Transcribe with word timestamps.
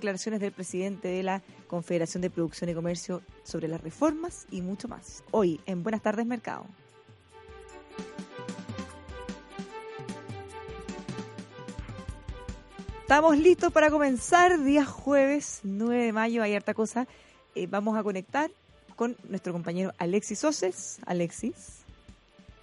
declaraciones 0.00 0.38
del 0.38 0.52
presidente 0.52 1.08
de 1.08 1.24
la 1.24 1.42
Confederación 1.66 2.20
de 2.20 2.30
Producción 2.30 2.70
y 2.70 2.74
Comercio 2.74 3.20
sobre 3.42 3.66
las 3.66 3.80
reformas 3.80 4.46
y 4.48 4.62
mucho 4.62 4.86
más. 4.86 5.24
Hoy 5.32 5.60
en 5.66 5.82
Buenas 5.82 6.02
tardes 6.02 6.24
Mercado. 6.24 6.66
Estamos 13.00 13.36
listos 13.38 13.72
para 13.72 13.90
comenzar, 13.90 14.62
día 14.62 14.84
jueves 14.84 15.62
9 15.64 16.04
de 16.04 16.12
mayo, 16.12 16.44
hay 16.44 16.54
harta 16.54 16.74
cosa. 16.74 17.08
Eh, 17.56 17.66
vamos 17.68 17.98
a 17.98 18.04
conectar 18.04 18.52
con 18.94 19.16
nuestro 19.28 19.52
compañero 19.52 19.92
Alexis 19.98 20.44
Oses. 20.44 21.00
Alexis. 21.06 21.84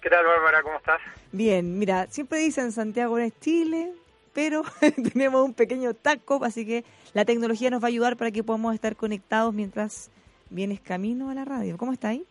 ¿Qué 0.00 0.08
tal, 0.08 0.24
Bárbara? 0.24 0.62
¿Cómo 0.62 0.78
estás? 0.78 1.02
Bien, 1.32 1.78
mira, 1.78 2.06
siempre 2.08 2.38
dicen 2.38 2.72
Santiago 2.72 3.18
es 3.18 3.38
Chile, 3.40 3.92
pero 4.36 4.62
tenemos 5.12 5.42
un 5.42 5.54
pequeño 5.54 5.94
taco, 5.94 6.44
así 6.44 6.66
que 6.66 6.84
la 7.14 7.24
tecnología 7.24 7.70
nos 7.70 7.82
va 7.82 7.86
a 7.86 7.88
ayudar 7.88 8.18
para 8.18 8.30
que 8.30 8.44
podamos 8.44 8.74
estar 8.74 8.94
conectados 8.94 9.54
mientras 9.54 10.10
vienes 10.50 10.78
camino 10.78 11.30
a 11.30 11.34
la 11.34 11.46
radio. 11.46 11.78
¿Cómo 11.78 11.92
está 11.92 12.08
ahí? 12.08 12.24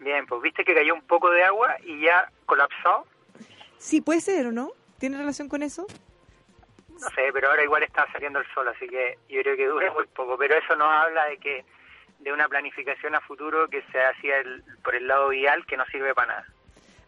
bien, 0.00 0.26
pues 0.26 0.40
viste 0.42 0.64
que 0.64 0.74
cayó 0.74 0.94
un 0.94 1.02
poco 1.02 1.30
de 1.30 1.44
agua 1.44 1.76
y 1.84 2.00
ya 2.00 2.30
colapsó. 2.46 3.06
Sí, 3.76 4.00
puede 4.00 4.20
ser, 4.20 4.46
¿o 4.46 4.52
no? 4.52 4.70
¿Tiene 4.98 5.18
relación 5.18 5.48
con 5.48 5.62
eso? 5.62 5.86
No 6.88 7.08
sé, 7.10 7.30
pero 7.32 7.50
ahora 7.50 7.62
igual 7.62 7.82
está 7.82 8.10
saliendo 8.10 8.38
el 8.40 8.46
sol, 8.54 8.66
así 8.68 8.88
que 8.88 9.18
yo 9.28 9.42
creo 9.42 9.56
que 9.56 9.66
dura 9.66 9.92
muy 9.92 10.06
poco. 10.06 10.38
Pero 10.38 10.56
eso 10.56 10.74
nos 10.76 10.88
habla 10.90 11.26
de 11.26 11.38
que 11.38 11.64
de 12.20 12.32
una 12.32 12.48
planificación 12.48 13.14
a 13.14 13.20
futuro 13.20 13.68
que 13.68 13.82
se 13.92 14.00
hacía 14.00 14.38
el, 14.38 14.64
por 14.82 14.94
el 14.94 15.06
lado 15.06 15.28
vial 15.28 15.66
que 15.66 15.76
no 15.76 15.84
sirve 15.86 16.14
para 16.14 16.28
nada 16.28 16.57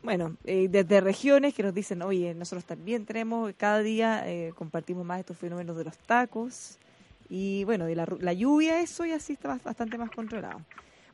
bueno, 0.03 0.37
eh, 0.45 0.69
desde 0.71 1.01
regiones 1.01 1.55
que 1.55 1.63
nos 1.63 1.75
dicen, 1.75 2.03
oye, 2.03 2.35
nosotros 2.35 2.65
también 2.65 3.05
tenemos, 3.05 3.53
cada 3.57 3.81
día 3.81 4.23
eh, 4.27 4.53
compartimos 4.55 5.05
más 5.05 5.21
estos 5.21 5.37
fenómenos 5.37 5.77
de 5.77 5.85
los 5.85 5.99
tacos 5.99 6.79
y 7.29 7.65
bueno, 7.65 7.85
de 7.85 7.95
la, 7.95 8.07
la, 8.19 8.33
lluvia, 8.33 8.81
eso 8.81 9.05
ya 9.05 9.21
sí 9.21 9.35
está 9.35 9.59
bastante 9.63 9.99
más 9.99 10.11
controlado. 10.11 10.61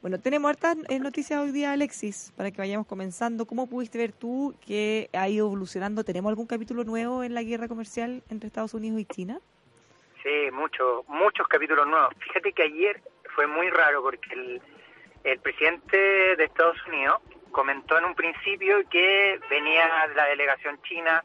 Bueno, 0.02 0.20
tenemos 0.20 0.48
hartas 0.48 0.76
eh, 0.88 1.00
noticias 1.00 1.40
hoy 1.40 1.50
día, 1.50 1.72
Alexis, 1.72 2.32
para 2.36 2.52
que 2.52 2.58
vayamos 2.58 2.86
comenzando. 2.86 3.44
¿Cómo 3.44 3.66
pudiste 3.66 3.98
ver 3.98 4.12
tú 4.12 4.54
que 4.64 5.10
ha 5.12 5.28
ido 5.28 5.46
evolucionando? 5.46 6.04
¿Tenemos 6.04 6.30
algún 6.30 6.46
capítulo 6.46 6.84
nuevo 6.84 7.24
en 7.24 7.34
la 7.34 7.42
guerra 7.42 7.66
comercial 7.66 8.22
entre 8.30 8.46
Estados 8.46 8.74
Unidos 8.74 9.00
y 9.00 9.04
China? 9.06 9.40
Sí, 10.22 10.50
muchos, 10.52 11.08
muchos 11.08 11.48
capítulos 11.48 11.88
nuevos. 11.88 12.14
Fíjate 12.20 12.52
que 12.52 12.62
ayer 12.62 13.00
fue 13.34 13.48
muy 13.48 13.68
raro 13.70 14.02
porque 14.02 14.32
el, 14.32 14.62
el 15.24 15.38
presidente 15.40 15.96
de 16.36 16.44
Estados 16.44 16.76
Unidos 16.86 17.20
comentó 17.50 17.98
en 17.98 18.04
un 18.04 18.14
principio 18.14 18.88
que 18.88 19.40
venía 19.48 20.06
la 20.14 20.26
delegación 20.26 20.80
china 20.82 21.22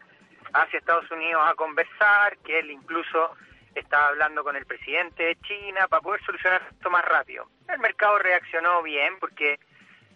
hacia 0.53 0.79
Estados 0.79 1.09
Unidos 1.11 1.41
a 1.45 1.55
conversar, 1.55 2.37
que 2.39 2.59
él 2.59 2.71
incluso 2.71 3.31
estaba 3.75 4.09
hablando 4.09 4.43
con 4.43 4.55
el 4.55 4.65
presidente 4.65 5.23
de 5.23 5.35
China 5.41 5.87
para 5.87 6.01
poder 6.01 6.21
solucionar 6.25 6.61
esto 6.71 6.89
más 6.89 7.05
rápido. 7.05 7.47
El 7.69 7.79
mercado 7.79 8.17
reaccionó 8.19 8.83
bien 8.83 9.17
porque 9.19 9.59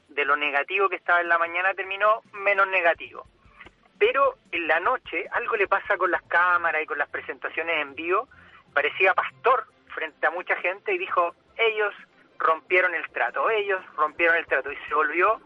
de 0.09 0.25
lo 0.25 0.36
negativo 0.36 0.89
que 0.89 0.97
estaba 0.97 1.22
en 1.22 1.30
la 1.30 1.38
mañana 1.38 1.73
terminó 1.73 2.22
menos 2.34 2.67
negativo. 2.67 3.25
Pero 3.97 4.36
en 4.52 4.67
la 4.67 4.80
noche 4.80 5.28
algo 5.31 5.56
le 5.56 5.67
pasa 5.67 5.97
con 5.97 6.12
las 6.12 6.22
cámaras 6.23 6.81
y 6.81 6.86
con 6.86 6.97
las 6.97 7.09
presentaciones 7.09 7.81
en 7.81 7.95
vivo. 7.95 8.28
Parecía 8.73 9.14
pastor 9.14 9.67
frente 9.94 10.28
a 10.28 10.31
mucha 10.31 10.56
gente 10.58 10.94
y 10.94 10.97
dijo, 10.97 11.34
ellos 11.56 11.94
rompieron 12.38 12.94
el 12.94 13.09
trato, 13.12 13.50
ellos 13.50 13.81
rompieron 13.95 14.36
el 14.36 14.45
trato 14.45 14.72
y 14.72 14.78
se 14.88 14.94
volvió 14.94 15.40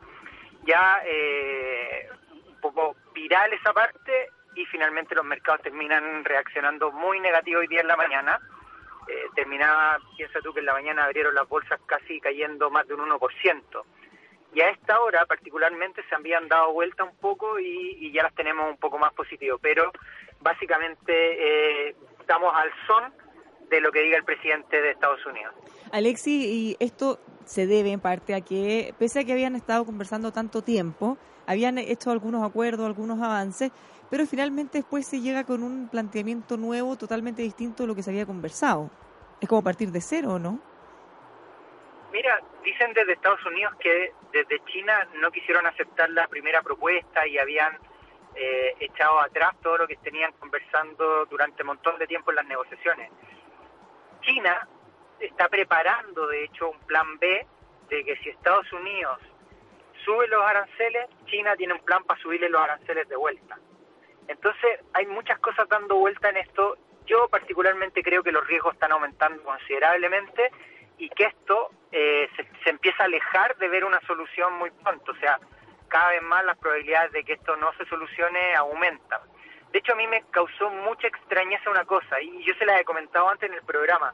ya 0.66 1.02
eh, 1.06 2.10
un 2.48 2.60
poco 2.62 2.96
viral 3.14 3.54
esa 3.54 3.74
parte 3.74 4.30
y 4.56 4.66
finalmente 4.66 5.16
los 5.16 5.26
mercados 5.26 5.62
terminan 5.62 6.24
reaccionando 6.26 6.92
muy 6.92 7.20
negativo 7.20 7.60
hoy 7.60 7.68
día 7.68 7.82
en 7.82 7.88
la 7.88 7.96
mañana. 7.96 8.40
Eh, 9.08 9.26
terminaba, 9.34 9.98
piensa 10.18 10.40
tú 10.42 10.54
que 10.54 10.60
en 10.60 10.68
la 10.68 10.74
mañana 10.74 11.06
abrieron 11.06 11.34
las 11.34 11.48
bolsas 11.48 11.80
casi 11.86 12.20
cayendo 12.20 12.70
más 12.70 12.88
de 12.88 12.94
un 12.94 13.10
1%. 13.10 13.84
Y 14.54 14.62
a 14.62 14.70
esta 14.70 15.00
hora 15.02 15.26
particularmente 15.26 16.04
se 16.10 16.16
habían 16.16 16.48
dado 16.48 16.74
vuelta 16.74 17.04
un 17.04 17.16
poco 17.18 17.60
y, 17.60 18.12
ya 18.12 18.24
las 18.24 18.34
tenemos 18.34 18.70
un 18.70 18.78
poco 18.78 18.98
más 18.98 19.14
positivo, 19.14 19.58
pero 19.60 19.92
básicamente 20.42 21.88
eh, 21.90 21.96
estamos 22.20 22.54
al 22.56 22.72
son 22.88 23.14
de 23.70 23.82
lo 23.82 23.92
que 23.92 24.02
diga 24.02 24.18
el 24.18 24.24
presidente 24.24 24.82
de 24.82 24.92
Estados 24.92 25.24
Unidos. 25.26 25.54
Alexi, 25.92 26.32
y 26.32 26.78
esto 26.80 27.20
se 27.46 27.66
debe 27.66 27.92
en 27.92 28.00
parte 28.00 28.36
a 28.36 28.42
que, 28.42 28.94
pese 29.00 29.20
a 29.20 29.24
que 29.24 29.32
habían 29.32 29.56
estado 29.56 29.86
conversando 29.86 30.32
tanto 30.32 30.62
tiempo, 30.62 31.18
habían 31.48 31.78
hecho 31.80 32.12
algunos 32.12 32.48
acuerdos, 32.48 32.86
algunos 32.86 33.20
avances, 33.22 33.72
pero 34.10 34.26
finalmente 34.26 34.80
después 34.80 35.08
se 35.08 35.22
llega 35.22 35.44
con 35.44 35.64
un 35.64 35.90
planteamiento 35.90 36.58
nuevo, 36.58 36.96
totalmente 36.96 37.42
distinto 37.42 37.84
de 37.84 37.88
lo 37.88 37.96
que 37.96 38.04
se 38.04 38.12
había 38.12 38.26
conversado. 38.26 38.92
Es 39.42 39.50
como 39.50 39.64
partir 39.64 39.92
de 39.92 40.02
cero, 40.02 40.38
¿no? 40.38 40.60
Mira, 42.12 42.40
dicen 42.64 42.94
desde 42.94 43.14
Estados 43.14 43.44
Unidos 43.46 43.74
que 43.80 44.14
desde 44.32 44.64
China 44.66 45.08
no 45.22 45.32
quisieron 45.32 45.66
aceptar 45.66 46.10
la 46.10 46.28
primera 46.28 46.62
propuesta 46.62 47.26
y 47.28 47.38
habían 47.38 47.78
eh, 48.36 48.76
echado 48.80 49.20
atrás 49.20 49.56
todo 49.62 49.80
lo 49.80 49.88
que 49.88 49.96
tenían 49.98 50.32
conversando 50.34 51.26
durante 51.26 51.64
un 51.64 51.68
montón 51.68 51.98
de 52.00 52.08
tiempo 52.08 52.32
en 52.32 52.38
las 52.38 52.46
negociaciones. 52.46 53.12
China 54.22 54.68
está 55.20 55.48
preparando, 55.50 56.28
de 56.28 56.46
hecho, 56.46 56.70
un 56.70 56.80
plan 56.82 57.18
B 57.20 57.46
de 57.90 58.04
que 58.04 58.16
si 58.18 58.30
Estados 58.30 58.72
Unidos 58.74 59.20
sube 60.06 60.28
los 60.28 60.44
aranceles, 60.44 61.08
China 61.26 61.56
tiene 61.56 61.74
un 61.74 61.82
plan 61.82 62.04
para 62.04 62.20
subirle 62.22 62.50
los 62.50 62.62
aranceles 62.62 63.08
de 63.10 63.16
vuelta. 63.16 63.58
Entonces, 64.28 64.80
hay 64.94 65.06
muchas 65.08 65.40
cosas 65.40 65.68
dando 65.68 65.96
vuelta 65.96 66.30
en 66.30 66.38
esto. 66.38 66.78
Yo 67.06 67.28
particularmente 67.30 68.04
creo 68.04 68.24
que 68.24 68.32
los 68.32 68.46
riesgos 68.48 68.74
están 68.74 68.92
aumentando 68.92 69.44
considerablemente 69.44 70.52
y 70.98 71.10
que 71.10 71.26
esto 71.26 71.72
eh, 71.92 72.30
se, 72.36 72.48
se, 72.64 72.70
empieza 72.70 73.04
a 73.04 73.06
alejar 73.08 73.58
de 73.58 73.68
ver 73.68 73.84
una 73.86 74.00
solución 74.02 74.54
muy 74.54 74.70
pronto. 74.70 75.12
O 75.12 75.16
sea, 75.16 75.40
cada 75.88 76.12
vez 76.12 76.22
más 76.22 76.46
las 76.46 76.58
probabilidades 76.58 77.12
de 77.12 77.24
que 77.24 77.34
esto 77.34 77.56
no 77.58 77.74
se 77.74 77.86
solucione 77.86 78.56
aumentan. 78.56 79.22
De 79.72 79.80
hecho, 79.80 79.94
a 79.94 79.96
mí 79.96 80.08
me 80.08 80.24
causó 80.32 80.70
mucha 80.70 81.08
extrañeza 81.08 81.70
una 81.70 81.86
cosa, 81.86 82.20
y 82.22 82.44
yo 82.44 82.54
se 82.56 82.66
la 82.66 82.80
he 82.80 82.86
comentado 82.86 83.30
antes 83.30 83.50
en 83.50 83.56
el 83.56 83.64
programa 83.64 84.14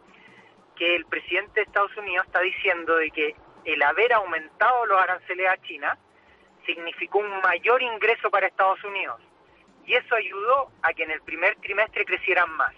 que 0.76 0.96
el 0.96 1.06
presidente 1.06 1.54
de 1.56 1.62
Estados 1.64 1.96
Unidos 1.98 2.26
está 2.26 2.42
diciendo 2.42 2.96
de 2.98 3.10
que 3.12 3.36
el 3.66 3.82
haber 3.82 4.14
aumentado 4.14 4.86
los 4.86 5.02
aranceles 5.02 5.50
a 5.50 5.62
China 5.62 5.98
significó 6.66 7.20
un 7.20 7.42
mayor 7.42 7.82
ingreso 7.82 8.30
para 8.30 8.48
Estados 8.48 8.84
Unidos 8.84 9.22
y 9.86 9.94
eso 9.94 10.16
ayudó 10.16 10.72
a 10.82 10.94
que 10.94 11.04
en 11.04 11.12
el 11.12 11.22
primer 11.22 11.56
trimestre 11.58 12.06
crecieran 12.06 12.50
más. 12.52 12.74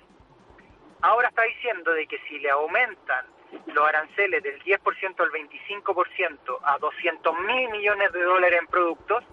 Ahora 1.02 1.30
está 1.30 1.44
diciendo 1.44 1.92
de 1.94 2.06
que 2.08 2.20
si 2.28 2.40
le 2.40 2.50
aumentan 2.50 3.26
los 3.68 3.88
aranceles 3.88 4.44
del 4.44 4.62
10% 4.64 5.20
al 5.20 5.32
25% 5.32 6.60
a 6.64 6.78
200 6.80 7.40
mil 7.40 7.70
millones 7.70 8.12
de 8.12 8.24
dólares 8.24 8.60
en 8.60 8.68
productos, 8.68 9.24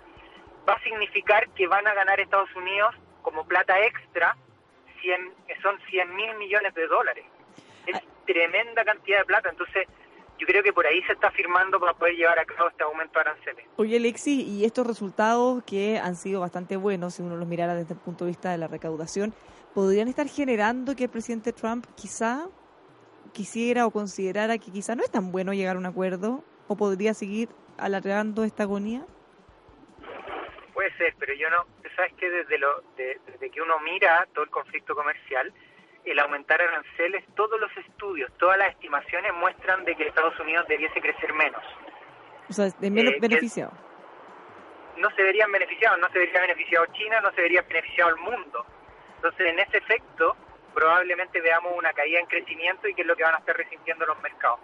va 0.68 0.74
a 0.74 0.82
significar 0.82 1.48
que 1.50 1.66
van 1.66 1.86
a 1.86 1.94
ganar 1.94 2.20
Estados 2.20 2.54
Unidos 2.54 2.94
como 3.22 3.46
plata 3.46 3.80
extra, 3.80 4.36
100, 5.00 5.34
son 5.62 5.80
100 5.90 6.14
mil 6.14 6.34
millones 6.36 6.74
de 6.74 6.86
dólares 6.86 7.24
es 7.86 8.00
tremenda 8.26 8.84
cantidad 8.84 9.18
de 9.18 9.24
plata, 9.24 9.50
entonces 9.50 9.86
yo 10.38 10.46
creo 10.46 10.62
que 10.62 10.72
por 10.72 10.86
ahí 10.86 11.02
se 11.02 11.12
está 11.12 11.30
firmando 11.30 11.78
para 11.78 11.94
poder 11.94 12.16
llevar 12.16 12.38
a 12.38 12.44
cabo 12.44 12.68
este 12.68 12.82
aumento 12.82 13.14
de 13.14 13.20
aranceles. 13.20 13.66
Oye, 13.76 13.96
Alexis, 13.96 14.46
y 14.46 14.64
estos 14.64 14.86
resultados 14.86 15.62
que 15.64 15.98
han 15.98 16.16
sido 16.16 16.40
bastante 16.40 16.76
buenos, 16.76 17.14
si 17.14 17.22
uno 17.22 17.36
los 17.36 17.46
mirara 17.46 17.74
desde 17.74 17.94
el 17.94 18.00
punto 18.00 18.24
de 18.24 18.30
vista 18.30 18.50
de 18.50 18.58
la 18.58 18.66
recaudación, 18.66 19.32
¿podrían 19.74 20.08
estar 20.08 20.26
generando 20.26 20.96
que 20.96 21.04
el 21.04 21.10
presidente 21.10 21.52
Trump 21.52 21.86
quizá 21.94 22.46
quisiera 23.32 23.86
o 23.86 23.90
considerara 23.90 24.58
que 24.58 24.70
quizá 24.70 24.94
no 24.94 25.02
es 25.02 25.10
tan 25.10 25.30
bueno 25.30 25.52
llegar 25.52 25.76
a 25.76 25.78
un 25.78 25.86
acuerdo 25.86 26.44
o 26.68 26.76
podría 26.76 27.14
seguir 27.14 27.48
alargando 27.78 28.44
esta 28.44 28.64
agonía? 28.64 29.04
Puede 30.72 30.92
ser, 30.96 31.14
pero 31.18 31.34
yo 31.34 31.48
no, 31.50 31.66
sabes 31.94 32.12
que 32.14 32.28
desde, 32.28 32.58
lo, 32.58 32.82
desde 32.96 33.50
que 33.50 33.62
uno 33.62 33.78
mira 33.80 34.26
todo 34.32 34.44
el 34.44 34.50
conflicto 34.50 34.94
comercial, 34.94 35.52
el 36.04 36.18
aumentar 36.18 36.60
aranceles, 36.60 37.24
todos 37.34 37.58
los 37.60 37.70
estudios, 37.76 38.30
todas 38.38 38.58
las 38.58 38.70
estimaciones 38.70 39.32
muestran 39.34 39.84
de 39.84 39.94
que 39.96 40.06
Estados 40.06 40.38
Unidos 40.40 40.66
debiese 40.68 41.00
crecer 41.00 41.32
menos. 41.32 41.62
O 42.48 42.52
sea, 42.52 42.66
de 42.66 42.90
menos 42.90 43.14
eh, 43.14 43.18
beneficiado. 43.20 43.72
No 44.98 45.10
se 45.10 45.22
verían 45.22 45.50
beneficiados, 45.50 45.98
no 45.98 46.08
se 46.10 46.18
vería 46.18 46.40
beneficiado 46.40 46.86
China, 46.92 47.20
no 47.20 47.32
se 47.32 47.40
vería 47.40 47.62
beneficiado 47.62 48.10
el 48.10 48.16
mundo. 48.16 48.66
Entonces, 49.16 49.46
en 49.46 49.58
ese 49.58 49.78
efecto, 49.78 50.36
probablemente 50.74 51.40
veamos 51.40 51.72
una 51.76 51.92
caída 51.92 52.20
en 52.20 52.26
crecimiento 52.26 52.86
y 52.86 52.94
que 52.94 53.02
es 53.02 53.06
lo 53.06 53.16
que 53.16 53.22
van 53.22 53.34
a 53.34 53.38
estar 53.38 53.56
resintiendo 53.56 54.04
los 54.04 54.20
mercados. 54.22 54.60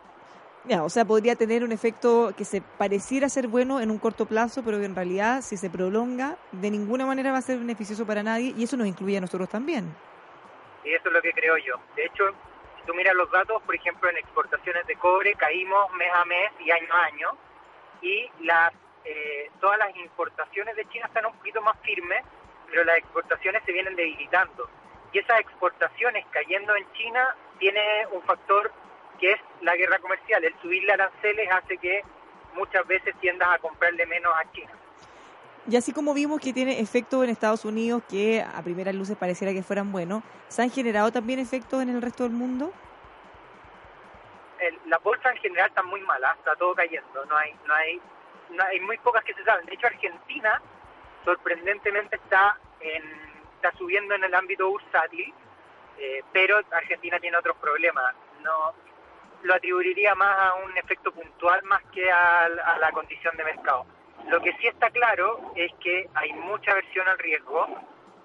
Ya, 0.65 0.85
o 0.85 0.91
sea, 0.91 1.07
podría 1.07 1.37
tener 1.37 1.65
un 1.65 1.73
efecto 1.73 2.35
que 2.37 2.45
se 2.45 2.61
pareciera 2.61 3.31
ser 3.31 3.49
bueno 3.49 3.81
en 3.81 3.91
un 3.91 3.99
corto 3.99 4.27
plazo, 4.27 4.63
pero 4.63 4.79
que 4.79 4.85
en 4.85 4.95
realidad, 4.95 5.41
si 5.41 5.57
se 5.57 5.71
prolonga, 5.71 6.37
de 6.53 6.71
ninguna 6.71 7.07
manera 7.07 7.33
va 7.33 7.39
a 7.39 7.43
ser 7.43 7.59
beneficioso 7.59 8.07
para 8.07 8.23
nadie 8.23 8.53
y 8.55 8.65
eso 8.65 8.77
nos 8.77 8.87
incluye 8.87 9.17
a 9.17 9.23
nosotros 9.23 9.49
también. 9.49 9.91
Y 10.85 10.95
eso 10.95 11.09
es 11.09 11.13
lo 11.13 11.23
que 11.23 11.33
creo 11.33 11.57
yo. 11.59 11.81
De 11.97 12.05
hecho, 12.05 12.35
si 12.77 12.87
tú 12.87 12.95
miras 12.95 13.15
los 13.15 13.31
datos, 13.31 13.63
por 13.63 13.75
ejemplo, 13.75 14.09
en 14.09 14.17
exportaciones 14.17 14.87
de 14.87 14.97
cobre 14.97 15.35
caímos 15.35 15.93
mes 15.93 16.11
a 16.15 16.25
mes 16.25 16.51
y 16.61 16.71
año 16.71 16.95
a 16.95 17.05
año. 17.05 17.29
Y 18.03 18.31
las, 18.41 18.73
eh, 19.05 19.51
todas 19.61 19.79
las 19.79 19.95
importaciones 19.97 20.75
de 20.77 20.89
China 20.89 21.07
están 21.07 21.27
un 21.27 21.37
poquito 21.37 21.61
más 21.61 21.79
firmes, 21.83 22.25
pero 22.67 22.85
las 22.85 22.99
exportaciones 22.99 23.63
se 23.65 23.73
vienen 23.73 23.97
debilitando. 23.97 24.69
y 25.13 25.19
esas 25.19 25.41
exportaciones 25.41 26.25
cayendo 26.31 26.75
en 26.77 26.93
China 26.93 27.35
tiene 27.59 28.07
un 28.13 28.23
factor 28.23 28.73
que 29.19 29.33
es 29.33 29.41
la 29.61 29.77
guerra 29.77 29.99
comercial. 29.99 30.45
El 30.45 30.55
subirle 30.61 30.93
aranceles 30.93 31.51
hace 31.51 31.77
que 31.79 32.03
muchas 32.55 32.87
veces 32.87 33.15
tiendas 33.21 33.49
a 33.49 33.59
comprarle 33.59 34.07
menos 34.07 34.33
a 34.37 34.51
China. 34.53 34.73
Y 35.69 35.77
así 35.77 35.93
como 35.93 36.15
vimos 36.15 36.41
que 36.41 36.53
tiene 36.53 36.81
efectos 36.81 37.23
en 37.23 37.31
Estados 37.31 37.65
Unidos 37.65 38.03
que 38.09 38.43
a 38.43 38.63
primeras 38.63 38.95
luces 38.95 39.17
pareciera 39.17 39.53
que 39.53 39.63
fueran 39.63 39.93
buenos, 39.93 40.23
¿se 40.49 40.63
han 40.63 40.71
generado 40.71 41.13
también 41.13 41.39
efectos 41.39 41.83
en 41.83 41.91
el 41.91 42.01
resto 42.01 42.23
del 42.23 42.33
mundo? 42.33 42.73
El, 44.59 44.79
la 44.87 44.99
bolsa 44.99 45.31
en 45.31 45.37
general 45.39 45.69
está 45.69 45.83
muy 45.83 46.01
mala, 46.03 46.35
está 46.39 46.55
todo 46.57 46.75
cayendo, 46.75 47.25
no 47.27 47.37
hay, 47.37 47.55
no 47.67 47.75
hay, 47.75 48.01
no 48.51 48.65
hay 48.65 48.81
muy 48.81 48.99
pocas 48.99 49.23
que 49.25 49.35
se 49.35 49.45
saben. 49.45 49.67
De 49.67 49.75
hecho, 49.75 49.87
Argentina 49.87 50.61
sorprendentemente 51.25 52.17
está 52.17 52.59
en, 52.81 53.03
está 53.57 53.73
subiendo 53.77 54.15
en 54.15 54.25
el 54.25 54.35
ámbito 54.35 54.69
bursátil, 54.69 55.33
eh, 55.99 56.23
pero 56.33 56.61
Argentina 56.71 57.19
tiene 57.21 57.37
otros 57.37 57.57
problemas. 57.59 58.15
No 58.43 58.75
lo 59.43 59.55
atribuiría 59.55 60.15
más 60.15 60.39
a 60.39 60.55
un 60.55 60.77
efecto 60.77 61.13
puntual 61.13 61.63
más 61.65 61.83
que 61.93 62.11
a 62.11 62.49
la 62.49 62.93
condición 62.93 63.37
de 63.37 63.45
mercado. 63.45 63.87
Lo 64.29 64.41
que 64.41 64.53
sí 64.59 64.67
está 64.67 64.91
claro 64.91 65.53
es 65.57 65.73
que 65.81 66.09
hay 66.15 66.33
mucha 66.33 66.73
aversión 66.73 67.09
al 67.09 67.19
riesgo 67.19 67.67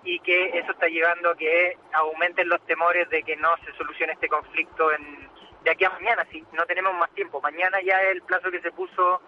y 0.04 0.20
que 0.20 0.58
eso 0.58 0.72
está 0.72 0.88
llevando 0.88 1.32
a 1.32 1.36
que 1.36 1.78
aumenten 1.94 2.48
los 2.48 2.62
temores 2.66 3.10
de 3.10 3.24
que 3.24 3.36
no 3.36 3.56
se 3.66 3.74
solucione 3.74 4.14
este 4.14 4.28
conflicto 4.28 4.92
en, 4.92 5.28
de 5.64 5.72
aquí 5.72 5.84
a 5.84 5.90
mañana, 5.90 6.26
si 6.32 6.46
no 6.54 6.66
tenemos 6.66 6.94
más 6.94 7.10
tiempo. 7.12 7.42
Mañana 7.42 7.80
ya 7.84 8.02
es 8.04 8.12
el 8.12 8.22
plazo 8.22 8.52
que 8.52 8.62
se 8.62 8.72
puso 8.72 9.20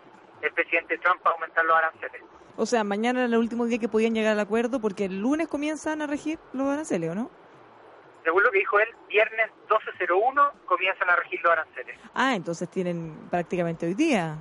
el 0.42 0.54
presidente 0.54 0.98
Trump 1.00 1.22
para 1.22 1.34
aumentar 1.36 1.66
los 1.66 1.76
aranceles. 1.76 2.22
O 2.56 2.66
sea, 2.66 2.84
mañana 2.84 3.20
era 3.20 3.28
el 3.28 3.38
último 3.38 3.66
día 3.66 3.80
que 3.80 3.90
podían 3.90 4.14
llegar 4.14 4.34
al 4.34 4.40
acuerdo 4.40 4.80
porque 4.80 5.06
el 5.06 5.20
lunes 5.20 5.48
comienzan 5.48 6.02
a 6.02 6.08
regir 6.08 6.40
los 6.54 6.68
aranceles, 6.68 7.12
¿o 7.12 7.16
no? 7.16 7.32
Según 8.24 8.44
lo 8.44 8.52
que 8.52 8.60
dijo 8.60 8.80
él, 8.80 8.90
viernes 9.08 9.50
12.01 9.70 10.52
comienzan 10.66 11.10
a 11.10 11.16
regir 11.16 11.40
los 11.42 11.52
aranceles. 11.52 11.98
Ah, 12.14 12.36
entonces 12.36 12.70
tienen 12.70 13.16
prácticamente 13.30 13.86
hoy 13.86 13.94
día. 13.94 14.38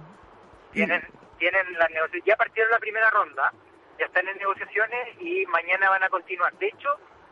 Tienen, 0.73 1.03
tienen 1.39 1.73
las 1.75 1.91
negociaciones, 1.91 2.25
ya 2.25 2.37
partieron 2.37 2.71
la 2.71 2.79
primera 2.79 3.11
ronda, 3.11 3.53
ya 3.99 4.07
están 4.07 4.29
en 4.29 4.39
negociaciones 4.39 5.21
y 5.21 5.47
mañana 5.47 5.91
van 5.91 6.05
a 6.05 6.09
continuar. 6.09 6.53
De 6.59 6.69
hecho, 6.69 6.89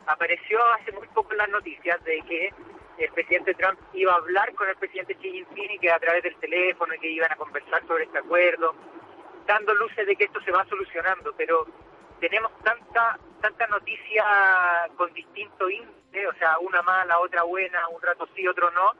apareció 0.06 0.58
hace 0.72 0.92
muy 0.92 1.08
poco 1.08 1.34
las 1.34 1.48
noticias 1.48 2.02
de 2.04 2.22
que 2.22 2.52
el 2.98 3.12
presidente 3.12 3.54
Trump 3.54 3.78
iba 3.92 4.12
a 4.12 4.16
hablar 4.16 4.54
con 4.54 4.68
el 4.68 4.76
presidente 4.76 5.14
Xi 5.16 5.30
Jinping 5.30 5.72
y 5.72 5.78
que 5.78 5.90
a 5.90 5.98
través 5.98 6.22
del 6.22 6.36
teléfono 6.36 6.94
que 7.00 7.10
iban 7.10 7.32
a 7.32 7.36
conversar 7.36 7.84
sobre 7.86 8.04
este 8.04 8.18
acuerdo, 8.18 8.74
dando 9.46 9.74
luces 9.74 10.06
de 10.06 10.16
que 10.16 10.24
esto 10.24 10.40
se 10.42 10.52
va 10.52 10.64
solucionando, 10.66 11.34
pero 11.36 11.66
tenemos 12.20 12.52
tanta 12.62 13.18
tanta 13.44 13.66
noticia 13.66 14.24
con 14.96 15.12
distinto 15.12 15.68
índice, 15.68 16.26
o 16.26 16.32
sea, 16.34 16.58
una 16.60 16.80
mala, 16.80 17.18
otra 17.20 17.42
buena, 17.42 17.86
un 17.88 18.00
rato 18.00 18.26
sí, 18.34 18.48
otro 18.48 18.70
no, 18.70 18.92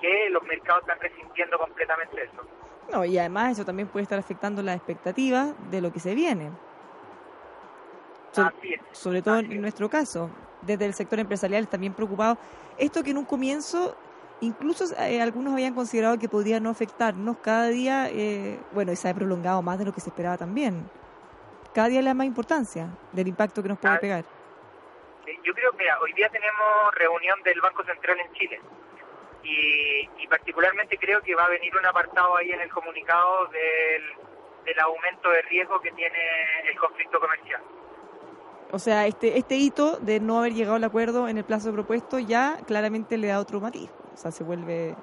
que 0.00 0.28
los 0.30 0.42
mercados 0.42 0.82
están 0.82 0.98
resintiendo 0.98 1.56
completamente 1.56 2.24
eso. 2.24 2.65
No, 2.90 3.04
y 3.04 3.18
además 3.18 3.52
eso 3.52 3.64
también 3.64 3.88
puede 3.88 4.04
estar 4.04 4.18
afectando 4.18 4.62
las 4.62 4.76
expectativas 4.76 5.54
de 5.70 5.80
lo 5.80 5.92
que 5.92 6.00
se 6.00 6.14
viene. 6.14 6.50
So 8.32 8.50
sobre 8.92 9.22
todo 9.22 9.38
en 9.38 9.52
es. 9.52 9.60
nuestro 9.60 9.88
caso, 9.88 10.30
desde 10.62 10.84
el 10.84 10.94
sector 10.94 11.18
empresarial 11.18 11.68
también 11.68 11.94
preocupado. 11.94 12.38
Esto 12.78 13.02
que 13.02 13.10
en 13.10 13.18
un 13.18 13.24
comienzo 13.24 13.96
incluso 14.40 14.84
eh, 14.98 15.22
algunos 15.22 15.54
habían 15.54 15.74
considerado 15.74 16.18
que 16.18 16.28
podría 16.28 16.60
no 16.60 16.68
afectarnos 16.70 17.38
cada 17.38 17.68
día, 17.68 18.08
eh, 18.10 18.60
bueno, 18.72 18.92
y 18.92 18.96
se 18.96 19.08
ha 19.08 19.14
prolongado 19.14 19.62
más 19.62 19.78
de 19.78 19.86
lo 19.86 19.92
que 19.94 20.00
se 20.00 20.10
esperaba 20.10 20.36
también. 20.36 20.88
Cada 21.74 21.88
día 21.88 22.00
le 22.02 22.08
da 22.08 22.14
más 22.14 22.26
importancia 22.26 22.88
del 23.12 23.28
impacto 23.28 23.62
que 23.62 23.68
nos 23.70 23.78
puede 23.78 23.94
Ah, 23.94 24.00
pegar. 24.00 24.24
Yo 25.42 25.52
creo 25.54 25.72
que 25.72 25.84
hoy 26.02 26.12
día 26.12 26.28
tenemos 26.28 26.94
reunión 26.94 27.42
del 27.42 27.60
Banco 27.60 27.82
Central 27.84 28.18
en 28.20 28.32
Chile 28.34 28.60
y, 29.46 30.08
y 30.22 30.26
particularmente 30.26 30.98
creo 30.98 31.20
que 31.22 31.34
va 31.34 31.44
a 31.44 31.48
venir 31.48 31.74
un 31.76 31.86
apartado 31.86 32.36
ahí 32.36 32.50
en 32.50 32.60
el 32.60 32.70
comunicado 32.70 33.46
del, 33.46 34.02
del 34.64 34.78
aumento 34.80 35.30
de 35.30 35.42
riesgo 35.42 35.80
que 35.80 35.92
tiene 35.92 36.18
el 36.70 36.78
conflicto 36.78 37.20
comercial. 37.20 37.62
O 38.72 38.78
sea, 38.78 39.06
este, 39.06 39.38
este 39.38 39.56
hito 39.56 39.98
de 39.98 40.18
no 40.18 40.40
haber 40.40 40.52
llegado 40.54 40.76
al 40.76 40.84
acuerdo 40.84 41.28
en 41.28 41.38
el 41.38 41.44
plazo 41.44 41.72
propuesto 41.72 42.18
ya 42.18 42.58
claramente 42.66 43.16
le 43.16 43.28
da 43.28 43.38
otro 43.38 43.60
matiz. 43.60 43.90
O 44.12 44.16
sea, 44.16 44.32
se 44.32 44.42
vuelve, 44.42 44.96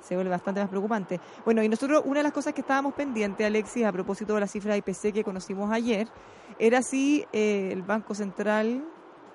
se 0.00 0.14
vuelve 0.14 0.30
bastante 0.30 0.60
más 0.60 0.70
preocupante. 0.70 1.18
Bueno, 1.44 1.62
y 1.62 1.68
nosotros, 1.68 2.02
una 2.04 2.20
de 2.20 2.24
las 2.24 2.32
cosas 2.32 2.54
que 2.54 2.60
estábamos 2.60 2.94
pendientes, 2.94 3.44
Alexis, 3.44 3.84
a 3.84 3.92
propósito 3.92 4.34
de 4.34 4.40
la 4.40 4.46
cifra 4.46 4.72
de 4.72 4.78
IPC 4.78 5.12
que 5.12 5.24
conocimos 5.24 5.72
ayer, 5.72 6.06
era 6.58 6.82
si 6.82 7.26
eh, 7.32 7.70
el 7.72 7.82
Banco 7.82 8.14
Central 8.14 8.84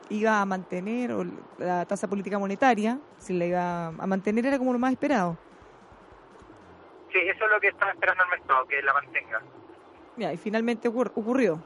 iba 0.09 0.41
a 0.41 0.45
mantener, 0.45 1.11
o 1.11 1.23
la 1.57 1.85
tasa 1.85 2.07
política 2.07 2.37
monetaria, 2.39 2.99
si 3.17 3.33
la 3.33 3.45
iba 3.45 3.87
a 3.87 4.07
mantener, 4.07 4.45
era 4.45 4.57
como 4.57 4.73
lo 4.73 4.79
más 4.79 4.91
esperado. 4.91 5.37
Sí, 7.11 7.19
eso 7.19 7.45
es 7.45 7.51
lo 7.51 7.59
que 7.59 7.67
está 7.69 7.89
esperando 7.91 8.23
el 8.23 8.29
mercado, 8.29 8.65
que 8.67 8.81
la 8.81 8.93
mantenga. 8.93 9.41
Ya, 10.17 10.33
y 10.33 10.37
finalmente 10.37 10.89
ocur- 10.89 11.11
ocurrió. 11.15 11.61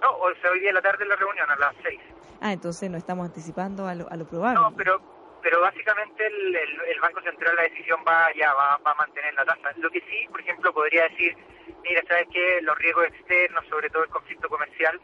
No, 0.00 0.10
o 0.12 0.34
sea, 0.40 0.50
hoy 0.52 0.60
día 0.60 0.72
la 0.72 0.80
tarde 0.82 1.04
la 1.04 1.16
reunión 1.16 1.50
a 1.50 1.56
las 1.56 1.74
seis. 1.82 2.00
Ah, 2.40 2.52
entonces 2.52 2.88
nos 2.90 2.98
estamos 2.98 3.26
anticipando 3.26 3.86
a 3.86 3.94
lo, 3.94 4.10
a 4.10 4.16
lo 4.16 4.24
probable. 4.26 4.60
No, 4.60 4.74
pero 4.76 5.00
pero 5.42 5.60
básicamente 5.60 6.26
el, 6.26 6.54
el, 6.54 6.80
el 6.94 7.00
Banco 7.00 7.20
Central 7.22 7.54
la 7.56 7.62
decisión 7.62 8.00
va 8.06 8.26
ya 8.36 8.52
va, 8.54 8.76
va 8.78 8.90
a 8.92 8.94
mantener 8.94 9.34
la 9.34 9.44
tasa. 9.44 9.70
Lo 9.76 9.88
que 9.90 10.00
sí, 10.00 10.26
por 10.30 10.40
ejemplo, 10.40 10.72
podría 10.72 11.04
decir, 11.08 11.36
mira, 11.82 12.02
sabes 12.08 12.26
que 12.32 12.60
los 12.62 12.76
riesgos 12.78 13.06
externos, 13.06 13.64
sobre 13.68 13.88
todo 13.90 14.02
el 14.04 14.10
conflicto 14.10 14.48
comercial, 14.48 15.00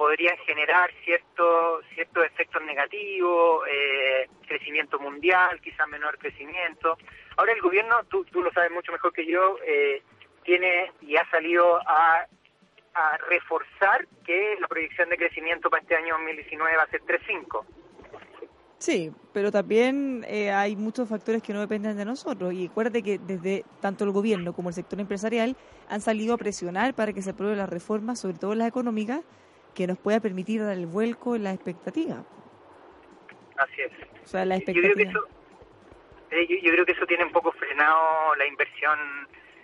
podrían 0.00 0.38
generar 0.46 0.90
ciertos 1.04 1.84
ciertos 1.94 2.24
efectos 2.24 2.62
negativos, 2.62 3.68
eh, 3.68 4.30
crecimiento 4.48 4.98
mundial, 4.98 5.60
quizás 5.60 5.86
menor 5.88 6.16
crecimiento. 6.16 6.96
Ahora 7.36 7.52
el 7.52 7.60
gobierno, 7.60 8.02
tú, 8.08 8.24
tú 8.24 8.40
lo 8.42 8.50
sabes 8.50 8.70
mucho 8.70 8.92
mejor 8.92 9.12
que 9.12 9.26
yo, 9.26 9.58
eh, 9.62 10.02
tiene 10.42 10.90
y 11.02 11.16
ha 11.16 11.30
salido 11.30 11.86
a, 11.86 12.24
a 12.94 13.16
reforzar 13.28 14.08
que 14.24 14.56
la 14.58 14.68
proyección 14.68 15.10
de 15.10 15.18
crecimiento 15.18 15.68
para 15.68 15.82
este 15.82 15.96
año 15.96 16.14
2019 16.14 16.76
va 16.78 16.84
a 16.84 16.88
ser 16.88 17.02
3.5. 17.02 17.62
Sí, 18.78 19.12
pero 19.34 19.52
también 19.52 20.24
eh, 20.26 20.50
hay 20.50 20.76
muchos 20.76 21.10
factores 21.10 21.42
que 21.42 21.52
no 21.52 21.60
dependen 21.60 21.98
de 21.98 22.06
nosotros. 22.06 22.54
Y 22.54 22.68
acuérdate 22.68 23.02
que 23.02 23.18
desde 23.18 23.66
tanto 23.82 24.04
el 24.04 24.12
gobierno 24.12 24.54
como 24.54 24.70
el 24.70 24.74
sector 24.74 24.98
empresarial 24.98 25.58
han 25.90 26.00
salido 26.00 26.32
a 26.32 26.38
presionar 26.38 26.94
para 26.94 27.12
que 27.12 27.20
se 27.20 27.28
aprueben 27.28 27.58
las 27.58 27.68
reformas, 27.68 28.18
sobre 28.18 28.38
todo 28.38 28.54
las 28.54 28.66
económicas, 28.66 29.20
que 29.74 29.86
nos 29.86 29.98
pueda 29.98 30.20
permitir 30.20 30.62
dar 30.62 30.76
el 30.76 30.86
vuelco 30.86 31.36
en 31.36 31.44
las 31.44 31.54
expectativas. 31.54 32.18
Así 33.56 33.80
es. 33.82 33.92
O 34.24 34.26
sea, 34.26 34.44
las 34.44 34.60
Yo 34.60 34.64
creo 34.66 34.82
que 34.82 34.88
expectativas. 35.02 35.14
eso, 35.24 35.28
eh, 36.30 36.46
yo, 36.48 36.56
yo 36.62 36.72
creo 36.72 36.86
que 36.86 36.92
eso 36.92 37.06
tiene 37.06 37.24
un 37.24 37.32
poco 37.32 37.52
frenado 37.52 38.34
la 38.36 38.46
inversión 38.46 38.98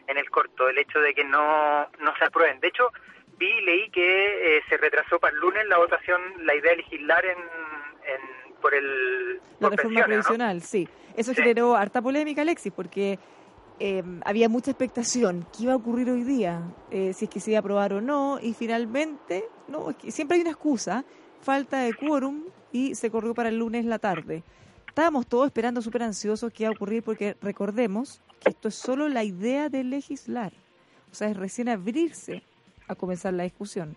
en 0.06 0.18
el 0.18 0.30
corto, 0.30 0.68
el 0.68 0.78
hecho 0.78 1.00
de 1.00 1.14
que 1.14 1.24
no, 1.24 1.88
no 2.00 2.16
se 2.18 2.24
aprueben. 2.24 2.60
De 2.60 2.68
hecho, 2.68 2.90
vi 3.38 3.46
y 3.48 3.60
leí 3.62 3.90
que 3.90 4.58
eh, 4.58 4.62
se 4.68 4.76
retrasó 4.76 5.18
para 5.18 5.34
el 5.34 5.40
lunes 5.40 5.66
la 5.66 5.78
votación, 5.78 6.20
la 6.44 6.54
idea 6.54 6.70
de 6.72 6.76
legislar 6.78 7.24
en, 7.24 7.38
en 7.38 8.54
por 8.60 8.74
el 8.74 9.34
La 9.60 9.68
por 9.68 9.76
reforma 9.76 10.04
previsional, 10.04 10.62
sí. 10.62 10.88
Eso 11.16 11.32
Sí. 11.32 11.40
generó 11.42 11.74
harta 11.76 12.02
polémica, 12.02 12.42
Alexis, 12.42 12.72
porque 12.74 13.18
eh, 13.78 14.02
había 14.24 14.48
mucha 14.48 14.70
expectación. 14.70 15.46
¿Qué 15.56 15.64
iba 15.64 15.72
a 15.72 15.76
ocurrir 15.76 16.10
hoy 16.10 16.24
día? 16.24 16.62
Eh, 16.90 17.12
si 17.12 17.26
es 17.26 17.30
que 17.30 17.40
se 17.40 17.50
iba 17.50 17.58
a 17.58 17.60
aprobar 17.60 17.92
o 17.92 18.00
no. 18.00 18.38
Y 18.40 18.54
finalmente, 18.54 19.44
no, 19.68 19.90
es 19.90 19.96
que 19.96 20.10
siempre 20.10 20.36
hay 20.36 20.40
una 20.42 20.50
excusa. 20.50 21.04
Falta 21.42 21.80
de 21.80 21.94
quórum 21.94 22.44
y 22.72 22.94
se 22.94 23.10
corrió 23.10 23.34
para 23.34 23.50
el 23.50 23.58
lunes 23.58 23.84
la 23.84 23.98
tarde. 23.98 24.42
Estábamos 24.88 25.26
todos 25.26 25.46
esperando 25.46 25.82
súper 25.82 26.02
ansiosos 26.02 26.52
qué 26.52 26.64
iba 26.64 26.72
a 26.72 26.74
ocurrir 26.74 27.02
porque 27.02 27.36
recordemos 27.42 28.22
que 28.40 28.50
esto 28.50 28.68
es 28.68 28.74
solo 28.74 29.08
la 29.08 29.22
idea 29.24 29.68
de 29.68 29.84
legislar. 29.84 30.52
O 31.12 31.14
sea, 31.14 31.28
es 31.28 31.36
recién 31.36 31.68
abrirse 31.68 32.42
a 32.88 32.94
comenzar 32.94 33.34
la 33.34 33.44
discusión. 33.44 33.96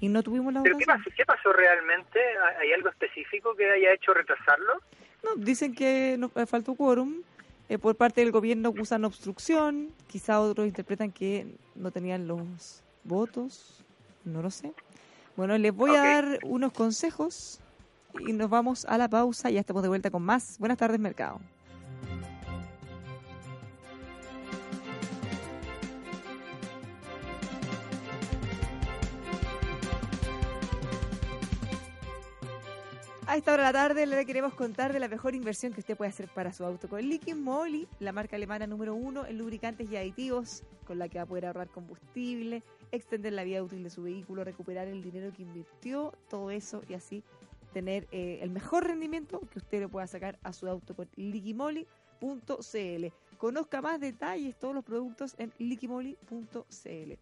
Y 0.00 0.08
no 0.08 0.22
tuvimos 0.22 0.52
la 0.52 0.62
¿Pero 0.62 0.78
qué 0.78 0.86
pasó, 0.86 1.10
qué 1.16 1.24
pasó 1.24 1.52
realmente? 1.52 2.20
¿Hay 2.60 2.72
algo 2.72 2.88
específico 2.88 3.54
que 3.54 3.70
haya 3.70 3.92
hecho 3.92 4.14
retrasarlo? 4.14 4.80
No, 5.24 5.34
dicen 5.36 5.74
que 5.74 6.16
no, 6.18 6.30
eh, 6.36 6.46
faltó 6.46 6.74
quórum. 6.74 7.22
Eh, 7.68 7.78
por 7.78 7.96
parte 7.96 8.20
del 8.22 8.32
gobierno 8.32 8.70
acusan 8.70 9.04
obstrucción. 9.04 9.90
Quizá 10.06 10.40
otros 10.40 10.66
interpretan 10.66 11.12
que 11.12 11.56
no 11.74 11.90
tenían 11.90 12.26
los 12.26 12.82
votos. 13.04 13.84
No 14.24 14.42
lo 14.42 14.50
sé. 14.50 14.72
Bueno, 15.36 15.56
les 15.58 15.74
voy 15.74 15.94
a 15.94 16.02
dar 16.02 16.38
unos 16.44 16.72
consejos 16.72 17.60
y 18.26 18.32
nos 18.32 18.50
vamos 18.50 18.84
a 18.86 18.98
la 18.98 19.08
pausa. 19.08 19.50
Ya 19.50 19.60
estamos 19.60 19.82
de 19.82 19.88
vuelta 19.88 20.10
con 20.10 20.22
más. 20.22 20.58
Buenas 20.58 20.78
tardes, 20.78 20.98
mercado. 20.98 21.40
A 33.28 33.36
esta 33.36 33.52
hora 33.52 33.66
de 33.66 33.72
la 33.74 33.78
tarde 33.78 34.06
le 34.06 34.24
queremos 34.24 34.54
contar 34.54 34.90
de 34.90 35.00
la 35.00 35.06
mejor 35.06 35.34
inversión 35.34 35.74
que 35.74 35.80
usted 35.80 35.98
puede 35.98 36.08
hacer 36.08 36.28
para 36.28 36.50
su 36.50 36.64
auto 36.64 36.88
con 36.88 37.02
Liquid 37.02 37.34
Moly, 37.34 37.86
la 37.98 38.10
marca 38.10 38.36
alemana 38.36 38.66
número 38.66 38.94
uno 38.94 39.26
en 39.26 39.36
lubricantes 39.36 39.90
y 39.90 39.98
aditivos, 39.98 40.64
con 40.86 40.98
la 40.98 41.10
que 41.10 41.18
va 41.18 41.24
a 41.24 41.26
poder 41.26 41.44
ahorrar 41.44 41.68
combustible, 41.68 42.62
extender 42.90 43.34
la 43.34 43.44
vida 43.44 43.62
útil 43.62 43.82
de 43.82 43.90
su 43.90 44.04
vehículo, 44.04 44.44
recuperar 44.44 44.88
el 44.88 45.02
dinero 45.02 45.30
que 45.34 45.42
invirtió, 45.42 46.14
todo 46.30 46.50
eso 46.50 46.80
y 46.88 46.94
así 46.94 47.22
tener 47.74 48.08
eh, 48.12 48.38
el 48.40 48.48
mejor 48.48 48.86
rendimiento 48.86 49.40
que 49.52 49.58
usted 49.58 49.80
le 49.80 49.88
pueda 49.88 50.06
sacar 50.06 50.38
a 50.42 50.54
su 50.54 50.66
auto 50.66 50.94
por 50.94 51.06
liquimoli.cl. 51.16 53.06
Conozca 53.36 53.82
más 53.82 54.00
detalles, 54.00 54.58
todos 54.58 54.74
los 54.74 54.84
productos 54.84 55.34
en 55.36 55.52
liquimoli.cl. 55.58 57.12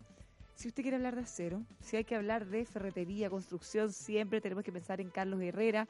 Si 0.56 0.68
usted 0.68 0.82
quiere 0.82 0.96
hablar 0.96 1.16
de 1.16 1.20
acero, 1.20 1.62
si 1.80 1.98
hay 1.98 2.04
que 2.04 2.16
hablar 2.16 2.46
de 2.46 2.64
ferretería, 2.64 3.28
construcción, 3.28 3.92
siempre 3.92 4.40
tenemos 4.40 4.64
que 4.64 4.72
pensar 4.72 5.02
en 5.02 5.10
Carlos 5.10 5.42
Herrera, 5.42 5.86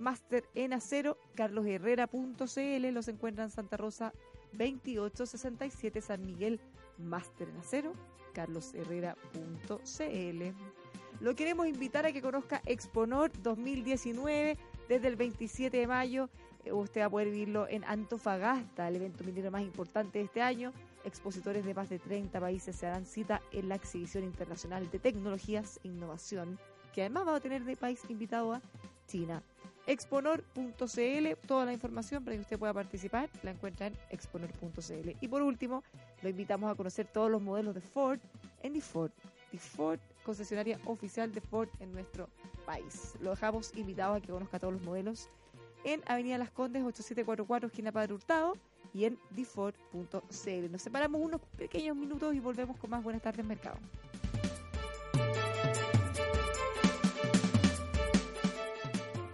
máster 0.00 0.44
en 0.56 0.72
acero, 0.72 1.16
carlosherrera.cl, 1.36 2.92
los 2.92 3.06
encuentran 3.06 3.46
en 3.46 3.52
Santa 3.52 3.76
Rosa 3.76 4.12
2867 4.52 6.00
San 6.00 6.26
Miguel, 6.26 6.60
máster 6.98 7.50
en 7.50 7.58
acero, 7.58 7.92
carlosherrera.cl. 8.34 10.42
Lo 11.20 11.36
queremos 11.36 11.68
invitar 11.68 12.04
a 12.04 12.12
que 12.12 12.20
conozca 12.20 12.62
Exponor 12.66 13.30
2019 13.40 14.58
desde 14.88 15.06
el 15.06 15.14
27 15.14 15.76
de 15.76 15.86
mayo. 15.86 16.30
Usted 16.72 17.02
va 17.02 17.06
a 17.06 17.10
poder 17.10 17.30
vivirlo 17.30 17.68
en 17.68 17.84
Antofagasta, 17.84 18.88
el 18.88 18.96
evento 18.96 19.24
minero 19.24 19.50
más 19.50 19.62
importante 19.62 20.18
de 20.18 20.24
este 20.24 20.42
año. 20.42 20.72
Expositores 21.04 21.64
de 21.64 21.74
más 21.74 21.88
de 21.88 21.98
30 21.98 22.38
países 22.40 22.76
se 22.76 22.86
harán 22.86 23.06
cita 23.06 23.40
en 23.52 23.68
la 23.68 23.74
exhibición 23.74 24.24
internacional 24.24 24.90
de 24.90 24.98
tecnologías 24.98 25.80
e 25.82 25.88
innovación, 25.88 26.58
que 26.92 27.02
además 27.02 27.26
va 27.26 27.36
a 27.36 27.40
tener 27.40 27.64
de 27.64 27.76
país 27.76 28.00
invitado 28.08 28.52
a 28.52 28.60
China. 29.06 29.42
Exponor.cl, 29.86 31.46
toda 31.46 31.64
la 31.64 31.72
información 31.72 32.22
para 32.22 32.36
que 32.36 32.42
usted 32.42 32.58
pueda 32.58 32.74
participar 32.74 33.30
la 33.42 33.50
encuentra 33.50 33.86
en 33.86 33.96
exponor.cl. 34.10 35.10
Y 35.20 35.28
por 35.28 35.42
último, 35.42 35.82
lo 36.22 36.28
invitamos 36.28 36.70
a 36.70 36.74
conocer 36.74 37.06
todos 37.06 37.30
los 37.30 37.42
modelos 37.42 37.74
de 37.74 37.80
Ford 37.80 38.20
en 38.62 38.74
The 38.74 38.80
Ford. 38.80 39.10
The 39.50 39.58
Ford 39.58 40.00
concesionaria 40.22 40.78
oficial 40.84 41.32
de 41.32 41.40
Ford 41.40 41.68
en 41.80 41.92
nuestro 41.92 42.28
país. 42.64 43.14
Lo 43.20 43.30
dejamos 43.30 43.74
invitado 43.76 44.14
a 44.14 44.20
que 44.20 44.28
conozca 44.28 44.58
todos 44.58 44.74
los 44.74 44.82
modelos 44.82 45.28
en 45.84 46.02
Avenida 46.06 46.38
Las 46.38 46.50
Condes 46.50 46.82
8744, 46.82 47.68
esquina 47.68 47.92
Padre 47.92 48.14
Hurtado 48.14 48.54
y 48.92 49.04
en 49.04 49.18
dford.cl. 49.30 50.70
Nos 50.70 50.82
separamos 50.82 51.20
unos 51.22 51.40
pequeños 51.56 51.96
minutos 51.96 52.34
y 52.34 52.40
volvemos 52.40 52.76
con 52.76 52.90
más 52.90 53.02
Buenas 53.02 53.22
tardes 53.22 53.44
Mercado. 53.44 53.78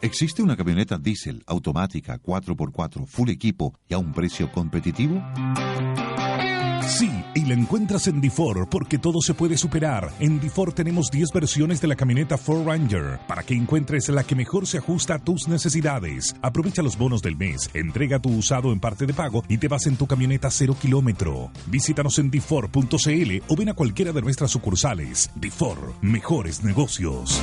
¿Existe 0.02 0.40
una 0.40 0.56
camioneta 0.56 0.98
diésel 0.98 1.42
automática 1.46 2.20
4x4 2.22 3.06
full 3.06 3.28
equipo 3.30 3.74
y 3.88 3.94
a 3.94 3.98
un 3.98 4.12
precio 4.12 4.52
competitivo? 4.52 5.20
Y 7.36 7.44
la 7.44 7.52
encuentras 7.52 8.06
en 8.06 8.22
DeFord 8.22 8.66
porque 8.70 8.98
todo 8.98 9.20
se 9.20 9.34
puede 9.34 9.58
superar. 9.58 10.10
En 10.20 10.40
DeFord 10.40 10.72
tenemos 10.72 11.10
10 11.10 11.32
versiones 11.34 11.82
de 11.82 11.86
la 11.86 11.94
camioneta 11.94 12.38
Ford 12.38 12.66
Ranger 12.66 13.18
para 13.28 13.42
que 13.42 13.52
encuentres 13.52 14.08
la 14.08 14.24
que 14.24 14.34
mejor 14.34 14.66
se 14.66 14.78
ajusta 14.78 15.16
a 15.16 15.18
tus 15.18 15.46
necesidades. 15.46 16.34
Aprovecha 16.40 16.80
los 16.80 16.96
bonos 16.96 17.20
del 17.20 17.36
mes, 17.36 17.68
entrega 17.74 18.20
tu 18.20 18.30
usado 18.30 18.72
en 18.72 18.80
parte 18.80 19.04
de 19.04 19.12
pago 19.12 19.44
y 19.48 19.58
te 19.58 19.68
vas 19.68 19.86
en 19.86 19.96
tu 19.96 20.06
camioneta 20.06 20.50
cero 20.50 20.74
kilómetro. 20.80 21.50
Visítanos 21.66 22.18
en 22.18 22.30
DeFord.cl 22.30 23.42
o 23.48 23.54
ven 23.56 23.68
a 23.68 23.74
cualquiera 23.74 24.12
de 24.12 24.22
nuestras 24.22 24.50
sucursales. 24.50 25.30
DeFord, 25.34 25.92
mejores 26.00 26.64
negocios. 26.64 27.42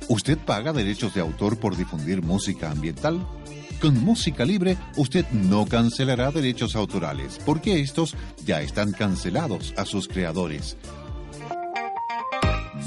¿Usted 0.08 0.38
paga 0.40 0.74
derechos 0.74 1.14
de 1.14 1.22
autor 1.22 1.60
por 1.60 1.78
difundir 1.78 2.24
música 2.24 2.72
ambiental? 2.72 3.24
Con 3.80 4.04
música 4.04 4.44
libre, 4.44 4.76
usted 4.98 5.26
no 5.32 5.66
cancelará 5.66 6.32
derechos 6.32 6.76
autorales, 6.76 7.40
porque 7.46 7.80
estos 7.80 8.16
ya 8.44 8.62
están 8.62 8.92
cancelados 8.92 9.74
a 9.78 9.86
sus 9.86 10.08
creadores. 10.08 10.78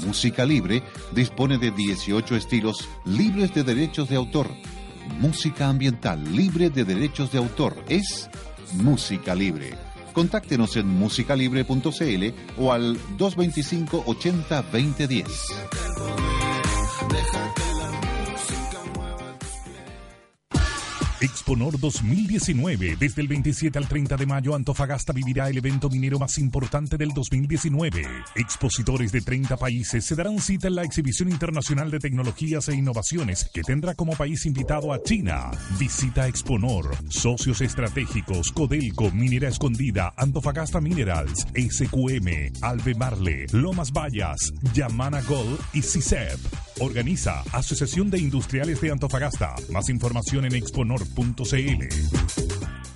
Música 0.05 0.45
Libre 0.45 0.83
dispone 1.11 1.57
de 1.57 1.71
18 1.71 2.35
estilos 2.35 2.87
libres 3.05 3.53
de 3.53 3.63
derechos 3.63 4.09
de 4.09 4.15
autor. 4.15 4.49
Música 5.19 5.67
ambiental 5.67 6.23
libre 6.35 6.69
de 6.69 6.83
derechos 6.83 7.31
de 7.31 7.37
autor 7.37 7.75
es 7.89 8.29
Música 8.73 9.35
Libre. 9.35 9.75
Contáctenos 10.13 10.75
en 10.77 10.87
musicalibre.cl 10.87 12.33
o 12.57 12.71
al 12.71 12.97
225 13.17 14.03
80 14.05 14.61
2010. 14.71 16.42
Exponor 21.23 21.79
2019. 21.79 22.97
Desde 22.99 23.21
el 23.21 23.29
27 23.29 23.79
al 23.79 23.87
30 23.87 24.17
de 24.17 24.25
mayo, 24.25 24.55
Antofagasta 24.55 25.13
vivirá 25.13 25.49
el 25.49 25.57
evento 25.57 25.89
minero 25.89 26.19
más 26.19 26.37
importante 26.37 26.97
del 26.97 27.13
2019. 27.13 28.05
Expositores 28.35 29.13
de 29.13 29.21
30 29.21 29.55
países 29.55 30.03
se 30.03 30.15
darán 30.15 30.39
cita 30.39 30.67
en 30.67 30.75
la 30.75 30.83
exhibición 30.83 31.29
internacional 31.29 31.89
de 31.91 31.99
tecnologías 31.99 32.67
e 32.67 32.75
innovaciones 32.75 33.49
que 33.53 33.61
tendrá 33.61 33.95
como 33.95 34.17
país 34.17 34.45
invitado 34.45 34.91
a 34.91 35.01
China. 35.01 35.51
Visita 35.79 36.27
Exponor, 36.27 36.93
socios 37.07 37.61
estratégicos, 37.61 38.51
Codelco, 38.51 39.09
Minera 39.11 39.47
Escondida, 39.47 40.13
Antofagasta 40.17 40.81
Minerals, 40.81 41.47
SQM, 41.55 42.51
Albemarle, 42.61 43.45
Lomas 43.53 43.93
Vallas, 43.93 44.51
Yamana 44.73 45.21
Gold 45.21 45.57
y 45.71 45.83
CICEP. 45.83 46.39
Organiza 46.79 47.43
Asociación 47.51 48.09
de 48.09 48.19
Industriales 48.19 48.81
de 48.81 48.91
Antofagasta. 48.91 49.55
Más 49.71 49.89
información 49.89 50.45
en 50.45 50.55
exponor.cl. 51.13 52.93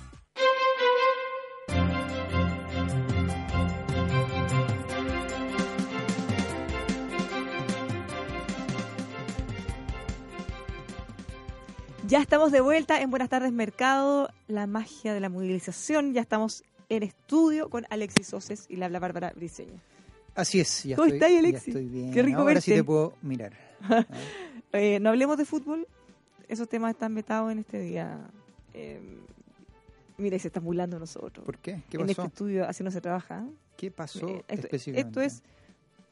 Ya 12.06 12.20
estamos 12.20 12.52
de 12.52 12.60
vuelta 12.60 13.00
en 13.02 13.10
Buenas 13.10 13.28
tardes 13.28 13.52
Mercado, 13.52 14.30
la 14.46 14.66
magia 14.66 15.12
de 15.12 15.20
la 15.20 15.28
movilización. 15.28 16.14
Ya 16.14 16.22
estamos 16.22 16.64
en 16.88 17.02
estudio 17.02 17.68
con 17.68 17.86
Alexis 17.90 18.28
Soces 18.28 18.64
y 18.68 18.76
le 18.76 18.86
habla 18.86 18.98
Bárbara 18.98 19.32
Briseño. 19.36 19.80
Así 20.34 20.60
es, 20.60 20.84
ya 20.84 20.96
¿Cómo 20.96 21.06
estoy, 21.06 21.18
estás, 21.18 21.32
ya 21.32 21.38
Alexis? 21.40 21.68
estoy 21.68 21.86
bien. 21.86 22.12
Qué 22.12 22.22
rico 22.22 22.38
Ahora 22.38 22.54
verte. 22.54 22.70
sí 22.70 22.72
te 22.72 22.84
puedo 22.84 23.14
mirar. 23.22 23.52
Eh, 24.70 25.00
no 25.00 25.08
hablemos 25.08 25.38
de 25.38 25.46
fútbol, 25.46 25.88
esos 26.48 26.68
temas 26.68 26.90
están 26.92 27.14
vetados 27.14 27.52
en 27.52 27.58
este 27.60 27.78
día. 27.80 28.18
Eh, 28.74 29.00
mira, 30.16 30.36
y 30.36 30.38
se 30.38 30.48
están 30.48 30.64
burlando 30.64 30.98
nosotros. 30.98 31.44
¿Por 31.44 31.58
qué? 31.58 31.82
¿Qué 31.90 31.96
en 31.96 32.02
este 32.02 32.14
pasó? 32.16 32.28
estudio 32.28 32.66
así 32.68 32.82
no 32.82 32.90
se 32.90 33.00
trabaja. 33.00 33.46
¿Qué 33.76 33.90
pasó 33.90 34.26
Eh, 34.28 34.44
esto, 34.48 34.66
específicamente? 34.66 35.24
esto 35.24 35.36
es 35.36 35.42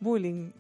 bullying. 0.00 0.50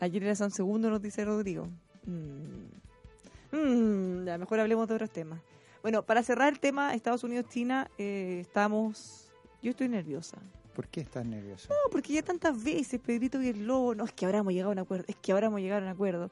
Ayer 0.00 0.22
era 0.24 0.34
San 0.34 0.50
Segundo, 0.50 0.90
nos 0.90 1.00
dice 1.02 1.24
Rodrigo. 1.24 1.68
Mm. 2.06 3.56
Mm, 3.56 4.26
ya, 4.26 4.38
mejor 4.38 4.60
hablemos 4.60 4.88
de 4.88 4.94
otros 4.94 5.10
temas. 5.10 5.40
Bueno, 5.82 6.02
para 6.02 6.22
cerrar 6.22 6.52
el 6.52 6.60
tema 6.60 6.94
Estados 6.94 7.24
Unidos-China, 7.24 7.90
eh, 7.98 8.38
estamos... 8.40 9.30
Yo 9.62 9.70
estoy 9.70 9.88
nerviosa. 9.88 10.38
¿Por 10.74 10.88
qué 10.88 11.00
estás 11.02 11.24
nervioso? 11.24 11.68
No, 11.68 11.90
porque 11.90 12.12
ya 12.12 12.22
tantas 12.22 12.62
veces 12.62 13.00
Pedrito 13.00 13.40
y 13.40 13.48
el 13.48 13.66
Lobo, 13.66 13.94
no, 13.94 14.04
es 14.04 14.12
que 14.12 14.26
ahora 14.26 14.38
hemos 14.38 14.52
llegado 14.52 14.70
a 14.70 14.72
un 14.72 14.78
acuerdo, 14.80 15.04
es 15.08 15.16
que 15.16 15.32
ahora 15.32 15.46
hemos 15.46 15.60
llegado 15.60 15.80
a 15.82 15.84
un 15.84 15.90
acuerdo. 15.90 16.30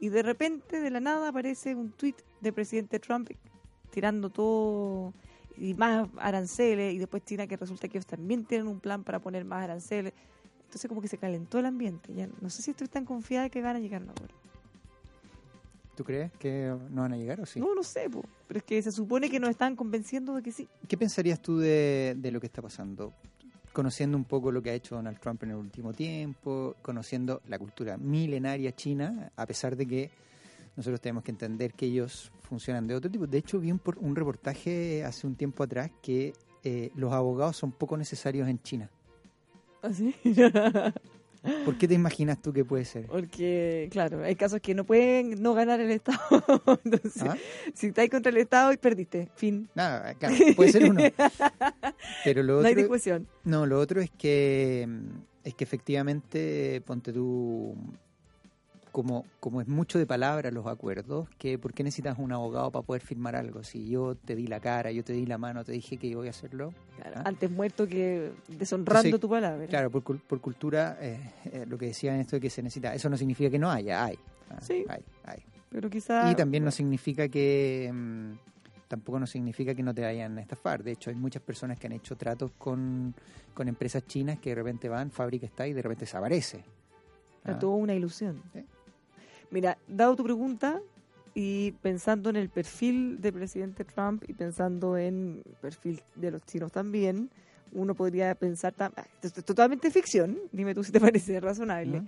Y 0.00 0.08
de 0.08 0.22
repente, 0.22 0.80
de 0.80 0.90
la 0.90 1.00
nada, 1.00 1.28
aparece 1.28 1.74
un 1.74 1.90
tweet 1.92 2.16
del 2.40 2.52
presidente 2.52 2.98
Trump 2.98 3.30
tirando 3.90 4.28
todo 4.28 5.14
y 5.56 5.74
más 5.74 6.08
aranceles, 6.18 6.94
y 6.94 6.98
después 6.98 7.24
China 7.24 7.46
que 7.46 7.56
resulta 7.56 7.88
que 7.88 7.98
ellos 7.98 8.06
también 8.06 8.44
tienen 8.44 8.66
un 8.66 8.80
plan 8.80 9.04
para 9.04 9.20
poner 9.20 9.44
más 9.44 9.62
aranceles. 9.62 10.12
Entonces 10.64 10.88
como 10.88 11.00
que 11.00 11.08
se 11.08 11.18
calentó 11.18 11.58
el 11.58 11.66
ambiente. 11.66 12.12
Ya 12.12 12.28
no 12.40 12.50
sé 12.50 12.62
si 12.62 12.72
estoy 12.72 12.88
tan 12.88 13.04
confiada 13.04 13.48
que 13.48 13.62
van 13.62 13.76
a 13.76 13.78
llegar 13.78 14.02
a 14.02 14.04
un 14.04 14.10
acuerdo. 14.10 14.34
¿Tú 15.94 16.02
crees 16.02 16.32
que 16.32 16.74
no 16.90 17.02
van 17.02 17.12
a 17.12 17.16
llegar 17.16 17.40
o 17.40 17.46
sí? 17.46 17.60
No, 17.60 17.72
no 17.72 17.84
sé, 17.84 18.10
po, 18.10 18.24
pero 18.48 18.58
es 18.58 18.64
que 18.64 18.82
se 18.82 18.90
supone 18.90 19.30
que 19.30 19.38
nos 19.38 19.50
están 19.50 19.76
convenciendo 19.76 20.34
de 20.34 20.42
que 20.42 20.50
sí. 20.50 20.68
¿Qué 20.88 20.96
pensarías 20.98 21.40
tú 21.40 21.58
de, 21.58 22.16
de 22.18 22.32
lo 22.32 22.40
que 22.40 22.46
está 22.46 22.60
pasando? 22.60 23.12
Conociendo 23.74 24.16
un 24.16 24.24
poco 24.24 24.50
lo 24.50 24.62
que 24.62 24.70
ha 24.70 24.74
hecho 24.74 24.94
Donald 24.94 25.18
Trump 25.18 25.42
en 25.42 25.50
el 25.50 25.56
último 25.56 25.92
tiempo, 25.92 26.76
conociendo 26.80 27.42
la 27.48 27.58
cultura 27.58 27.98
milenaria 27.98 28.74
china, 28.74 29.30
a 29.36 29.44
pesar 29.44 29.76
de 29.76 29.86
que 29.86 30.10
nosotros 30.76 31.00
tenemos 31.00 31.22
que 31.22 31.32
entender 31.32 31.74
que 31.74 31.84
ellos 31.84 32.32
funcionan 32.48 32.86
de 32.86 32.94
otro 32.94 33.10
tipo. 33.10 33.26
De 33.26 33.38
hecho, 33.38 33.58
vi 33.58 33.70
un, 33.70 33.80
un 34.00 34.16
reportaje 34.16 35.04
hace 35.04 35.26
un 35.26 35.34
tiempo 35.34 35.62
atrás 35.62 35.90
que 36.00 36.32
eh, 36.62 36.90
los 36.94 37.12
abogados 37.12 37.56
son 37.56 37.72
poco 37.72 37.96
necesarios 37.96 38.48
en 38.48 38.62
China. 38.62 38.90
¿Así? 39.82 40.14
¿Por 41.64 41.76
qué 41.76 41.86
te 41.86 41.94
imaginas 41.94 42.40
tú 42.40 42.52
que 42.52 42.64
puede 42.64 42.84
ser? 42.84 43.06
Porque, 43.06 43.88
claro, 43.90 44.24
hay 44.24 44.34
casos 44.34 44.60
que 44.60 44.74
no 44.74 44.84
pueden 44.84 45.42
no 45.42 45.52
ganar 45.54 45.80
el 45.80 45.90
Estado. 45.90 46.18
Entonces, 46.84 47.22
¿Ah? 47.22 47.36
si 47.74 47.88
estáis 47.88 48.10
contra 48.10 48.30
el 48.30 48.38
Estado 48.38 48.72
y 48.72 48.76
perdiste, 48.78 49.28
fin. 49.36 49.68
Nada, 49.74 50.14
claro, 50.14 50.34
puede 50.56 50.72
ser 50.72 50.90
uno. 50.90 51.02
Pero 52.24 52.42
lo 52.42 52.62
No 52.62 52.68
hay 52.68 52.74
discusión. 52.74 53.28
no, 53.44 53.66
lo 53.66 53.78
otro 53.78 54.00
es 54.00 54.10
que 54.10 54.88
es 55.44 55.54
que 55.54 55.64
efectivamente 55.64 56.82
ponte 56.86 57.12
tú 57.12 57.74
como 58.94 59.24
como 59.40 59.60
es 59.60 59.66
mucho 59.66 59.98
de 59.98 60.06
palabra 60.06 60.52
los 60.52 60.68
acuerdos, 60.68 61.28
que 61.36 61.58
¿por 61.58 61.74
qué 61.74 61.82
necesitas 61.82 62.16
un 62.16 62.30
abogado 62.30 62.70
para 62.70 62.86
poder 62.86 63.02
firmar 63.02 63.34
algo? 63.34 63.64
Si 63.64 63.88
yo 63.88 64.14
te 64.14 64.36
di 64.36 64.46
la 64.46 64.60
cara, 64.60 64.92
yo 64.92 65.02
te 65.02 65.12
di 65.12 65.26
la 65.26 65.36
mano, 65.36 65.64
te 65.64 65.72
dije 65.72 65.96
que 65.96 66.14
voy 66.14 66.28
a 66.28 66.30
hacerlo. 66.30 66.72
Claro, 66.94 67.16
¿ah? 67.16 67.22
Antes 67.24 67.50
muerto 67.50 67.88
que 67.88 68.30
deshonrando 68.46 69.00
Entonces, 69.00 69.20
tu 69.20 69.28
palabra. 69.28 69.66
Claro, 69.66 69.90
por, 69.90 70.20
por 70.20 70.40
cultura, 70.40 70.96
eh, 71.00 71.18
eh, 71.46 71.66
lo 71.68 71.76
que 71.76 71.86
decían 71.86 72.20
esto 72.20 72.36
de 72.36 72.40
que 72.40 72.50
se 72.50 72.62
necesita, 72.62 72.94
eso 72.94 73.10
no 73.10 73.16
significa 73.16 73.50
que 73.50 73.58
no 73.58 73.68
haya, 73.68 74.04
hay. 74.04 74.16
¿ah? 74.50 74.60
Sí. 74.60 74.84
Hay, 74.88 75.02
hay. 75.24 75.42
Pero 75.70 75.90
quizá... 75.90 76.30
Y 76.30 76.36
también 76.36 76.64
no 76.64 76.70
significa 76.70 77.26
que. 77.26 77.90
mm, 77.92 78.32
tampoco 78.86 79.18
no 79.18 79.26
significa 79.26 79.74
que 79.74 79.82
no 79.82 79.92
te 79.92 80.02
vayan 80.02 80.38
a 80.38 80.40
estafar. 80.40 80.84
De 80.84 80.92
hecho, 80.92 81.10
hay 81.10 81.16
muchas 81.16 81.42
personas 81.42 81.80
que 81.80 81.88
han 81.88 81.94
hecho 81.94 82.14
tratos 82.14 82.52
con, 82.56 83.12
con 83.54 83.66
empresas 83.66 84.06
chinas 84.06 84.38
que 84.38 84.50
de 84.50 84.54
repente 84.54 84.88
van, 84.88 85.10
fábrica 85.10 85.46
está 85.46 85.66
y 85.66 85.72
de 85.72 85.82
repente 85.82 86.04
desaparece. 86.04 86.62
Ah. 87.44 87.58
todo 87.58 87.72
una 87.72 87.92
ilusión. 87.92 88.40
Sí. 88.52 88.64
Mira, 89.54 89.78
dado 89.86 90.16
tu 90.16 90.24
pregunta 90.24 90.80
y 91.32 91.70
pensando 91.80 92.28
en 92.28 92.34
el 92.34 92.48
perfil 92.48 93.20
del 93.20 93.34
presidente 93.34 93.84
Trump 93.84 94.24
y 94.26 94.32
pensando 94.32 94.98
en 94.98 95.44
el 95.46 95.54
perfil 95.60 96.02
de 96.16 96.32
los 96.32 96.42
chinos 96.42 96.72
también, 96.72 97.30
uno 97.70 97.94
podría 97.94 98.34
pensar, 98.34 98.74
ah, 98.80 98.90
esto 99.22 99.38
es 99.38 99.46
totalmente 99.46 99.92
ficción, 99.92 100.40
dime 100.50 100.74
tú 100.74 100.82
si 100.82 100.90
te 100.90 100.98
parece 101.08 101.38
razonable. 101.38 102.02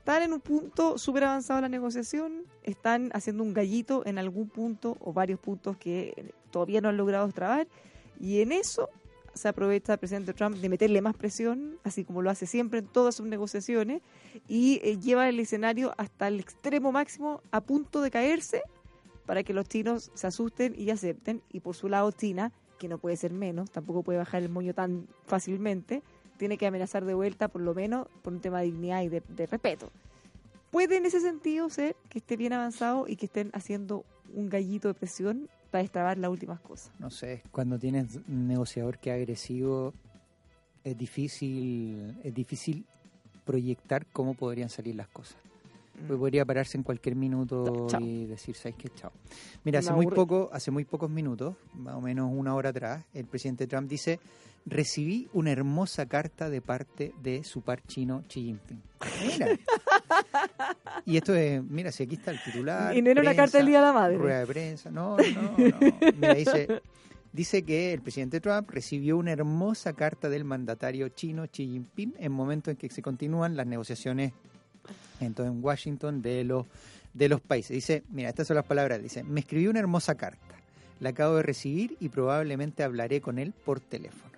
Están 0.00 0.24
en 0.24 0.34
un 0.34 0.40
punto 0.40 0.98
súper 0.98 1.24
avanzado 1.24 1.56
de 1.56 1.62
la 1.62 1.68
negociación, 1.70 2.42
están 2.62 3.10
haciendo 3.14 3.42
un 3.42 3.54
gallito 3.54 4.02
en 4.04 4.18
algún 4.18 4.50
punto 4.50 4.98
o 5.00 5.14
varios 5.14 5.40
puntos 5.40 5.78
que 5.78 6.34
todavía 6.50 6.82
no 6.82 6.90
han 6.90 6.98
logrado 6.98 7.24
extrabar, 7.24 7.66
y 8.20 8.42
en 8.42 8.52
eso 8.52 8.90
se 9.34 9.48
aprovecha 9.48 9.94
el 9.94 9.98
presidente 9.98 10.34
Trump 10.34 10.56
de 10.56 10.68
meterle 10.68 11.00
más 11.00 11.16
presión, 11.16 11.78
así 11.84 12.04
como 12.04 12.22
lo 12.22 12.30
hace 12.30 12.46
siempre 12.46 12.80
en 12.80 12.86
todas 12.86 13.14
sus 13.14 13.26
negociaciones, 13.26 14.02
y 14.48 14.80
eh, 14.82 14.98
lleva 14.98 15.28
el 15.28 15.40
escenario 15.40 15.94
hasta 15.96 16.28
el 16.28 16.40
extremo 16.40 16.92
máximo 16.92 17.40
a 17.50 17.60
punto 17.60 18.00
de 18.02 18.10
caerse 18.10 18.62
para 19.26 19.42
que 19.42 19.54
los 19.54 19.68
chinos 19.68 20.10
se 20.14 20.26
asusten 20.26 20.74
y 20.76 20.90
acepten. 20.90 21.42
Y 21.50 21.60
por 21.60 21.74
su 21.74 21.88
lado, 21.88 22.10
China, 22.10 22.52
que 22.78 22.88
no 22.88 22.98
puede 22.98 23.16
ser 23.16 23.32
menos, 23.32 23.70
tampoco 23.70 24.02
puede 24.02 24.18
bajar 24.18 24.42
el 24.42 24.48
moño 24.48 24.74
tan 24.74 25.06
fácilmente, 25.26 26.02
tiene 26.36 26.58
que 26.58 26.66
amenazar 26.66 27.04
de 27.04 27.14
vuelta, 27.14 27.48
por 27.48 27.62
lo 27.62 27.74
menos 27.74 28.08
por 28.22 28.32
un 28.32 28.40
tema 28.40 28.60
de 28.60 28.66
dignidad 28.66 29.02
y 29.02 29.08
de, 29.08 29.22
de 29.28 29.46
respeto. 29.46 29.90
Puede 30.70 30.96
en 30.96 31.06
ese 31.06 31.20
sentido 31.20 31.70
ser 31.70 31.96
que 32.08 32.18
esté 32.18 32.36
bien 32.36 32.52
avanzado 32.52 33.06
y 33.06 33.16
que 33.16 33.26
estén 33.26 33.50
haciendo 33.52 34.04
un 34.34 34.48
gallito 34.48 34.88
de 34.88 34.94
presión 34.94 35.48
para 35.72 35.82
destrabar 35.82 36.18
las 36.18 36.30
últimas 36.30 36.60
cosas. 36.60 36.92
No 36.98 37.10
sé, 37.10 37.42
cuando 37.50 37.78
tienes 37.78 38.20
un 38.28 38.46
negociador 38.46 38.98
que 38.98 39.10
es 39.10 39.16
agresivo, 39.16 39.94
es 40.84 40.96
difícil, 40.96 42.20
es 42.22 42.34
difícil 42.34 42.84
proyectar 43.46 44.06
cómo 44.06 44.34
podrían 44.34 44.68
salir 44.68 44.94
las 44.94 45.08
cosas. 45.08 45.38
Pues 46.06 46.18
podría 46.18 46.44
pararse 46.44 46.76
en 46.76 46.82
cualquier 46.82 47.16
minuto 47.16 47.86
Chao. 47.88 48.00
y 48.02 48.26
decir, 48.26 48.54
¿sabes 48.54 48.76
qué? 48.76 48.90
Chao. 48.90 49.12
Mira, 49.64 49.78
hace 49.78 49.92
muy, 49.92 50.06
poco, 50.06 50.50
hace 50.52 50.70
muy 50.70 50.84
pocos 50.84 51.08
minutos, 51.08 51.56
más 51.74 51.94
o 51.94 52.02
menos 52.02 52.30
una 52.30 52.54
hora 52.54 52.68
atrás, 52.68 53.04
el 53.14 53.24
presidente 53.24 53.66
Trump 53.66 53.88
dice, 53.88 54.20
recibí 54.66 55.28
una 55.32 55.52
hermosa 55.52 56.04
carta 56.06 56.50
de 56.50 56.60
parte 56.60 57.14
de 57.22 57.44
su 57.44 57.62
par 57.62 57.82
chino 57.86 58.24
Xi 58.28 58.42
Jinping. 58.42 58.82
Mira. 59.26 59.46
y 61.04 61.16
esto 61.16 61.34
es, 61.34 61.62
mira, 61.62 61.92
si 61.92 62.02
aquí 62.02 62.14
está 62.14 62.30
el 62.30 62.42
titular. 62.42 62.96
Y 62.96 63.02
no 63.02 63.10
era 63.10 63.22
una 63.22 63.34
carta 63.34 63.58
del 63.58 63.66
Día 63.66 63.80
de 63.80 63.86
la 63.86 63.92
Madre. 63.92 64.16
Rueda 64.16 64.40
de 64.40 64.46
prensa, 64.46 64.90
no, 64.90 65.16
no, 65.16 65.42
no. 65.42 65.56
Mira, 66.16 66.34
dice, 66.34 66.82
dice 67.32 67.62
que 67.62 67.92
el 67.92 68.00
presidente 68.00 68.40
Trump 68.40 68.70
recibió 68.70 69.16
una 69.16 69.32
hermosa 69.32 69.92
carta 69.92 70.28
del 70.28 70.44
mandatario 70.44 71.08
chino 71.08 71.46
Xi 71.46 71.66
Jinping 71.66 72.14
en 72.18 72.32
momento 72.32 72.70
en 72.70 72.76
que 72.76 72.88
se 72.88 73.02
continúan 73.02 73.56
las 73.56 73.66
negociaciones 73.66 74.32
entonces, 75.20 75.54
en 75.54 75.64
Washington 75.64 76.22
de 76.22 76.44
los, 76.44 76.66
de 77.14 77.28
los 77.28 77.40
países. 77.40 77.74
Dice, 77.74 78.02
mira, 78.10 78.28
estas 78.28 78.46
son 78.46 78.56
las 78.56 78.66
palabras, 78.66 79.02
dice, 79.02 79.22
me 79.22 79.40
escribió 79.40 79.70
una 79.70 79.80
hermosa 79.80 80.14
carta, 80.14 80.56
la 81.00 81.10
acabo 81.10 81.36
de 81.36 81.42
recibir 81.42 81.96
y 82.00 82.08
probablemente 82.08 82.82
hablaré 82.82 83.20
con 83.20 83.38
él 83.38 83.52
por 83.64 83.80
teléfono. 83.80 84.32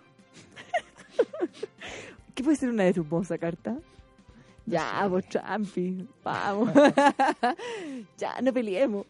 ¿Qué 2.35 2.43
puede 2.43 2.57
ser 2.57 2.71
una 2.71 2.87
hermosa 2.87 3.39
carta? 3.39 3.79
Ya, 4.67 5.07
vos, 5.09 5.25
Trumpy, 5.29 6.09
vamos. 6.23 6.71
ya, 8.19 8.41
no 8.41 8.53
peleemos. 8.53 9.07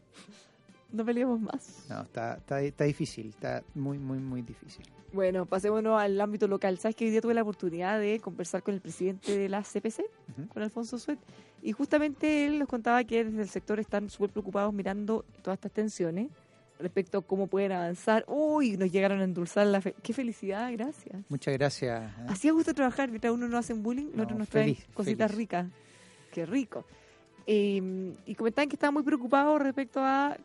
No 0.92 1.04
peleemos 1.04 1.40
más. 1.40 1.86
No, 1.88 2.02
está, 2.02 2.34
está, 2.36 2.60
está 2.60 2.84
difícil, 2.84 3.28
está 3.28 3.62
muy, 3.74 3.98
muy, 3.98 4.18
muy 4.18 4.42
difícil. 4.42 4.84
Bueno, 5.12 5.46
pasémonos 5.46 6.00
al 6.00 6.20
ámbito 6.20 6.48
local. 6.48 6.78
¿Sabes 6.78 6.96
que 6.96 7.04
hoy 7.04 7.10
día 7.12 7.20
tuve 7.20 7.34
la 7.34 7.42
oportunidad 7.42 8.00
de 8.00 8.18
conversar 8.20 8.62
con 8.62 8.74
el 8.74 8.80
presidente 8.80 9.36
de 9.36 9.48
la 9.48 9.62
CPC, 9.62 10.02
con 10.52 10.62
Alfonso 10.62 10.98
Suet? 10.98 11.18
Y 11.62 11.72
justamente 11.72 12.46
él 12.46 12.58
nos 12.58 12.68
contaba 12.68 13.02
que 13.04 13.24
desde 13.24 13.42
el 13.42 13.48
sector 13.48 13.78
están 13.78 14.10
súper 14.10 14.30
preocupados 14.30 14.74
mirando 14.74 15.24
todas 15.42 15.56
estas 15.56 15.72
tensiones 15.72 16.30
respecto 16.78 17.18
a 17.18 17.22
cómo 17.22 17.46
pueden 17.46 17.72
avanzar. 17.72 18.24
Uy, 18.28 18.76
nos 18.76 18.90
llegaron 18.90 19.20
a 19.20 19.24
endulzar 19.24 19.66
la 19.66 19.80
fe. 19.80 19.94
¡Qué 20.02 20.12
felicidad! 20.12 20.70
Gracias. 20.72 21.22
Muchas 21.28 21.54
gracias. 21.54 22.10
¿eh? 22.10 22.24
Así 22.28 22.48
me 22.48 22.52
gusta 22.54 22.74
trabajar, 22.74 23.08
mientras 23.10 23.32
uno 23.32 23.48
no 23.48 23.58
hacen 23.58 23.82
bullying, 23.82 24.06
No, 24.06 24.16
nosotros 24.18 24.38
nos 24.38 24.48
traen 24.48 24.74
feliz, 24.74 24.86
cositas 24.94 25.30
feliz. 25.30 25.38
ricas. 25.38 25.66
Qué 26.32 26.46
rico. 26.46 26.84
Eh, 27.46 28.12
y 28.26 28.34
comentaban 28.34 28.68
que 28.68 28.76
estaban 28.76 28.94
muy 28.94 29.02
preocupados 29.02 29.60
respecto 29.60 30.00
a 30.00 30.36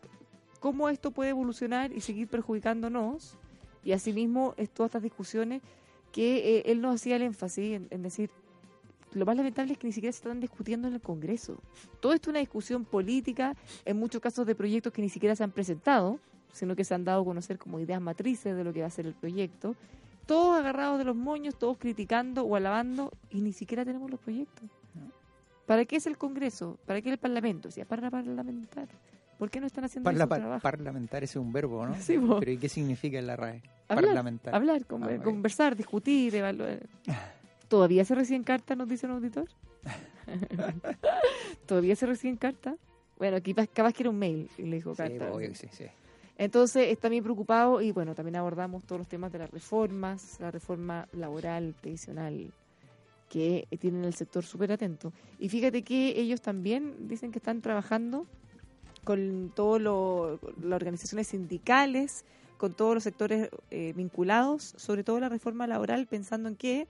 cómo 0.59 0.89
esto 0.89 1.11
puede 1.11 1.29
evolucionar 1.31 1.91
y 1.91 2.01
seguir 2.01 2.27
perjudicándonos. 2.27 3.37
Y 3.83 3.93
asimismo, 3.93 4.53
es 4.57 4.69
todas 4.69 4.89
estas 4.89 5.03
discusiones 5.03 5.61
que 6.11 6.57
eh, 6.57 6.63
él 6.65 6.81
nos 6.81 6.95
hacía 6.95 7.15
el 7.15 7.21
énfasis 7.21 7.75
en, 7.77 7.87
en 7.91 8.01
decir, 8.03 8.29
lo 9.13 9.25
más 9.25 9.35
lamentable 9.35 9.73
es 9.73 9.79
que 9.79 9.87
ni 9.87 9.93
siquiera 9.93 10.11
se 10.13 10.17
están 10.19 10.39
discutiendo 10.39 10.87
en 10.87 10.93
el 10.95 11.01
Congreso. 11.01 11.57
Todo 11.99 12.13
esto 12.13 12.29
es 12.29 12.33
una 12.33 12.39
discusión 12.39 12.85
política, 12.85 13.55
en 13.85 13.97
muchos 13.97 14.21
casos 14.21 14.45
de 14.45 14.55
proyectos 14.55 14.93
que 14.93 15.01
ni 15.01 15.09
siquiera 15.09 15.35
se 15.35 15.43
han 15.43 15.51
presentado, 15.51 16.19
sino 16.51 16.75
que 16.75 16.83
se 16.83 16.93
han 16.93 17.03
dado 17.05 17.21
a 17.21 17.25
conocer 17.25 17.57
como 17.57 17.79
ideas 17.79 18.01
matrices 18.01 18.55
de 18.55 18.63
lo 18.63 18.71
que 18.73 18.81
va 18.81 18.87
a 18.87 18.91
ser 18.91 19.05
el 19.07 19.13
proyecto. 19.13 19.75
Todos 20.25 20.59
agarrados 20.59 20.99
de 20.99 21.05
los 21.05 21.15
moños, 21.15 21.57
todos 21.57 21.77
criticando 21.77 22.43
o 22.43 22.55
alabando, 22.55 23.11
y 23.31 23.41
ni 23.41 23.51
siquiera 23.53 23.83
tenemos 23.85 24.11
los 24.11 24.19
proyectos. 24.19 24.69
¿Para 25.65 25.85
qué 25.85 25.97
es 25.97 26.07
el 26.07 26.17
Congreso? 26.17 26.77
¿Para 26.85 27.01
qué 27.01 27.11
el 27.11 27.17
Parlamento? 27.19 27.69
O 27.69 27.71
sea, 27.71 27.85
para 27.85 28.09
parlamentar. 28.09 28.87
¿Por 29.37 29.49
qué 29.49 29.59
no 29.61 29.67
están 29.67 29.85
haciendo 29.85 30.09
Parla- 30.09 30.27
par- 30.27 30.39
trabajo? 30.39 30.61
parlamentar 30.61 31.23
ese 31.23 31.39
es 31.39 31.43
un 31.45 31.53
verbo, 31.53 31.85
¿no? 31.85 31.95
Sí. 31.99 32.17
Pero 32.39 32.51
¿y 32.51 32.57
qué 32.57 32.67
significa 32.69 33.19
en 33.19 33.27
la 33.27 33.35
RAE? 33.35 33.61
Hablar, 33.87 34.05
parlamentar. 34.07 34.55
Hablar, 34.55 34.85
con- 34.85 35.03
Ah, 35.03 35.17
conversar, 35.23 35.75
discutir, 35.75 36.35
evaluar. 36.35 36.79
¿Todavía 37.69 38.03
se 38.03 38.15
reciben 38.15 38.43
cartas, 38.43 38.77
nos 38.77 38.89
dice 38.89 39.05
un 39.05 39.13
auditor? 39.13 39.47
¿Todavía 41.65 41.95
se 41.95 42.05
reciben 42.05 42.35
cartas? 42.37 42.75
Bueno, 43.17 43.37
aquí 43.37 43.53
pa- 43.53 43.67
capaz 43.67 43.93
que 43.93 44.03
era 44.03 44.09
un 44.09 44.17
mail 44.19 44.49
y 44.57 44.63
le 44.63 44.77
dijo 44.77 44.91
Sí, 44.91 44.97
carta. 44.97 45.31
obvio 45.31 45.49
que 45.49 45.55
sí, 45.55 45.67
sí. 45.71 45.85
Entonces 46.37 46.87
está 46.87 47.09
bien 47.09 47.23
preocupado 47.23 47.81
y 47.81 47.91
bueno, 47.91 48.15
también 48.15 48.37
abordamos 48.37 48.85
todos 48.85 48.99
los 48.99 49.07
temas 49.07 49.31
de 49.31 49.39
las 49.39 49.49
reformas, 49.51 50.37
la 50.39 50.51
reforma 50.51 51.07
laboral, 51.11 51.75
previsional, 51.81 52.53
que 53.29 53.67
tienen 53.79 54.05
el 54.05 54.13
sector 54.13 54.43
súper 54.45 54.71
atento. 54.71 55.11
Y 55.37 55.49
fíjate 55.49 55.83
que 55.83 56.19
ellos 56.19 56.41
también 56.41 57.07
dicen 57.09 57.31
que 57.31 57.39
están 57.39 57.61
trabajando 57.61 58.25
con 59.03 59.51
todas 59.53 59.81
las 59.81 60.73
organizaciones 60.73 61.27
sindicales, 61.27 62.23
con 62.57 62.73
todos 62.73 62.93
los 62.93 63.03
sectores 63.03 63.49
eh, 63.69 63.93
vinculados, 63.95 64.73
sobre 64.77 65.03
todo 65.03 65.19
la 65.19 65.29
reforma 65.29 65.67
laboral, 65.67 66.07
pensando 66.07 66.47
en 66.47 66.55
que 66.55 66.87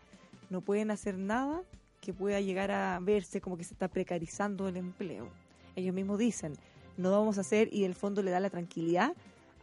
no 0.49 0.61
pueden 0.61 0.91
hacer 0.91 1.17
nada 1.17 1.61
que 2.01 2.13
pueda 2.13 2.39
llegar 2.39 2.71
a 2.71 2.99
verse 2.99 3.41
como 3.41 3.57
que 3.57 3.63
se 3.63 3.73
está 3.73 3.87
precarizando 3.87 4.67
el 4.67 4.77
empleo. 4.77 5.27
Ellos 5.75 5.93
mismos 5.93 6.19
dicen, 6.19 6.53
no 6.97 7.11
vamos 7.11 7.37
a 7.37 7.41
hacer 7.41 7.69
y 7.71 7.83
el 7.83 7.95
fondo 7.95 8.21
le 8.21 8.31
da 8.31 8.39
la 8.39 8.49
tranquilidad 8.49 9.13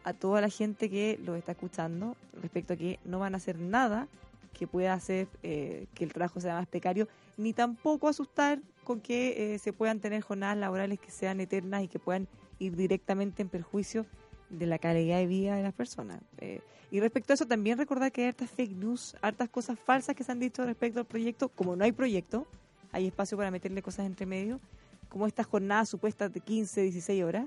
a 0.04 0.12
toda 0.12 0.40
la 0.40 0.48
gente 0.48 0.88
que 0.88 1.18
los 1.24 1.36
está 1.36 1.52
escuchando 1.52 2.16
respecto 2.40 2.74
a 2.74 2.76
que 2.76 2.98
no 3.04 3.18
van 3.18 3.34
a 3.34 3.38
hacer 3.38 3.58
nada 3.58 4.08
que 4.52 4.66
pueda 4.66 4.94
hacer 4.94 5.28
eh, 5.42 5.86
que 5.94 6.04
el 6.04 6.12
trabajo 6.12 6.40
sea 6.40 6.54
más 6.54 6.66
precario, 6.66 7.08
ni 7.36 7.52
tampoco 7.52 8.08
asustar 8.08 8.60
con 8.84 9.00
que 9.00 9.54
eh, 9.54 9.58
se 9.58 9.74
puedan 9.74 10.00
tener 10.00 10.22
jornadas 10.22 10.56
laborales 10.56 10.98
que 10.98 11.10
sean 11.10 11.40
eternas 11.40 11.82
y 11.82 11.88
que 11.88 11.98
puedan 11.98 12.26
ir 12.58 12.74
directamente 12.74 13.42
en 13.42 13.50
perjuicio 13.50 14.06
de 14.50 14.66
la 14.66 14.78
calidad 14.78 15.18
de 15.18 15.26
vida 15.26 15.56
de 15.56 15.62
las 15.62 15.74
personas. 15.74 16.20
Eh, 16.38 16.60
y 16.90 17.00
respecto 17.00 17.32
a 17.32 17.34
eso, 17.34 17.46
también 17.46 17.78
recordar 17.78 18.12
que 18.12 18.22
hay 18.22 18.28
hartas 18.28 18.50
fake 18.50 18.76
news, 18.76 19.16
hartas 19.20 19.48
cosas 19.48 19.78
falsas 19.78 20.14
que 20.14 20.24
se 20.24 20.32
han 20.32 20.38
dicho 20.38 20.64
respecto 20.64 21.00
al 21.00 21.06
proyecto. 21.06 21.48
Como 21.48 21.74
no 21.74 21.84
hay 21.84 21.92
proyecto, 21.92 22.46
hay 22.92 23.06
espacio 23.06 23.36
para 23.36 23.50
meterle 23.50 23.82
cosas 23.82 24.06
entre 24.06 24.26
medio, 24.26 24.60
como 25.08 25.26
estas 25.26 25.46
jornadas 25.46 25.88
supuestas 25.88 26.32
de 26.32 26.40
15, 26.40 26.82
16 26.82 27.24
horas, 27.24 27.46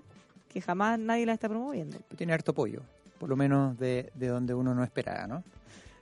que 0.50 0.62
jamás 0.62 1.00
nadie 1.00 1.26
las 1.26 1.36
está 1.36 1.48
promoviendo. 1.48 1.98
Pero 2.08 2.18
tiene 2.18 2.34
harto 2.34 2.52
apoyo, 2.52 2.82
por 3.20 3.30
lo 3.30 3.36
menos 3.36 3.78
de, 3.80 4.12
de 4.16 4.28
donde 4.28 4.54
uno 4.54 4.76
no 4.76 4.84
esperaba, 4.84 5.28
¿no? 5.28 5.44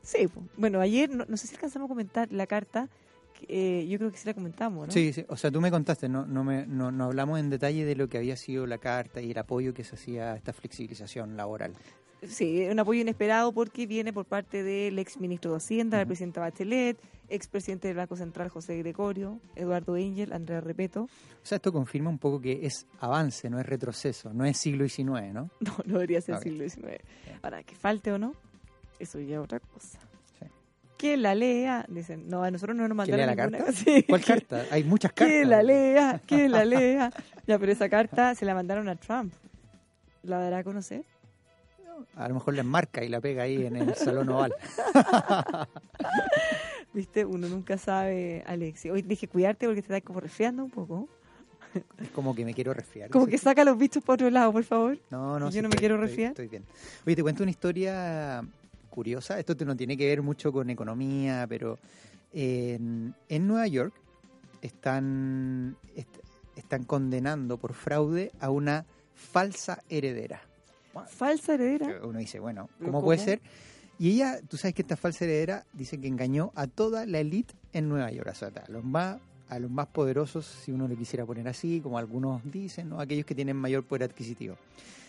Sí, 0.01 0.29
bueno, 0.55 0.79
ayer, 0.79 1.09
no, 1.09 1.25
no 1.27 1.37
sé 1.37 1.47
si 1.47 1.55
alcanzamos 1.55 1.87
a 1.87 1.89
comentar 1.89 2.31
la 2.31 2.47
carta, 2.47 2.87
eh, 3.47 3.85
yo 3.87 3.97
creo 3.97 4.11
que 4.11 4.17
sí 4.17 4.27
la 4.27 4.33
comentamos, 4.33 4.87
¿no? 4.87 4.93
Sí, 4.93 5.13
sí, 5.13 5.25
o 5.29 5.37
sea, 5.37 5.51
tú 5.51 5.61
me 5.61 5.71
contaste, 5.71 6.09
no, 6.09 6.25
no, 6.25 6.43
me, 6.43 6.65
no, 6.65 6.91
no 6.91 7.05
hablamos 7.05 7.39
en 7.39 7.49
detalle 7.49 7.85
de 7.85 7.95
lo 7.95 8.07
que 8.09 8.17
había 8.17 8.35
sido 8.37 8.65
la 8.67 8.77
carta 8.77 9.21
y 9.21 9.31
el 9.31 9.37
apoyo 9.37 9.73
que 9.73 9.83
se 9.83 9.95
hacía 9.95 10.33
a 10.33 10.35
esta 10.35 10.53
flexibilización 10.53 11.37
laboral. 11.37 11.73
Sí, 12.27 12.65
un 12.71 12.79
apoyo 12.79 13.01
inesperado 13.01 13.51
porque 13.51 13.85
viene 13.85 14.11
por 14.11 14.25
parte 14.25 14.63
del 14.63 14.97
ex 14.97 15.19
ministro 15.19 15.51
de 15.51 15.57
Hacienda, 15.57 15.97
la 15.97 16.03
Ujú. 16.03 16.07
presidenta 16.09 16.41
Bachelet, 16.41 16.97
ex 17.29 17.47
presidente 17.47 17.87
del 17.89 17.97
Banco 17.97 18.15
Central 18.15 18.49
José 18.49 18.75
Gregorio, 18.77 19.39
Eduardo 19.55 19.95
Engel, 19.97 20.33
Andrea 20.33 20.59
Repeto. 20.59 21.03
O 21.03 21.09
sea, 21.45 21.57
esto 21.57 21.71
confirma 21.71 22.09
un 22.09 22.17
poco 22.17 22.41
que 22.41 22.65
es 22.65 22.87
avance, 22.99 23.51
no 23.51 23.59
es 23.59 23.65
retroceso, 23.67 24.33
no 24.33 24.45
es 24.45 24.57
siglo 24.57 24.87
XIX, 24.89 25.31
¿no? 25.31 25.51
No, 25.59 25.75
no 25.85 25.93
debería 25.93 26.19
ser 26.21 26.39
siglo 26.39 26.67
XIX. 26.67 27.03
Ahora, 27.43 27.61
que 27.61 27.75
falte 27.75 28.11
o 28.11 28.17
no, 28.17 28.33
eso 28.99 29.19
ya 29.19 29.35
es 29.35 29.41
otra 29.43 29.59
cosa. 29.59 29.99
Que 30.97 31.15
la 31.17 31.35
lea, 31.35 31.85
dicen, 31.89 32.27
no, 32.27 32.43
a 32.43 32.49
nosotros 32.49 32.75
no 32.75 32.87
nos 32.87 33.05
¿Que 33.05 33.15
lea 33.15 33.27
mandaron 33.27 33.51
la 33.51 33.57
ninguna. 33.59 33.73
carta? 33.73 33.83
Sí, 33.85 34.03
¿Cuál 34.03 34.23
carta? 34.25 34.65
Hay 34.71 34.83
muchas 34.83 35.11
cartas. 35.13 35.27
Que 35.33 35.45
la 35.45 35.61
lea, 35.63 36.21
que 36.25 36.49
la 36.49 36.65
lea. 36.65 37.11
Ya, 37.45 37.59
pero 37.59 37.71
esa 37.71 37.87
carta 37.87 38.33
se 38.35 38.45
la 38.45 38.55
mandaron 38.55 38.89
a 38.89 38.95
Trump. 38.95 39.31
¿La 40.23 40.39
dará 40.39 40.57
a 40.59 40.63
conocer? 40.63 41.03
A 42.15 42.27
lo 42.27 42.33
mejor 42.35 42.53
la 42.55 42.61
enmarca 42.61 43.03
y 43.03 43.09
la 43.09 43.21
pega 43.21 43.43
ahí 43.43 43.65
en 43.65 43.75
el 43.75 43.93
salón 43.95 44.29
oval. 44.29 44.53
Viste, 46.93 47.25
uno 47.25 47.47
nunca 47.47 47.77
sabe, 47.77 48.43
Alexi. 48.47 48.89
Hoy 48.89 49.01
dije 49.01 49.27
cuidarte 49.27 49.65
porque 49.67 49.81
te 49.81 49.87
estás 49.93 50.03
como 50.03 50.19
resfriando 50.19 50.63
un 50.63 50.71
poco. 50.71 51.07
Es 52.01 52.09
como 52.09 52.33
que 52.33 52.43
me 52.45 52.53
quiero 52.53 52.73
resfriar. 52.73 53.09
Como 53.09 53.25
¿sí? 53.25 53.31
que 53.31 53.37
saca 53.37 53.63
los 53.63 53.77
bichos 53.77 54.03
por 54.03 54.13
otro 54.15 54.29
lado, 54.29 54.51
por 54.51 54.63
favor. 54.63 54.97
No, 55.11 55.37
no, 55.39 55.47
Yo 55.47 55.51
sí 55.51 55.57
no 55.61 55.69
me 55.69 55.75
estoy- 55.75 55.79
quiero 55.79 55.95
estoy- 55.95 56.07
resfriar. 56.07 56.29
Estoy 56.31 56.47
bien. 56.47 56.63
Oye, 57.05 57.15
te 57.15 57.21
cuento 57.21 57.43
una 57.43 57.51
historia 57.51 58.43
curiosa. 58.97 59.37
Esto 59.39 59.53
no 59.63 59.75
tiene 59.77 59.95
que 59.95 60.07
ver 60.07 60.23
mucho 60.23 60.51
con 60.51 60.71
economía, 60.71 61.45
pero 61.47 61.77
en, 62.33 63.13
en 63.29 63.47
Nueva 63.47 63.67
York 63.67 63.93
están, 64.63 65.77
est- 65.95 66.17
están 66.55 66.83
condenando 66.83 67.57
por 67.57 67.73
fraude 67.75 68.31
a 68.39 68.49
una 68.49 68.85
falsa 69.13 69.83
heredera. 69.87 70.41
Falsa 71.09 71.53
heredera. 71.53 71.99
Uno 72.03 72.17
dice, 72.17 72.39
bueno, 72.39 72.69
¿Pero 72.79 72.91
¿cómo, 72.91 73.03
puede 73.03 73.19
ser? 73.19 73.39
Y 73.99 74.09
ella, 74.13 74.39
tú 74.47 74.57
sabes 74.57 74.73
que 74.73 74.81
esta 74.81 74.97
falsa 74.97 75.25
heredera 75.25 75.63
dice 75.73 75.99
que 75.99 76.07
engañó 76.07 76.51
a 76.55 76.65
toda 76.65 77.05
la 77.05 77.19
élite 77.19 77.53
en 77.73 77.87
Nueva 77.89 78.11
York, 78.11 78.29
o 78.31 78.35
sea, 78.35 78.47
a 78.49 78.71
los 78.71 78.83
más 78.83 79.17
a 79.49 79.59
los 79.59 79.71
más 79.71 79.87
poderosos, 79.87 80.45
si 80.45 80.73
uno 80.73 80.89
lo 80.89 80.97
quisiera 80.97 81.25
poner 81.25 81.47
así, 81.47 81.79
como 81.81 81.97
algunos 81.97 82.41
dicen, 82.51 82.89
¿no? 82.89 82.99
aquellos 82.99 83.25
que 83.25 83.33
tienen 83.33 83.55
mayor 83.55 83.85
poder 83.85 84.03
adquisitivo. 84.09 84.57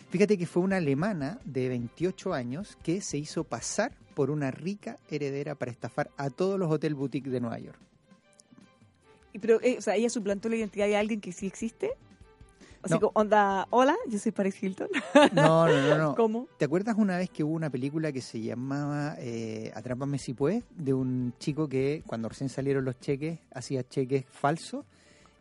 Fíjate 0.09 0.37
que 0.37 0.47
fue 0.47 0.63
una 0.63 0.77
alemana 0.77 1.39
de 1.45 1.69
28 1.69 2.33
años 2.33 2.77
que 2.81 2.99
se 3.01 3.17
hizo 3.17 3.43
pasar 3.43 3.93
por 4.15 4.31
una 4.31 4.49
rica 4.49 4.97
heredera 5.09 5.53
para 5.55 5.71
estafar 5.71 6.09
a 6.17 6.29
todos 6.31 6.59
los 6.59 6.71
hotel 6.71 6.95
boutique 6.95 7.29
de 7.29 7.39
Nueva 7.39 7.59
York. 7.59 7.79
Y 9.33 9.39
Pero, 9.39 9.61
eh, 9.61 9.75
o 9.77 9.81
sea, 9.81 9.95
ella 9.95 10.09
suplantó 10.09 10.49
la 10.49 10.55
identidad 10.55 10.87
de 10.87 10.97
alguien 10.97 11.21
que 11.21 11.31
sí 11.31 11.45
existe. 11.45 11.91
Así 12.81 12.95
No. 12.99 13.11
onda, 13.13 13.67
hola, 13.69 13.95
yo 14.07 14.17
soy 14.17 14.31
Paris 14.31 14.61
Hilton. 14.63 14.87
No, 15.33 15.67
no, 15.67 15.81
no, 15.89 15.97
no. 15.97 16.15
¿Cómo? 16.17 16.47
¿Te 16.57 16.65
acuerdas 16.65 16.95
una 16.97 17.17
vez 17.17 17.29
que 17.29 17.43
hubo 17.43 17.53
una 17.53 17.69
película 17.69 18.11
que 18.11 18.21
se 18.21 18.41
llamaba 18.41 19.15
eh, 19.19 19.71
Atrápame 19.75 20.17
si 20.17 20.33
puedes? 20.33 20.63
De 20.75 20.93
un 20.93 21.33
chico 21.39 21.67
que 21.67 22.03
cuando 22.07 22.29
recién 22.29 22.49
salieron 22.49 22.85
los 22.85 22.99
cheques 22.99 23.39
hacía 23.53 23.87
cheques 23.87 24.25
falsos 24.29 24.85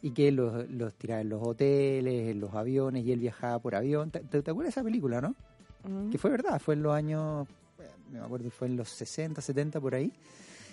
y 0.02 0.11
que 0.12 0.30
los, 0.30 0.68
los 0.70 0.94
tiraba 0.94 1.20
en 1.20 1.28
los 1.28 1.42
hoteles, 1.42 2.28
en 2.30 2.40
los 2.40 2.54
aviones, 2.54 3.04
y 3.04 3.12
él 3.12 3.20
viajaba 3.20 3.58
por 3.58 3.74
avión. 3.74 4.11
¿Te, 4.11 4.20
te, 4.20 4.42
te 4.42 4.50
acuerdas 4.50 4.74
de 4.74 4.80
esa 4.80 4.84
película, 4.84 5.20
no? 5.20 5.34
Mm. 5.84 6.11
Que 6.11 6.18
fue 6.18 6.30
verdad, 6.30 6.61
fue 6.61 6.74
en 6.74 6.82
los 6.82 6.94
años, 6.94 7.48
eh, 7.78 7.88
me 8.12 8.20
acuerdo, 8.20 8.50
fue 8.50 8.68
en 8.68 8.76
los 8.76 8.88
60, 8.90 9.40
70 9.40 9.80
por 9.80 9.94
ahí. 9.94 10.12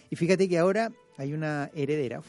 Y 0.10 0.16
fíjate 0.16 0.48
que 0.48 0.60
ahora 0.60 0.92
hay 1.18 1.34
una 1.34 1.70
heredera 1.74 2.22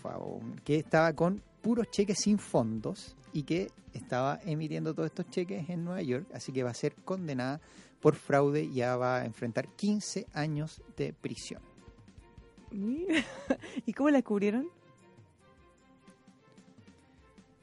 que 0.64 0.76
estaba 0.76 1.12
con 1.12 1.42
puros 1.60 1.90
cheques 1.90 2.18
sin 2.18 2.38
fondos 2.38 3.16
y 3.32 3.42
que 3.42 3.70
estaba 3.92 4.40
emitiendo 4.44 4.94
todos 4.94 5.06
estos 5.08 5.28
cheques 5.30 5.68
en 5.68 5.84
Nueva 5.84 6.02
York, 6.02 6.26
así 6.32 6.52
que 6.52 6.62
va 6.62 6.70
a 6.70 6.74
ser 6.74 6.94
condenada 7.04 7.60
por 8.00 8.14
fraude 8.14 8.62
y 8.62 8.74
ya 8.74 8.96
va 8.96 9.18
a 9.18 9.26
enfrentar 9.26 9.68
15 9.68 10.26
años 10.32 10.82
de 10.96 11.12
prisión. 11.12 11.60
¿Y 13.86 13.92
cómo 13.92 14.10
la 14.10 14.18
descubrieron? 14.18 14.68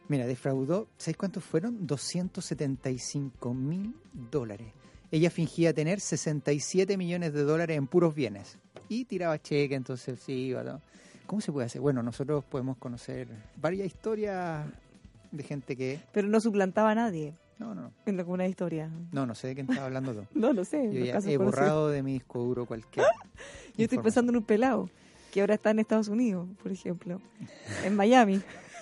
Mira, 0.09 0.25
defraudó, 0.27 0.87
¿sabes 0.97 1.17
cuántos 1.17 1.43
fueron? 1.43 1.87
275 1.87 3.53
mil 3.53 3.95
dólares. 4.31 4.67
Ella 5.11 5.29
fingía 5.29 5.73
tener 5.73 5.99
67 5.99 6.97
millones 6.97 7.33
de 7.33 7.43
dólares 7.43 7.77
en 7.77 7.87
puros 7.87 8.15
bienes 8.15 8.57
y 8.89 9.05
tiraba 9.05 9.39
cheque, 9.41 9.75
entonces 9.75 10.19
sí, 10.19 10.33
iba, 10.33 10.63
¿no? 10.63 10.81
¿Cómo 11.27 11.39
se 11.39 11.51
puede 11.51 11.67
hacer? 11.67 11.81
Bueno, 11.81 12.03
nosotros 12.03 12.43
podemos 12.43 12.77
conocer 12.77 13.27
varias 13.55 13.87
historias 13.87 14.65
de 15.31 15.43
gente 15.43 15.75
que... 15.75 15.99
Pero 16.11 16.27
no 16.27 16.39
suplantaba 16.41 16.91
a 16.91 16.95
nadie 16.95 17.33
No, 17.59 17.73
no, 17.73 17.91
en 18.05 18.19
alguna 18.19 18.47
historia. 18.47 18.89
no, 19.11 19.25
no 19.25 19.35
sé 19.35 19.47
de 19.47 19.55
quién 19.55 19.69
estaba 19.69 19.87
hablando 19.87 20.13
tú. 20.13 20.25
No 20.39 20.51
lo 20.51 20.65
sé. 20.65 20.91
Yo 20.91 21.05
ya 21.05 21.19
he 21.19 21.37
borrado 21.37 21.89
de 21.89 22.03
mi 22.03 22.13
disco 22.13 22.39
duro 22.43 22.65
cualquier... 22.65 23.05
Yo 23.77 23.85
estoy 23.85 23.99
pensando 23.99 24.31
en 24.31 24.37
un 24.37 24.43
pelado 24.43 24.89
que 25.31 25.41
ahora 25.41 25.55
está 25.55 25.71
en 25.71 25.79
Estados 25.79 26.07
Unidos, 26.09 26.47
por 26.61 26.71
ejemplo, 26.71 27.19
en 27.83 27.95
Miami, 27.95 28.41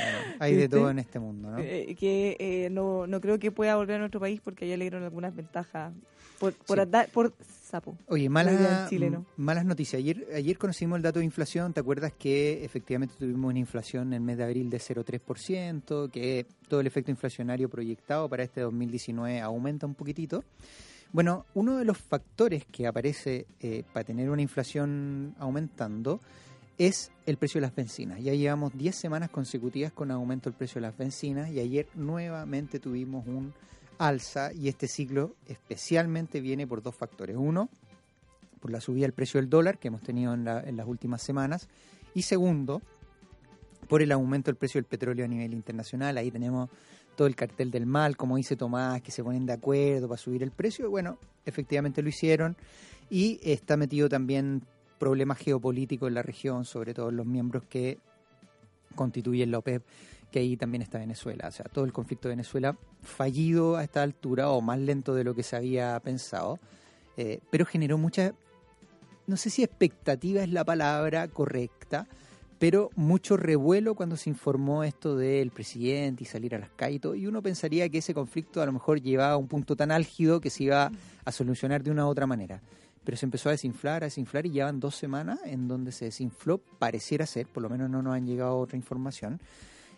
Bueno, 0.00 0.18
hay 0.38 0.54
de 0.54 0.68
todo 0.68 0.90
en 0.90 0.98
este 0.98 1.18
mundo, 1.18 1.50
¿no? 1.50 1.58
eh, 1.58 1.94
que 1.98 2.36
eh, 2.38 2.70
no, 2.70 3.06
no 3.06 3.20
creo 3.20 3.38
que 3.38 3.50
pueda 3.50 3.76
volver 3.76 3.96
a 3.96 3.98
nuestro 4.00 4.20
país 4.20 4.40
porque 4.42 4.64
allá 4.64 4.76
le 4.76 4.84
dieron 4.84 5.02
algunas 5.02 5.34
ventajas 5.34 5.92
por, 6.38 6.52
por 6.54 6.76
Sí. 6.76 6.82
andar 6.82 7.08
por 7.10 7.32
sapo. 7.68 7.96
Oye, 8.06 8.28
malas, 8.28 8.88
chileno. 8.88 9.26
malas 9.36 9.64
noticias. 9.64 9.98
Ayer, 10.00 10.26
ayer 10.34 10.56
conocimos 10.56 10.96
el 10.96 11.02
dato 11.02 11.18
de 11.18 11.24
inflación. 11.24 11.72
¿Te 11.72 11.80
acuerdas 11.80 12.12
que 12.16 12.64
efectivamente 12.64 13.14
tuvimos 13.18 13.50
una 13.50 13.58
inflación 13.58 14.08
en 14.08 14.12
el 14.14 14.20
mes 14.20 14.36
de 14.38 14.44
abril 14.44 14.70
de 14.70 14.78
0,3%? 14.78 16.10
Que 16.10 16.46
todo 16.68 16.80
el 16.80 16.86
efecto 16.86 17.10
inflacionario 17.10 17.68
proyectado 17.68 18.28
para 18.28 18.44
este 18.44 18.60
2019 18.60 19.40
aumenta 19.40 19.86
un 19.86 19.94
poquitito. 19.94 20.44
Bueno, 21.12 21.46
uno 21.54 21.76
de 21.78 21.84
los 21.84 21.98
factores 21.98 22.64
que 22.66 22.86
aparece 22.86 23.46
eh, 23.60 23.82
para 23.92 24.04
tener 24.04 24.30
una 24.30 24.42
inflación 24.42 25.34
aumentando 25.38 26.20
es 26.78 27.10
el 27.26 27.36
precio 27.36 27.60
de 27.60 27.66
las 27.66 27.74
bencinas. 27.74 28.20
Ya 28.22 28.32
llevamos 28.34 28.76
10 28.76 28.94
semanas 28.94 29.30
consecutivas 29.30 29.92
con 29.92 30.10
aumento 30.10 30.48
del 30.48 30.56
precio 30.56 30.76
de 30.80 30.86
las 30.86 30.96
bencinas 30.96 31.50
y 31.50 31.60
ayer 31.60 31.88
nuevamente 31.94 32.78
tuvimos 32.78 33.26
un 33.26 33.52
alza 33.98 34.52
y 34.52 34.68
este 34.68 34.86
ciclo 34.86 35.34
especialmente 35.46 36.40
viene 36.40 36.66
por 36.66 36.82
dos 36.82 36.94
factores. 36.94 37.36
Uno, 37.36 37.68
por 38.60 38.70
la 38.70 38.80
subida 38.80 39.02
del 39.02 39.12
precio 39.12 39.40
del 39.40 39.50
dólar 39.50 39.78
que 39.78 39.88
hemos 39.88 40.02
tenido 40.02 40.34
en, 40.34 40.44
la- 40.44 40.60
en 40.60 40.76
las 40.76 40.86
últimas 40.86 41.22
semanas 41.22 41.68
y 42.14 42.22
segundo, 42.22 42.80
por 43.88 44.02
el 44.02 44.12
aumento 44.12 44.50
del 44.50 44.56
precio 44.56 44.78
del 44.78 44.84
petróleo 44.86 45.24
a 45.24 45.28
nivel 45.28 45.52
internacional. 45.54 46.16
Ahí 46.18 46.30
tenemos 46.30 46.68
todo 47.16 47.26
el 47.26 47.34
cartel 47.34 47.70
del 47.70 47.86
mal, 47.86 48.16
como 48.16 48.36
dice 48.36 48.54
Tomás, 48.54 49.02
que 49.02 49.10
se 49.10 49.24
ponen 49.24 49.46
de 49.46 49.54
acuerdo 49.54 50.08
para 50.08 50.18
subir 50.20 50.42
el 50.42 50.50
precio. 50.52 50.90
Bueno, 50.90 51.18
efectivamente 51.44 52.02
lo 52.02 52.08
hicieron 52.08 52.56
y 53.10 53.40
está 53.42 53.76
metido 53.76 54.08
también 54.08 54.62
problemas 54.98 55.38
geopolíticos 55.38 56.08
en 56.08 56.14
la 56.14 56.22
región, 56.22 56.64
sobre 56.64 56.94
todo 56.94 57.10
los 57.10 57.26
miembros 57.26 57.64
que 57.64 57.98
constituyen 58.94 59.50
la 59.50 59.58
OPEP, 59.58 59.82
que 60.30 60.40
ahí 60.40 60.56
también 60.56 60.82
está 60.82 60.98
Venezuela. 60.98 61.48
O 61.48 61.52
sea, 61.52 61.66
todo 61.66 61.84
el 61.84 61.92
conflicto 61.92 62.28
de 62.28 62.34
Venezuela 62.34 62.76
fallido 63.02 63.76
a 63.76 63.84
esta 63.84 64.02
altura 64.02 64.50
o 64.50 64.60
más 64.60 64.78
lento 64.78 65.14
de 65.14 65.24
lo 65.24 65.34
que 65.34 65.42
se 65.42 65.56
había 65.56 65.98
pensado, 66.00 66.58
eh, 67.16 67.40
pero 67.50 67.64
generó 67.64 67.98
mucha, 67.98 68.34
no 69.26 69.36
sé 69.36 69.50
si 69.50 69.62
expectativa 69.62 70.42
es 70.42 70.50
la 70.50 70.64
palabra 70.64 71.28
correcta, 71.28 72.06
pero 72.58 72.90
mucho 72.96 73.36
revuelo 73.36 73.94
cuando 73.94 74.16
se 74.16 74.30
informó 74.30 74.82
esto 74.82 75.16
del 75.16 75.50
presidente 75.50 76.24
y 76.24 76.26
salir 76.26 76.54
a 76.54 76.58
las 76.58 76.70
calles 76.70 77.00
y 77.14 77.18
y 77.18 77.26
uno 77.26 77.40
pensaría 77.40 77.88
que 77.88 77.98
ese 77.98 78.14
conflicto 78.14 78.60
a 78.60 78.66
lo 78.66 78.72
mejor 78.72 79.00
llevaba 79.00 79.34
a 79.34 79.36
un 79.36 79.46
punto 79.46 79.76
tan 79.76 79.92
álgido 79.92 80.40
que 80.40 80.50
se 80.50 80.64
iba 80.64 80.90
a 81.24 81.32
solucionar 81.32 81.82
de 81.82 81.90
una 81.90 82.06
u 82.06 82.08
otra 82.08 82.26
manera. 82.26 82.60
Pero 83.08 83.16
se 83.16 83.24
empezó 83.24 83.48
a 83.48 83.52
desinflar, 83.52 84.02
a 84.02 84.06
desinflar 84.08 84.44
y 84.44 84.50
llevan 84.50 84.80
dos 84.80 84.94
semanas 84.94 85.40
en 85.46 85.66
donde 85.66 85.92
se 85.92 86.04
desinfló, 86.04 86.58
pareciera 86.58 87.24
ser, 87.24 87.46
por 87.46 87.62
lo 87.62 87.70
menos 87.70 87.88
no 87.88 88.02
nos 88.02 88.14
han 88.14 88.26
llegado 88.26 88.58
otra 88.58 88.76
información, 88.76 89.40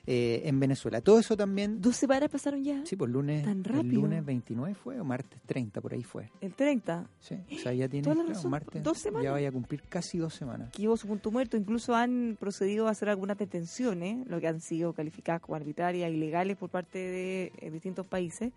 eh, 0.07 0.43
en 0.45 0.61
Venezuela. 0.61 1.01
Todo 1.01 1.19
eso 1.19 1.37
también, 1.37 1.81
¿Dos 1.81 1.97
semanas 1.97 2.29
pasaron 2.29 2.63
ya? 2.63 2.87
sí, 2.87 2.95
por 2.95 3.09
lunes, 3.09 3.43
Tan 3.45 3.59
el 3.59 3.65
rápido. 3.65 4.03
lunes 4.03 4.25
29 4.25 4.77
fue 4.77 5.01
o 5.01 5.05
martes 5.05 5.41
30, 5.45 5.81
por 5.81 5.93
ahí 5.93 6.05
fue. 6.05 6.31
El 6.41 6.55
30. 6.55 7.05
Sí, 7.19 7.35
o 7.53 7.59
sea, 7.59 7.73
ya 7.73 7.89
tiene 7.89 8.05
claro, 8.05 8.29
razón, 8.29 8.49
martes, 8.49 8.81
dos 8.81 8.99
semanas. 8.99 9.25
ya 9.25 9.33
vaya 9.33 9.49
a 9.49 9.53
cumplir 9.53 9.83
casi 9.89 10.19
dos 10.19 10.33
semanas. 10.33 10.71
que 10.71 10.83
llevó 10.83 10.97
su 10.97 11.09
punto 11.09 11.33
muerto. 11.33 11.57
Incluso 11.57 11.97
han 11.97 12.37
procedido 12.39 12.87
a 12.87 12.93
hacer 12.93 13.09
algunas 13.09 13.37
detenciones, 13.39 14.25
lo 14.29 14.39
que 14.39 14.47
han 14.47 14.61
sido 14.61 14.93
calificadas 14.93 15.43
como 15.43 15.57
arbitrarias, 15.57 16.13
ilegales 16.13 16.57
por 16.57 16.71
parte 16.71 16.99
de 17.01 17.53
eh, 17.59 17.71
distintos 17.73 18.07
países. 18.07 18.53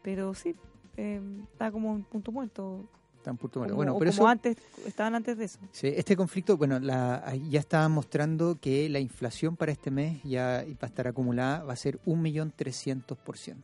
Pero 0.00 0.32
sí, 0.32 0.56
eh, 0.96 1.20
está 1.52 1.70
como 1.70 1.92
un 1.92 2.04
punto 2.04 2.32
muerto. 2.32 2.88
Punto 3.22 3.58
muerto. 3.60 3.74
como, 3.74 3.76
Bueno, 3.76 3.98
pero 3.98 4.10
como 4.12 4.22
eso, 4.24 4.26
antes, 4.28 4.56
estaban 4.86 5.14
antes 5.14 5.36
de 5.36 5.44
eso. 5.44 5.58
Sí, 5.72 5.88
este 5.94 6.16
conflicto, 6.16 6.56
bueno, 6.56 6.78
la, 6.80 7.34
ya 7.50 7.60
estaban 7.60 7.92
mostrando 7.92 8.56
que 8.60 8.88
la 8.88 8.98
inflación 8.98 9.56
para 9.56 9.72
este 9.72 9.90
mes 9.90 10.22
ya 10.24 10.64
y 10.66 10.74
para 10.74 10.88
estar 10.88 11.06
acumulada 11.08 11.62
va 11.64 11.72
a 11.74 11.76
ser 11.76 11.98
1.300%. 12.06 13.56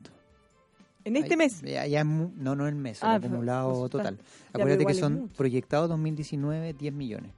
En 1.04 1.16
este 1.16 1.34
Ahí- 1.34 1.36
mes. 1.38 1.62
Ya, 1.62 1.86
ya 1.86 2.02
no, 2.04 2.30
no 2.36 2.66
el 2.66 2.74
mes, 2.74 3.02
el 3.02 3.08
Ah, 3.08 3.18
pero- 3.20 3.28
acumulado 3.32 3.78
pues, 3.80 3.90
total. 3.92 4.14
está- 4.18 4.58
Acuérdate 4.58 4.86
que 4.86 4.94
son 4.94 5.20
mucho. 5.22 5.34
proyectados 5.36 5.88
2019 5.88 6.72
10 6.74 6.92
millones. 6.92 7.30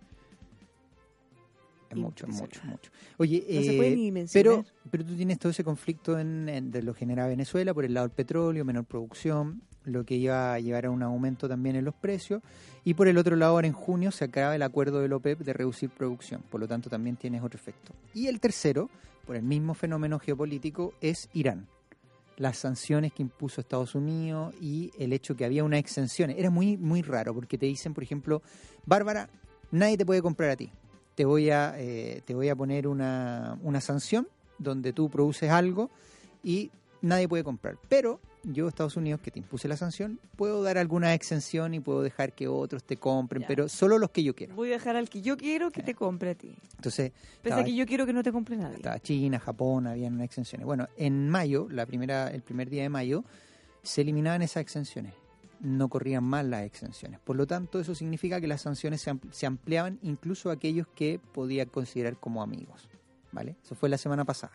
Es 1.91 1.97
mucho, 1.97 2.27
es 2.27 2.35
mucho, 2.35 2.61
mucho. 2.65 2.91
Oye, 3.17 3.39
No 3.49 3.63
se 3.63 3.75
eh, 3.75 3.77
puede 3.79 3.97
ni 3.97 4.11
mencionar. 4.13 4.65
pero, 4.65 4.91
pero 4.91 5.05
tú 5.07 5.15
tienes 5.17 5.39
todo 5.39 5.51
ese 5.51 5.65
conflicto 5.65 6.19
en, 6.19 6.49
en- 6.49 6.71
de 6.71 6.83
lo 6.83 6.93
genera 6.95 7.27
Venezuela 7.27 7.73
por 7.73 7.85
el 7.85 7.95
lado 7.95 8.07
del 8.09 8.15
petróleo, 8.15 8.65
menor 8.65 8.85
producción, 8.85 9.63
lo 9.89 10.05
que 10.05 10.15
iba 10.15 10.55
a 10.55 10.61
llevar 10.61 10.87
a 10.87 10.91
un 10.91 11.03
aumento 11.03 11.49
también 11.49 11.77
en 11.77 11.85
los 11.85 11.95
precios. 11.95 12.43
Y 12.85 12.95
por 12.95 13.09
el 13.09 13.19
otro 13.19 13.37
lado, 13.37 13.53
ahora 13.53 13.67
en 13.67 13.73
junio 13.73 14.11
se 14.11 14.25
acaba 14.25 14.55
el 14.55 14.63
acuerdo 14.63 15.01
del 15.01 15.13
OPEP 15.13 15.41
de 15.41 15.53
reducir 15.53 15.91
producción. 15.91 16.43
Por 16.51 16.61
lo 16.61 16.69
tanto, 16.69 16.89
también 16.89 17.17
tienes 17.17 17.43
otro 17.43 17.59
efecto. 17.59 17.93
Y 18.15 18.29
el 18.29 18.41
tercero, 18.41 18.89
por 19.27 19.37
el 19.37 19.43
mismo 19.43 19.75
fenómeno 19.75 20.19
geopolítico, 20.19 20.95
es 21.01 21.29
Irán. 21.33 21.67
Las 22.37 22.59
sanciones 22.59 23.13
que 23.13 23.23
impuso 23.23 23.61
Estados 23.61 23.95
Unidos 23.95 24.55
y 24.61 24.93
el 24.99 25.13
hecho 25.13 25.37
que 25.37 25.45
había 25.45 25.65
una 25.65 25.79
exención. 25.79 26.31
Era 26.31 26.51
muy, 26.51 26.77
muy 26.77 27.03
raro 27.03 27.35
porque 27.35 27.59
te 27.59 27.67
dicen, 27.67 27.95
por 27.95 28.05
ejemplo, 28.05 28.43
Bárbara, 28.87 29.29
nadie 29.71 29.97
te 29.97 30.07
puede 30.07 30.23
comprar 30.23 30.51
a 30.51 30.57
ti. 30.57 30.71
Te 31.15 31.25
voy 31.25 31.51
a, 31.51 31.75
eh, 31.79 32.23
te 32.25 32.35
voy 32.35 32.49
a 32.49 32.55
poner 32.55 32.87
una, 32.87 33.59
una 33.63 33.81
sanción 33.81 34.29
donde 34.59 34.93
tú 34.93 35.11
produces 35.11 35.51
algo 35.51 35.91
y 36.43 36.71
nadie 37.03 37.29
puede 37.29 37.45
comprar. 37.45 37.77
Pero 37.89 38.21
yo, 38.45 38.69
Estados 38.69 38.97
Unidos, 38.97 39.21
que 39.21 39.31
te 39.31 39.39
impuse 39.39 39.69
la 39.69 39.77
sanción, 39.77 40.19
puedo 40.37 40.63
dar 40.63 40.79
alguna 40.79 41.15
exención 41.15 41.75
y 41.75 41.81
puedo 41.81 42.03
dejar 42.03 42.33
que 42.33 42.49
otros 42.49 42.85
te 42.85 42.97
compren, 42.97 43.43
Ya. 43.43 43.49
pero 43.49 43.69
solo 43.69 43.99
los 43.99 44.11
que 44.11 44.23
yo 44.23 44.35
quiero. 44.35 44.55
Voy 44.55 44.69
a 44.71 44.73
dejar 44.75 44.97
al 44.97 45.09
que 45.09 45.23
yo 45.23 45.37
quiero 45.37 45.71
que 45.71 45.83
te 45.83 45.95
compre 45.95 46.31
a 46.31 46.35
ti. 46.35 46.55
Entonces, 46.77 47.11
Pese 47.13 47.27
estaba- 47.43 47.63
a 47.63 47.65
que 47.65 47.75
yo 47.75 47.87
quiero 47.87 48.07
que 48.07 48.13
no 48.13 48.23
te 48.23 48.33
compre 48.33 48.57
nadie. 48.57 48.77
estaba 48.77 48.99
China, 49.01 49.39
Japón, 49.39 49.87
habían 49.87 50.21
exenciones. 50.21 50.65
Bueno, 50.67 50.89
en 50.97 51.29
mayo, 51.29 51.69
la 51.71 51.85
primera, 51.87 52.29
el 52.29 52.43
primer 52.43 52.71
día 52.71 52.83
de 52.83 52.89
mayo, 52.89 53.25
se 53.83 54.01
eliminaban 54.03 54.43
esas 54.43 54.61
exenciones. 54.63 55.15
No 55.61 55.89
corrían 55.89 56.23
más 56.23 56.45
las 56.45 56.63
exenciones. 56.65 57.19
Por 57.21 57.35
lo 57.37 57.47
tanto, 57.47 57.81
eso 57.81 57.95
significa 57.95 58.41
que 58.41 58.47
las 58.47 58.63
sanciones 58.63 59.05
se 59.33 59.47
ampliaban 59.47 59.99
incluso 60.03 60.51
a 60.51 60.53
aquellos 60.53 60.87
que 60.95 61.19
podía 61.33 61.67
considerar 61.67 62.17
como 62.17 62.43
amigos. 62.43 62.89
¿Vale? 63.33 63.57
Eso 63.63 63.75
fue 63.75 63.89
la 63.89 63.99
semana 63.99 64.25
pasada. 64.25 64.53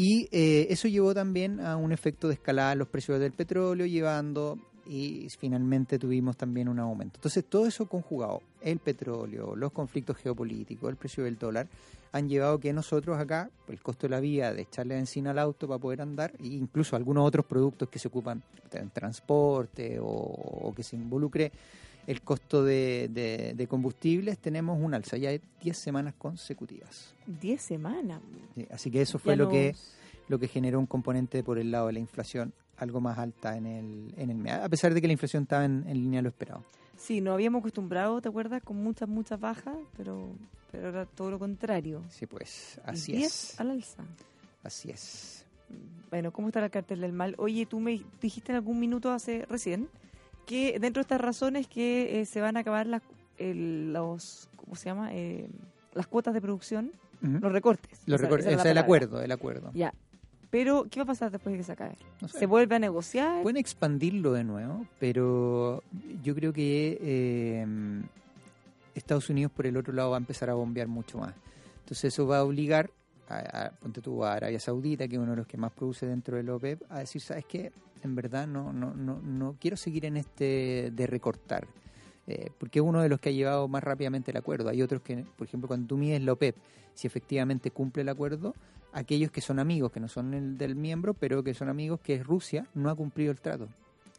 Y 0.00 0.28
eh, 0.30 0.68
eso 0.70 0.86
llevó 0.86 1.12
también 1.12 1.58
a 1.58 1.76
un 1.76 1.90
efecto 1.90 2.28
de 2.28 2.34
escalada 2.34 2.70
en 2.72 2.78
los 2.78 2.86
precios 2.86 3.18
del 3.18 3.32
petróleo, 3.32 3.84
llevando 3.84 4.56
y 4.86 5.26
finalmente 5.40 5.98
tuvimos 5.98 6.36
también 6.36 6.68
un 6.68 6.78
aumento. 6.78 7.16
Entonces, 7.16 7.44
todo 7.44 7.66
eso 7.66 7.86
conjugado, 7.86 8.40
el 8.60 8.78
petróleo, 8.78 9.56
los 9.56 9.72
conflictos 9.72 10.16
geopolíticos, 10.18 10.88
el 10.88 10.94
precio 10.94 11.24
del 11.24 11.36
dólar, 11.36 11.66
han 12.12 12.28
llevado 12.28 12.60
que 12.60 12.72
nosotros 12.72 13.18
acá, 13.18 13.50
el 13.66 13.82
costo 13.82 14.06
de 14.06 14.10
la 14.10 14.20
vía, 14.20 14.54
de 14.54 14.62
echarle 14.62 14.94
benzina 14.94 15.32
al 15.32 15.40
auto 15.40 15.66
para 15.66 15.80
poder 15.80 16.00
andar, 16.00 16.32
e 16.38 16.46
incluso 16.46 16.94
algunos 16.94 17.26
otros 17.26 17.44
productos 17.44 17.88
que 17.88 17.98
se 17.98 18.06
ocupan 18.06 18.40
en 18.70 18.90
transporte 18.90 19.98
o, 19.98 20.06
o 20.06 20.72
que 20.76 20.84
se 20.84 20.94
involucre 20.94 21.50
el 22.08 22.22
costo 22.22 22.64
de, 22.64 23.08
de- 23.12 23.52
de 23.54 23.66
combustibles, 23.68 24.38
tenemos 24.38 24.80
un 24.82 24.94
alza 24.94 25.16
ya 25.16 25.30
de 25.30 25.40
10 25.62 25.76
semanas 25.78 26.14
consecutivas. 26.18 27.14
Diez 27.26 27.62
semanas. 27.62 28.20
Sí, 28.54 28.66
Así 28.70 28.90
que 28.90 29.02
eso 29.02 29.18
fue 29.18 29.34
Ya 29.34 29.36
lo 29.36 29.44
nos- 29.44 29.52
que 29.52 29.74
lo 30.28 30.38
que 30.38 30.48
generó 30.48 30.78
un 30.80 30.86
componente 30.86 31.42
por 31.44 31.58
el 31.58 31.70
lado 31.70 31.86
de 31.86 31.92
la 31.94 31.98
inflación 32.00 32.52
algo 32.78 33.00
más 33.00 33.18
alta 33.18 33.56
en 33.56 33.66
el, 33.66 34.14
en 34.16 34.30
el 34.30 34.36
mes, 34.38 34.52
a 34.54 34.68
pesar 34.68 34.92
de 34.94 35.00
que 35.00 35.06
la 35.06 35.12
inflación 35.12 35.42
estaba 35.44 35.64
en, 35.64 35.84
en 35.88 35.94
línea 35.94 36.18
de 36.18 36.22
lo 36.24 36.28
esperado. 36.28 36.64
Sí, 36.96 37.20
nos 37.20 37.34
habíamos 37.34 37.60
acostumbrado, 37.60 38.20
¿te 38.20 38.28
acuerdas? 38.28 38.62
Con 38.62 38.76
muchas, 38.76 39.08
muchas 39.08 39.38
bajas, 39.40 39.76
pero, 39.96 40.30
pero 40.72 40.86
ahora 40.86 41.06
todo 41.06 41.30
lo 41.30 41.38
contrario. 41.38 42.02
Sí, 42.10 42.26
pues, 42.26 42.80
así 42.84 43.12
10 43.12 43.26
es. 43.52 43.60
al 43.60 43.70
alza. 43.70 44.02
Así 44.62 44.90
es. 44.90 45.44
Bueno, 46.10 46.32
¿cómo 46.32 46.48
está 46.48 46.64
el 46.64 46.70
cartel 46.70 47.00
del 47.00 47.12
mal? 47.12 47.34
Oye, 47.38 47.66
tú 47.66 47.80
me 47.80 48.02
dijiste 48.22 48.52
en 48.52 48.56
algún 48.56 48.78
minuto 48.80 49.10
hace 49.12 49.44
recién 49.46 49.88
que 50.48 50.78
dentro 50.80 51.00
de 51.00 51.02
estas 51.02 51.20
razones 51.20 51.66
que 51.68 52.20
eh, 52.20 52.24
se 52.26 52.40
van 52.40 52.56
a 52.56 52.60
acabar 52.60 52.86
las, 52.86 53.02
el- 53.36 53.92
los, 53.92 54.48
¿cómo 54.56 54.74
se 54.76 54.86
llama? 54.86 55.10
Eh, 55.12 55.48
las 55.94 56.06
cuotas 56.06 56.32
de 56.34 56.40
producción, 56.40 56.90
los 57.20 57.52
recortes. 57.52 58.00
Lo 58.06 58.16
Esa- 58.16 58.28
recor- 58.28 58.38
esa 58.40 58.48
era 58.48 58.54
o 58.54 58.56
la 58.58 58.62
sea, 58.62 58.72
el 58.72 58.78
acuerdo, 58.78 59.20
el 59.22 59.30
acuerdo. 59.32 59.70
Ya. 59.74 59.92
Pero, 60.50 60.86
¿qué 60.90 61.00
va 61.00 61.04
a 61.04 61.06
pasar 61.08 61.30
después 61.30 61.52
de 61.52 61.58
que 61.58 61.64
se 61.64 61.72
acabe? 61.72 61.96
No 62.22 62.28
sé. 62.28 62.38
¿Se 62.38 62.46
vuelve 62.46 62.74
a 62.76 62.78
negociar? 62.78 63.42
Pueden 63.42 63.58
expandirlo 63.58 64.32
de 64.32 64.44
nuevo, 64.44 64.86
pero 64.98 65.82
yo 66.22 66.34
creo 66.34 66.52
que 66.54 66.98
eh, 67.02 67.66
Estados 68.94 69.28
Unidos 69.28 69.52
por 69.52 69.66
el 69.66 69.76
otro 69.76 69.92
lado 69.92 70.10
va 70.10 70.16
a 70.16 70.18
empezar 70.20 70.48
a 70.48 70.54
bombear 70.54 70.88
mucho 70.88 71.18
más. 71.18 71.34
Entonces 71.80 72.12
eso 72.14 72.26
va 72.26 72.38
a 72.38 72.44
obligar 72.44 72.90
a, 73.28 73.70
ponte 73.80 74.00
tú, 74.00 74.24
a 74.24 74.34
Arabia 74.34 74.58
Saudita, 74.60 75.06
que 75.06 75.16
es 75.16 75.20
uno 75.20 75.32
de 75.32 75.36
los 75.38 75.46
que 75.46 75.56
más 75.56 75.72
produce 75.72 76.06
dentro 76.06 76.36
del 76.36 76.48
OPEP, 76.50 76.82
a 76.90 77.00
decir, 77.00 77.20
¿sabes 77.20 77.44
qué? 77.46 77.72
En 78.02 78.14
verdad 78.14 78.46
no, 78.46 78.72
no, 78.72 78.94
no, 78.94 79.20
no 79.20 79.56
quiero 79.60 79.76
seguir 79.76 80.04
en 80.06 80.16
este 80.16 80.90
de 80.92 81.06
recortar. 81.06 81.66
eh, 82.28 82.50
porque 82.58 82.78
es 82.78 82.84
uno 82.84 83.00
de 83.00 83.08
los 83.08 83.20
que 83.20 83.30
ha 83.30 83.32
llevado 83.32 83.66
más 83.68 83.82
rápidamente 83.82 84.30
el 84.30 84.36
acuerdo. 84.36 84.68
Hay 84.68 84.82
otros 84.82 85.00
que, 85.00 85.24
por 85.36 85.46
ejemplo, 85.46 85.66
cuando 85.66 85.86
tú 85.86 85.96
mides 85.96 86.22
la 86.22 86.32
OPEP, 86.32 86.56
si 86.94 87.06
efectivamente 87.06 87.70
cumple 87.70 88.02
el 88.02 88.08
acuerdo, 88.10 88.54
aquellos 88.92 89.30
que 89.30 89.40
son 89.40 89.58
amigos, 89.58 89.90
que 89.92 89.98
no 90.00 90.08
son 90.08 90.34
el 90.34 90.58
del 90.58 90.74
miembro, 90.76 91.14
pero 91.14 91.42
que 91.42 91.54
son 91.54 91.70
amigos, 91.70 92.00
que 92.00 92.14
es 92.14 92.26
Rusia, 92.26 92.66
no 92.74 92.90
ha 92.90 92.94
cumplido 92.94 93.30
el 93.32 93.40
trato. 93.40 93.68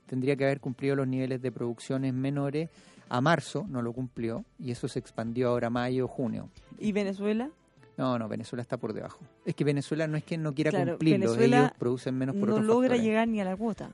Tendría 0.08 0.36
que 0.36 0.46
haber 0.46 0.60
cumplido 0.60 0.96
los 0.96 1.08
niveles 1.08 1.40
de 1.40 1.52
producciones 1.52 2.14
menores 2.14 2.70
a 3.10 3.22
marzo, 3.22 3.66
no 3.70 3.84
lo 3.84 3.94
cumplió, 3.94 4.44
y 4.58 4.72
eso 4.72 4.88
se 4.88 4.98
expandió 4.98 5.50
ahora 5.50 5.68
a 5.68 5.70
mayo, 5.72 6.08
junio. 6.08 6.50
¿Y 6.80 6.92
Venezuela? 6.92 7.52
No, 8.00 8.18
no, 8.18 8.28
Venezuela 8.30 8.62
está 8.62 8.78
por 8.78 8.94
debajo. 8.94 9.20
Es 9.46 9.54
que 9.56 9.64
Venezuela 9.66 10.08
no 10.08 10.16
es 10.18 10.24
que 10.24 10.38
no 10.38 10.54
quiera 10.56 10.72
Claro, 10.72 10.92
cumplirlo, 10.94 11.26
Venezuela 11.28 11.58
ellos 11.60 11.72
producen 11.78 12.18
menos 12.18 12.36
por 12.38 12.48
No 12.48 12.56
otros 12.56 12.66
logra 12.68 12.90
factores. 12.90 13.06
llegar 13.06 13.28
ni 13.28 13.42
a 13.42 13.44
la 13.46 13.58
cuota. 13.58 13.90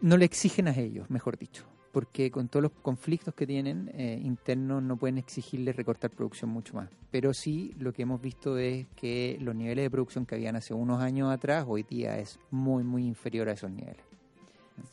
No 0.00 0.16
le 0.16 0.24
exigen 0.24 0.68
a 0.68 0.76
ellos, 0.76 1.08
mejor 1.10 1.38
dicho, 1.38 1.64
porque 1.92 2.30
con 2.30 2.48
todos 2.48 2.62
los 2.64 2.72
conflictos 2.82 3.34
que 3.34 3.46
tienen 3.46 3.90
eh, 3.94 4.20
internos 4.22 4.82
no 4.82 4.96
pueden 4.96 5.18
exigirle 5.18 5.72
recortar 5.72 6.10
producción 6.10 6.50
mucho 6.50 6.74
más. 6.74 6.88
Pero 7.10 7.32
sí, 7.34 7.74
lo 7.78 7.92
que 7.92 8.02
hemos 8.02 8.20
visto 8.20 8.58
es 8.58 8.86
que 8.96 9.38
los 9.40 9.54
niveles 9.54 9.84
de 9.84 9.90
producción 9.90 10.26
que 10.26 10.34
habían 10.34 10.56
hace 10.56 10.74
unos 10.74 11.00
años 11.02 11.32
atrás, 11.32 11.64
hoy 11.66 11.82
día 11.84 12.18
es 12.18 12.38
muy, 12.50 12.84
muy 12.84 13.06
inferior 13.06 13.48
a 13.48 13.52
esos 13.52 13.70
niveles. 13.70 14.02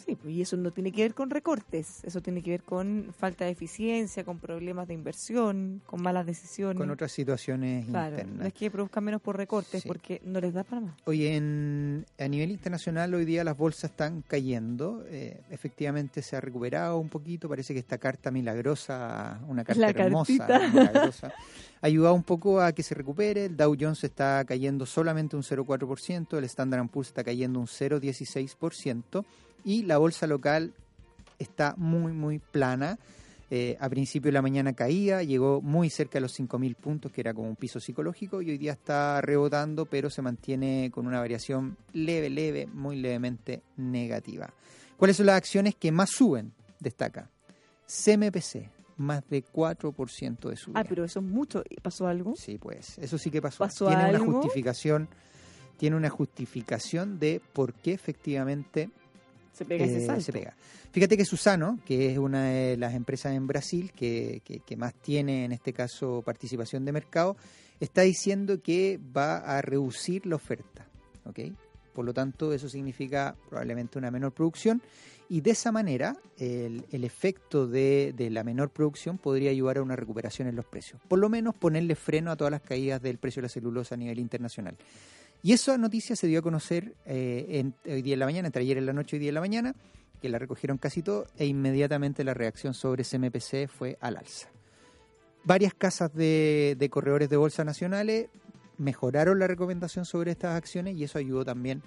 Sí, 0.06 0.16
pues, 0.16 0.34
y 0.34 0.42
eso 0.42 0.58
no 0.58 0.72
tiene 0.72 0.92
que 0.92 1.02
ver 1.02 1.14
con 1.16 1.30
recortes, 1.30 2.04
eso 2.04 2.22
tiene 2.22 2.42
que 2.44 2.52
ver 2.52 2.64
con 2.64 3.14
falta 3.18 3.46
de 3.46 3.52
eficiencia, 3.52 4.24
con 4.24 4.38
problemas 4.40 4.88
de 4.88 4.94
inversión, 4.94 5.82
con 5.86 6.02
malas 6.02 6.26
decisiones. 6.26 6.78
Con 6.78 6.92
otras 6.92 7.12
situaciones 7.12 7.86
claro, 7.88 8.12
internas. 8.16 8.40
no 8.40 8.46
es 8.46 8.54
que 8.54 8.70
produzcan 8.70 9.04
menos 9.04 9.22
por 9.22 9.38
recortes, 9.38 9.82
Sí. 9.82 9.88
porque 9.88 10.22
no 10.24 10.40
les 10.40 10.54
da 10.54 10.64
para 10.64 10.82
más. 10.82 10.96
Oye, 11.06 11.36
en, 11.36 12.06
a 12.20 12.28
nivel 12.28 12.52
internacional 12.52 13.14
hoy 13.14 13.26
día 13.26 13.44
las 13.44 13.58
bolsas 13.58 13.90
están 13.92 14.24
cayendo. 14.28 15.04
eh, 15.08 15.42
efectivamente 15.50 16.22
se 16.22 16.36
ha 16.36 16.42
recuperado 16.42 16.98
un 17.00 17.10
poquito. 17.10 17.50
Parece 17.50 17.74
que 17.74 17.80
esta 17.80 17.98
carta 17.98 18.30
milagrosa, 18.32 19.40
una 19.48 19.64
carta 19.64 19.82
La 19.82 19.90
hermosa, 19.90 20.48
milagrosa, 20.74 21.28
ha 21.82 21.86
ayudado 21.88 22.14
un 22.14 22.24
poco 22.24 22.62
a 22.62 22.72
que 22.72 22.84
se 22.84 22.94
recupere. 22.96 23.46
El 23.46 23.58
Dow 23.58 23.76
Jones 23.80 24.04
está 24.04 24.44
cayendo 24.46 24.86
solamente 24.86 25.36
un 25.36 25.42
0,4%, 25.44 26.38
el 26.38 26.44
Standard 26.46 26.88
Poor's 26.90 27.08
está 27.10 27.24
cayendo 27.24 27.60
un 27.60 27.68
0,16% 27.68 29.26
y 29.64 29.84
la 29.84 29.98
bolsa 29.98 30.28
local 30.28 30.74
está 31.40 31.74
muy, 31.78 32.14
muy 32.14 32.40
plana. 32.40 32.98
Eh, 33.54 33.76
a 33.82 33.90
principio 33.90 34.30
de 34.30 34.34
la 34.34 34.42
mañana 34.42 34.72
caía, 34.72 35.24
llegó 35.24 35.62
muy 35.62 35.90
cerca 35.90 36.14
de 36.14 36.22
los 36.22 36.40
5.000 36.40 36.74
puntos, 36.76 37.12
que 37.12 37.20
era 37.20 37.34
como 37.34 37.50
un 37.50 37.58
piso 37.58 37.82
psicológico, 37.82 38.42
y 38.42 38.50
hoy 38.50 38.58
día 38.58 38.72
está 38.72 39.20
rebotando, 39.20 39.86
pero 39.86 40.10
se 40.10 40.22
mantiene 40.22 40.90
con 40.90 41.06
una 41.06 41.20
variación 41.20 41.76
leve, 41.92 42.30
leve, 42.30 42.66
muy 42.68 42.96
levemente 42.96 43.62
negativa. 43.76 44.54
¿Cuáles 44.96 45.18
son 45.18 45.26
las 45.26 45.36
acciones 45.36 45.76
que 45.76 45.92
más 45.92 46.12
suben? 46.12 46.54
Destaca. 46.80 47.30
CMPC, 47.86 48.70
más 48.96 49.28
de 49.30 49.44
4% 49.44 50.50
de 50.50 50.56
subida. 50.56 50.80
Ah, 50.80 50.86
pero 50.88 51.04
eso 51.04 51.20
es 51.20 51.26
mucho. 51.26 51.62
¿Pasó 51.82 52.08
algo? 52.08 52.36
Sí, 52.38 52.58
pues, 52.58 52.98
eso 53.00 53.18
sí 53.18 53.30
que 53.32 53.42
pasó. 53.42 53.58
¿Pasó 53.66 53.88
tiene 53.88 54.04
una 54.04 54.18
algo? 54.20 54.32
justificación, 54.32 55.10
tiene 55.76 55.98
una 55.98 56.10
justificación 56.10 57.20
de 57.20 57.42
por 57.52 57.74
qué 57.74 57.92
efectivamente 57.92 58.92
Se 59.54 59.66
pega 59.66 59.86
ese 59.86 60.04
eh, 60.04 60.06
salto. 60.06 60.22
se 60.22 60.32
pega. 60.34 60.56
Fíjate 60.92 61.18
que 61.18 61.26
Susano, 61.26 61.80
que 61.86 62.12
es 62.12 62.18
una 62.18 62.46
de 62.46 62.78
las 62.78 62.94
empresas 62.94 63.34
en 63.36 63.48
Brasil 63.48 63.92
que, 63.94 64.42
que- 64.44 64.60
que 64.60 64.76
más 64.78 64.94
tiene 64.96 65.46
en 65.46 65.52
este 65.52 65.74
caso 65.74 66.22
participación 66.26 66.86
de 66.86 66.92
mercado, 66.92 67.36
está 67.80 68.02
diciendo 68.02 68.62
que 68.62 69.00
va 69.16 69.38
a 69.38 69.62
reducir 69.62 70.26
la 70.26 70.36
oferta. 70.36 70.86
¿ok? 71.26 71.40
Por 71.94 72.06
lo 72.06 72.14
tanto, 72.14 72.54
eso 72.54 72.70
significa 72.70 73.36
probablemente 73.50 73.98
una 73.98 74.10
menor 74.12 74.32
producción 74.34 74.82
y 75.28 75.42
de 75.42 75.52
esa 75.52 75.72
manera 75.72 76.16
el, 76.38 76.86
el 76.92 77.04
efecto 77.04 77.68
de, 77.68 78.14
de 78.16 78.30
la 78.30 78.44
menor 78.44 78.70
producción 78.70 79.18
podría 79.18 79.52
ayudar 79.52 79.78
a 79.78 79.82
una 79.82 79.96
recuperación 79.96 80.48
en 80.48 80.56
los 80.56 80.66
precios. 80.66 81.02
Por 81.08 81.20
lo 81.20 81.30
menos 81.30 81.54
ponerle 81.56 81.96
freno 81.96 82.32
a 82.32 82.36
todas 82.36 82.52
las 82.52 82.62
caídas 82.62 83.02
del 83.02 83.18
precio 83.18 83.42
de 83.42 83.46
la 83.46 83.50
celulosa 83.50 83.96
a 83.96 83.98
nivel 83.98 84.20
internacional. 84.20 84.76
Y 85.44 85.54
esa 85.54 85.78
noticia 85.78 86.16
se 86.16 86.28
dio 86.28 86.40
a 86.40 86.42
conocer 86.42 86.96
eh, 87.06 87.72
hoy 87.86 88.02
día 88.02 88.14
en 88.14 88.20
la 88.20 88.26
mañana, 88.26 88.48
entre 88.48 88.62
ayer 88.62 88.78
en 88.78 88.86
la 88.86 88.94
noche 88.94 89.16
y 89.16 89.18
hoy 89.18 89.20
día 89.22 89.30
en 89.30 89.36
la 89.36 89.42
mañana, 89.42 89.76
que 90.22 90.30
la 90.30 90.38
recogieron 90.38 90.78
casi 90.78 91.02
todo, 91.02 91.26
e 91.38 91.48
inmediatamente 91.48 92.24
la 92.24 92.34
reacción 92.34 92.74
sobre 92.74 93.04
CMPC 93.04 93.68
fue 93.68 93.98
al 94.02 94.18
alza. 94.18 94.50
Varias 95.44 95.74
casas 95.74 96.14
de, 96.14 96.76
de 96.78 96.90
corredores 96.90 97.30
de 97.30 97.38
bolsa 97.38 97.64
nacionales 97.64 98.28
mejoraron 98.78 99.40
la 99.40 99.48
recomendación 99.48 100.06
sobre 100.06 100.32
estas 100.32 100.56
acciones 100.56 100.96
y 100.96 101.04
eso 101.04 101.18
ayudó 101.18 101.44
también 101.44 101.82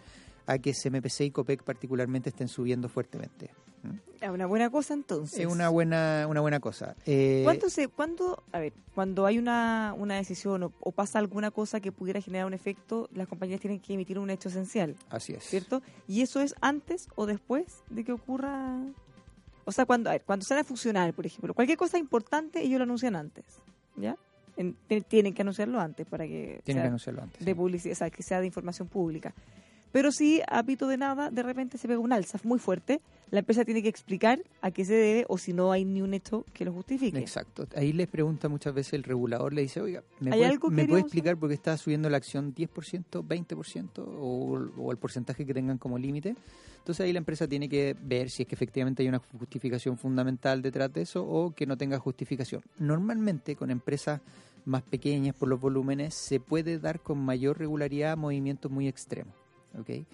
a 0.47 0.59
que 0.59 0.73
CMPC 0.73 1.21
y 1.21 1.31
COPEC 1.31 1.63
particularmente 1.63 2.31
estén 2.31 2.49
subiendo 2.49 2.89
fuertemente. 2.89 3.51
Es 4.21 4.31
una 4.31 4.47
buena 4.47 4.71
cosa 4.71 4.95
entonces. 4.95 5.39
Es 5.41 5.47
una 5.47 5.69
buena, 5.69 6.27
una 6.29 6.41
buena 6.41 6.59
cosa. 6.61 6.95
Eh, 7.05 7.43
¿Cuánto 7.45 7.69
se, 7.69 7.89
cuándo, 7.89 8.43
a 8.53 8.59
ver, 8.59 8.73
cuando 8.95 9.27
hay 9.27 9.39
una, 9.39 9.95
una 9.99 10.17
decisión 10.17 10.63
o, 10.63 10.73
o 10.81 10.93
pasa 10.93 11.19
alguna 11.19 11.51
cosa 11.51 11.81
que 11.81 11.93
pudiera 11.93 12.21
generar 12.23 12.47
un 12.47 12.55
efecto, 12.55 13.09
las 13.13 13.29
compañías 13.29 13.61
tienen 13.61 13.81
que 13.81 13.93
emitir 13.95 14.19
un 14.19 14.31
hecho 14.31 14.49
esencial, 14.49 14.97
Así 15.11 15.35
es. 15.35 15.45
¿cierto? 15.45 15.83
¿Y 16.09 16.23
eso 16.23 16.41
es 16.41 16.55
antes 16.63 17.09
o 17.17 17.27
después 17.27 17.83
de 17.91 18.03
que 18.05 18.13
ocurra? 18.13 18.79
O 19.67 19.73
sea, 19.73 19.85
cuando, 19.87 20.11
a 20.11 20.15
ver, 20.15 20.23
cuando 20.23 20.45
sale 20.45 20.61
a 20.63 20.65
funcionar, 20.65 21.13
por 21.15 21.27
ejemplo, 21.27 21.53
cualquier 21.55 21.77
cosa 21.79 21.99
importante, 21.99 22.63
ellos 22.63 22.79
lo 22.79 22.85
anuncian 22.85 23.17
antes, 23.17 23.45
¿ya? 23.97 24.17
En- 24.57 24.77
tienen 25.09 25.35
que 25.35 25.43
anunciarlo 25.43 25.81
antes 25.81 26.07
para 26.07 26.25
que 26.27 26.61
Tienen 26.65 26.65
que 26.65 26.73
sea 26.73 26.87
anunciarlo 26.87 27.23
antes. 27.23 27.41
de 27.45 27.51
sí. 27.51 27.55
publicidad, 27.55 27.93
o 27.93 27.97
sea, 27.97 28.11
que 28.11 28.23
sea 28.23 28.41
de 28.41 28.47
información 28.47 28.89
pública. 28.89 29.35
Pero 29.91 30.11
si 30.13 30.43
a 30.49 30.63
pito 30.65 30.87
de 30.89 30.97
nada, 30.97 31.31
de 31.31 31.43
repente 31.43 31.79
se 31.79 31.87
pega 31.89 32.01
un 32.01 32.13
alza 32.13 32.39
muy 32.43 32.59
fuerte, 32.59 33.01
la 33.35 33.41
empresa 33.41 33.65
tiene 33.65 33.83
que 33.83 33.89
explicar 33.89 34.41
a 34.61 34.71
qué 34.71 34.85
se 34.85 34.95
debe 34.95 35.25
o 35.29 35.39
si 35.39 35.53
no 35.53 35.73
hay 35.73 35.85
ni 35.85 36.03
un 36.03 36.15
hecho 36.15 36.47
que 36.53 36.65
lo 36.65 36.73
justifique. 36.73 37.19
Exacto. 37.19 37.67
Ahí 37.75 37.93
les 37.93 38.07
pregunta 38.07 38.49
muchas 38.49 38.73
veces 38.73 38.93
el 38.93 39.03
regulador, 39.03 39.53
le 39.53 39.63
dice, 39.63 39.81
oiga, 39.81 40.05
¿me 40.21 40.31
¿Hay 40.31 40.39
puede, 40.39 40.51
algo 40.53 40.69
que 40.69 40.75
¿me 40.75 40.77
puede 40.77 40.87
queríamos 40.87 41.07
explicar 41.07 41.37
por 41.37 41.49
qué 41.49 41.57
está 41.57 41.77
subiendo 41.77 42.09
la 42.09 42.17
acción 42.17 42.55
10%, 42.55 43.27
20% 43.27 43.91
o, 43.99 44.71
o 44.81 44.93
el 44.93 44.99
porcentaje 44.99 45.45
que 45.45 45.53
tengan 45.53 45.79
como 45.79 45.99
límite? 45.99 46.37
Entonces 46.79 47.05
ahí 47.05 47.13
la 47.13 47.19
empresa 47.19 47.49
tiene 47.49 47.69
que 47.69 47.97
ver 48.01 48.31
si 48.31 48.45
es 48.45 48.49
que 48.49 48.55
efectivamente 48.55 49.03
hay 49.03 49.09
una 49.09 49.19
justificación 49.19 49.99
fundamental 49.99 50.63
detrás 50.63 50.93
de 50.93 51.03
eso 51.03 51.27
o 51.27 51.53
que 51.57 51.67
no 51.67 51.77
tenga 51.77 51.99
justificación. 51.99 52.63
Normalmente 52.79 53.57
con 53.57 53.73
empresas 53.73 54.21
más 54.65 54.85
pequeñas 54.85 55.35
por 55.35 55.49
los 55.49 55.61
volúmenes 55.61 56.15
se 56.15 56.39
puede 56.39 56.79
dar 56.79 57.01
con 57.01 57.19
mayor 57.19 57.59
regularidad 57.59 58.17
movimientos 58.17 58.71
muy 58.71 58.87
extremos. 58.87 59.35
Porque 59.75 60.05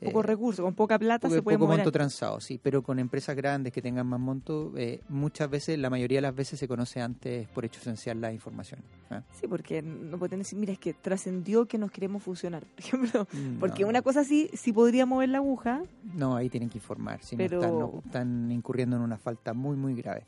pocos 0.00 0.24
Eh, 0.24 0.26
recursos, 0.26 0.62
con 0.64 0.74
poca 0.74 0.98
plata 0.98 1.28
se 1.30 1.42
puede 1.42 1.56
poco 1.56 1.66
mover. 1.66 1.78
monto 1.78 1.92
transado, 1.92 2.40
sí, 2.40 2.60
pero 2.62 2.82
con 2.82 2.98
empresas 2.98 3.34
grandes 3.34 3.72
que 3.72 3.80
tengan 3.80 4.06
más 4.06 4.20
monto, 4.20 4.72
eh, 4.76 5.00
muchas 5.08 5.48
veces, 5.48 5.78
la 5.78 5.88
mayoría 5.90 6.18
de 6.18 6.22
las 6.22 6.34
veces 6.34 6.58
se 6.58 6.68
conoce 6.68 7.00
antes 7.00 7.48
por 7.48 7.64
hecho 7.64 7.80
esencial 7.80 8.20
la 8.20 8.32
información. 8.32 8.80
¿ah? 9.10 9.22
Sí, 9.32 9.46
porque 9.48 9.80
no 9.82 10.18
pueden 10.18 10.40
decir, 10.40 10.58
mira, 10.58 10.72
es 10.72 10.78
que 10.78 10.92
trascendió 10.94 11.66
que 11.66 11.78
nos 11.78 11.90
queremos 11.90 12.22
fusionar, 12.22 12.64
por 12.76 12.78
ejemplo. 12.84 13.26
Porque 13.58 13.82
No. 13.82 13.88
una 13.88 14.02
cosa 14.02 14.20
así, 14.20 14.50
sí 14.52 14.72
podría 14.72 15.06
mover 15.06 15.30
la 15.30 15.38
aguja, 15.38 15.82
No, 16.14 16.36
ahí 16.36 16.48
tienen 16.50 16.68
que 16.68 16.78
informar, 16.78 17.22
si 17.22 17.36
Pero- 17.36 17.60
no 17.60 17.62
están, 17.66 17.78
no- 17.78 18.02
están 18.04 18.52
incurriendo 18.52 18.96
en 18.96 19.02
una 19.02 19.16
falta 19.16 19.54
muy, 19.54 19.76
muy 19.76 19.94
grave. 19.94 20.24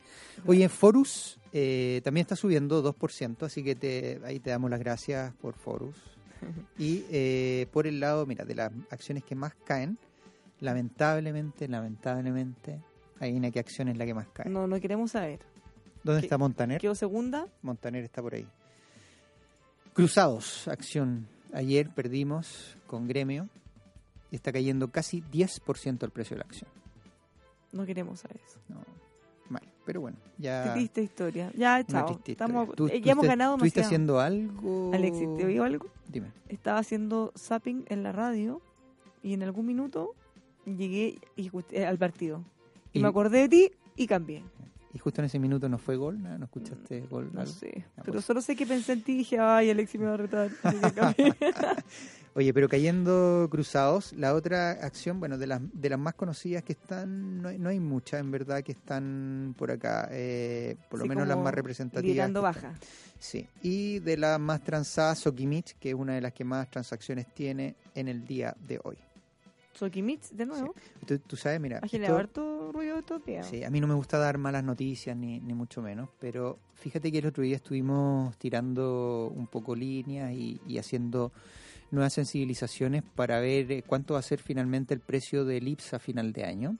Oye, 0.46 0.64
en 0.64 0.70
Forus 0.70 1.38
eh, 1.52 2.00
también 2.04 2.22
está 2.22 2.36
subiendo 2.36 2.82
2%, 2.82 3.44
así 3.44 3.62
que 3.62 3.74
te, 3.74 4.20
ahí 4.24 4.38
te 4.40 4.50
damos 4.50 4.70
las 4.70 4.80
gracias 4.80 5.34
por 5.34 5.54
Forus. 5.54 5.96
Y 6.78 7.04
eh, 7.10 7.66
por 7.72 7.86
el 7.86 8.00
lado, 8.00 8.26
mira, 8.26 8.44
de 8.44 8.54
las 8.54 8.72
acciones 8.90 9.24
que 9.24 9.34
más 9.34 9.54
caen, 9.64 9.98
lamentablemente, 10.60 11.68
lamentablemente, 11.68 12.80
hay 13.18 13.32
una 13.34 13.50
que 13.50 13.58
acción 13.60 13.88
es 13.88 13.96
la 13.98 14.06
que 14.06 14.14
más 14.14 14.28
cae. 14.28 14.48
no, 14.50 14.66
no 14.66 14.80
queremos 14.80 15.12
saber. 15.12 15.40
¿Dónde 16.02 16.20
¿Qué- 16.22 16.26
está 16.26 16.38
Montaner? 16.38 16.80
Quedó 16.80 16.94
segunda, 16.94 17.46
Montaner 17.62 18.04
está 18.04 18.22
por 18.22 18.34
ahí. 18.34 18.46
Cruzados, 19.92 20.68
acción. 20.68 21.26
Ayer 21.52 21.90
perdimos 21.90 22.76
con 22.86 23.06
gremio 23.08 23.48
y 24.30 24.36
está 24.36 24.52
cayendo 24.52 24.88
casi 24.90 25.20
10% 25.22 26.04
el 26.04 26.10
precio 26.10 26.36
de 26.36 26.38
la 26.42 26.46
acción. 26.46 26.70
no 27.72 27.84
queremos 27.84 28.20
saber 28.20 28.40
eso. 28.46 28.58
No. 28.68 28.80
Pero 29.90 30.02
bueno, 30.02 30.18
ya... 30.38 30.72
triste 30.72 31.02
historia. 31.02 31.50
Ya, 31.56 31.84
chao. 31.84 32.20
Estamos, 32.24 32.68
historia. 32.68 32.76
¿Tú- 32.76 32.86
eh, 32.86 33.00
tú 33.00 33.04
ya 33.06 33.12
hemos 33.12 33.26
ganado 33.26 33.54
¿Estuviste 33.56 33.80
demasiado. 33.80 34.20
haciendo 34.20 34.20
algo? 34.20 34.90
Alexis, 34.94 35.36
¿te 35.36 35.44
oigo 35.44 35.64
algo? 35.64 35.86
Dime. 36.06 36.28
Estaba 36.48 36.78
haciendo 36.78 37.32
zapping 37.36 37.86
en 37.88 38.04
la 38.04 38.12
radio 38.12 38.60
y 39.24 39.34
en 39.34 39.42
algún 39.42 39.66
minuto 39.66 40.14
llegué 40.64 41.18
y 41.34 41.48
escuché- 41.50 41.84
al 41.84 41.98
partido. 41.98 42.44
Y, 42.92 43.00
Y- 43.00 43.02
me 43.02 43.08
acordé 43.08 43.40
de 43.40 43.48
ti 43.48 43.72
y 43.96 44.06
cambié. 44.06 44.44
Y 44.92 44.98
justo 44.98 45.20
en 45.20 45.26
ese 45.26 45.38
minuto 45.38 45.68
no 45.68 45.78
fue 45.78 45.96
gol, 45.96 46.20
no 46.20 46.44
escuchaste 46.44 47.02
gol. 47.02 47.26
Mm, 47.26 47.34
No 47.34 47.40
algo? 47.42 47.52
sé. 47.52 47.84
Ah, 47.96 48.02
Pero 48.02 48.14
pues. 48.14 48.24
solo 48.24 48.40
sé 48.40 48.56
que 48.56 48.66
pensé 48.66 48.92
en 48.94 49.02
ti 49.02 49.12
y 49.12 49.18
dije, 49.18 49.38
ay, 49.38 49.70
Alexis 49.70 50.00
me 50.00 50.06
va 50.06 50.14
a 50.14 50.16
retar. 50.16 50.50
Oye, 52.34 52.54
pero 52.54 52.68
cayendo 52.68 53.48
cruzados, 53.50 54.12
la 54.12 54.34
otra 54.34 54.70
acción, 54.70 55.18
bueno, 55.18 55.36
de 55.36 55.48
las, 55.48 55.60
de 55.72 55.90
las 55.90 55.98
más 55.98 56.14
conocidas 56.14 56.62
que 56.62 56.72
están, 56.74 57.42
no 57.42 57.48
hay, 57.48 57.58
no 57.58 57.68
hay 57.70 57.80
muchas 57.80 58.20
en 58.20 58.30
verdad 58.30 58.62
que 58.62 58.70
están 58.72 59.54
por 59.58 59.70
acá, 59.72 60.08
eh, 60.12 60.76
por 60.88 61.00
lo 61.00 61.04
Sí, 61.04 61.08
menos 61.08 61.26
las 61.26 61.38
más 61.38 61.52
representativas. 61.52 62.32
Baja. 62.32 62.72
Sí, 63.18 63.48
y 63.62 63.98
de 63.98 64.16
las 64.16 64.38
más 64.38 64.62
transadas, 64.62 65.18
Sokimich, 65.18 65.76
que 65.78 65.88
es 65.90 65.94
una 65.94 66.14
de 66.14 66.20
las 66.20 66.32
que 66.32 66.44
más 66.44 66.70
transacciones 66.70 67.26
tiene 67.34 67.74
en 67.96 68.06
el 68.08 68.24
día 68.24 68.56
de 68.66 68.80
hoy. 68.84 68.96
Sokimich, 69.80 70.28
de 70.30 70.44
nuevo. 70.44 70.74
Tú, 71.06 71.18
tú 71.18 71.36
sabes, 71.36 71.58
mira, 71.58 71.78
Ha 71.82 71.88
generado 71.88 72.18
harto 72.18 72.70
ruido 72.70 72.98
estos 72.98 73.24
días. 73.24 73.46
Sí, 73.46 73.64
a 73.64 73.70
mí 73.70 73.80
no 73.80 73.86
me 73.86 73.94
gusta 73.94 74.18
dar 74.18 74.36
malas 74.36 74.62
noticias 74.62 75.16
ni, 75.16 75.40
ni 75.40 75.54
mucho 75.54 75.80
menos, 75.80 76.10
pero 76.18 76.58
fíjate 76.74 77.10
que 77.10 77.18
el 77.18 77.26
otro 77.26 77.42
día 77.42 77.56
estuvimos 77.56 78.36
tirando 78.36 79.32
un 79.34 79.46
poco 79.46 79.74
líneas 79.74 80.32
y, 80.32 80.60
y 80.66 80.76
haciendo 80.76 81.32
nuevas 81.90 82.12
sensibilizaciones 82.12 83.02
para 83.02 83.40
ver 83.40 83.72
eh, 83.72 83.82
cuánto 83.86 84.14
va 84.14 84.20
a 84.20 84.22
ser 84.22 84.38
finalmente 84.38 84.92
el 84.92 85.00
precio 85.00 85.46
del 85.46 85.66
IPSA 85.66 85.96
a 85.96 85.98
final 85.98 86.32
de 86.34 86.44
año. 86.44 86.76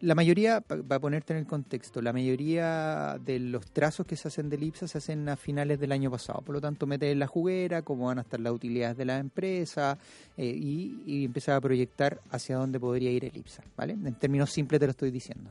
La 0.00 0.14
mayoría, 0.14 0.60
pa- 0.62 0.78
para 0.78 0.98
ponerte 0.98 1.34
en 1.34 1.40
el 1.40 1.46
contexto, 1.46 2.00
la 2.00 2.12
mayoría 2.14 3.18
de 3.22 3.38
los 3.38 3.66
trazos 3.70 4.06
que 4.06 4.16
se 4.16 4.28
hacen 4.28 4.48
del 4.48 4.62
IPSA 4.62 4.88
se 4.88 4.98
hacen 4.98 5.28
a 5.28 5.36
finales 5.36 5.78
del 5.78 5.92
año 5.92 6.10
pasado. 6.10 6.40
Por 6.40 6.54
lo 6.54 6.60
tanto, 6.60 6.86
metes 6.86 7.12
en 7.12 7.18
la 7.18 7.26
juguera 7.26 7.82
cómo 7.82 8.06
van 8.06 8.18
a 8.18 8.22
estar 8.22 8.40
las 8.40 8.52
utilidades 8.54 8.96
de 8.96 9.04
las 9.04 9.20
empresas 9.20 9.98
eh, 10.38 10.46
y, 10.46 11.02
y 11.06 11.24
empezar 11.26 11.56
a 11.56 11.60
proyectar 11.60 12.20
hacia 12.30 12.56
dónde 12.56 12.80
podría 12.80 13.10
ir 13.10 13.26
el 13.26 13.36
IPSA. 13.36 13.62
¿vale? 13.76 13.92
En 13.92 14.14
términos 14.14 14.50
simples 14.50 14.80
te 14.80 14.86
lo 14.86 14.90
estoy 14.92 15.10
diciendo. 15.10 15.50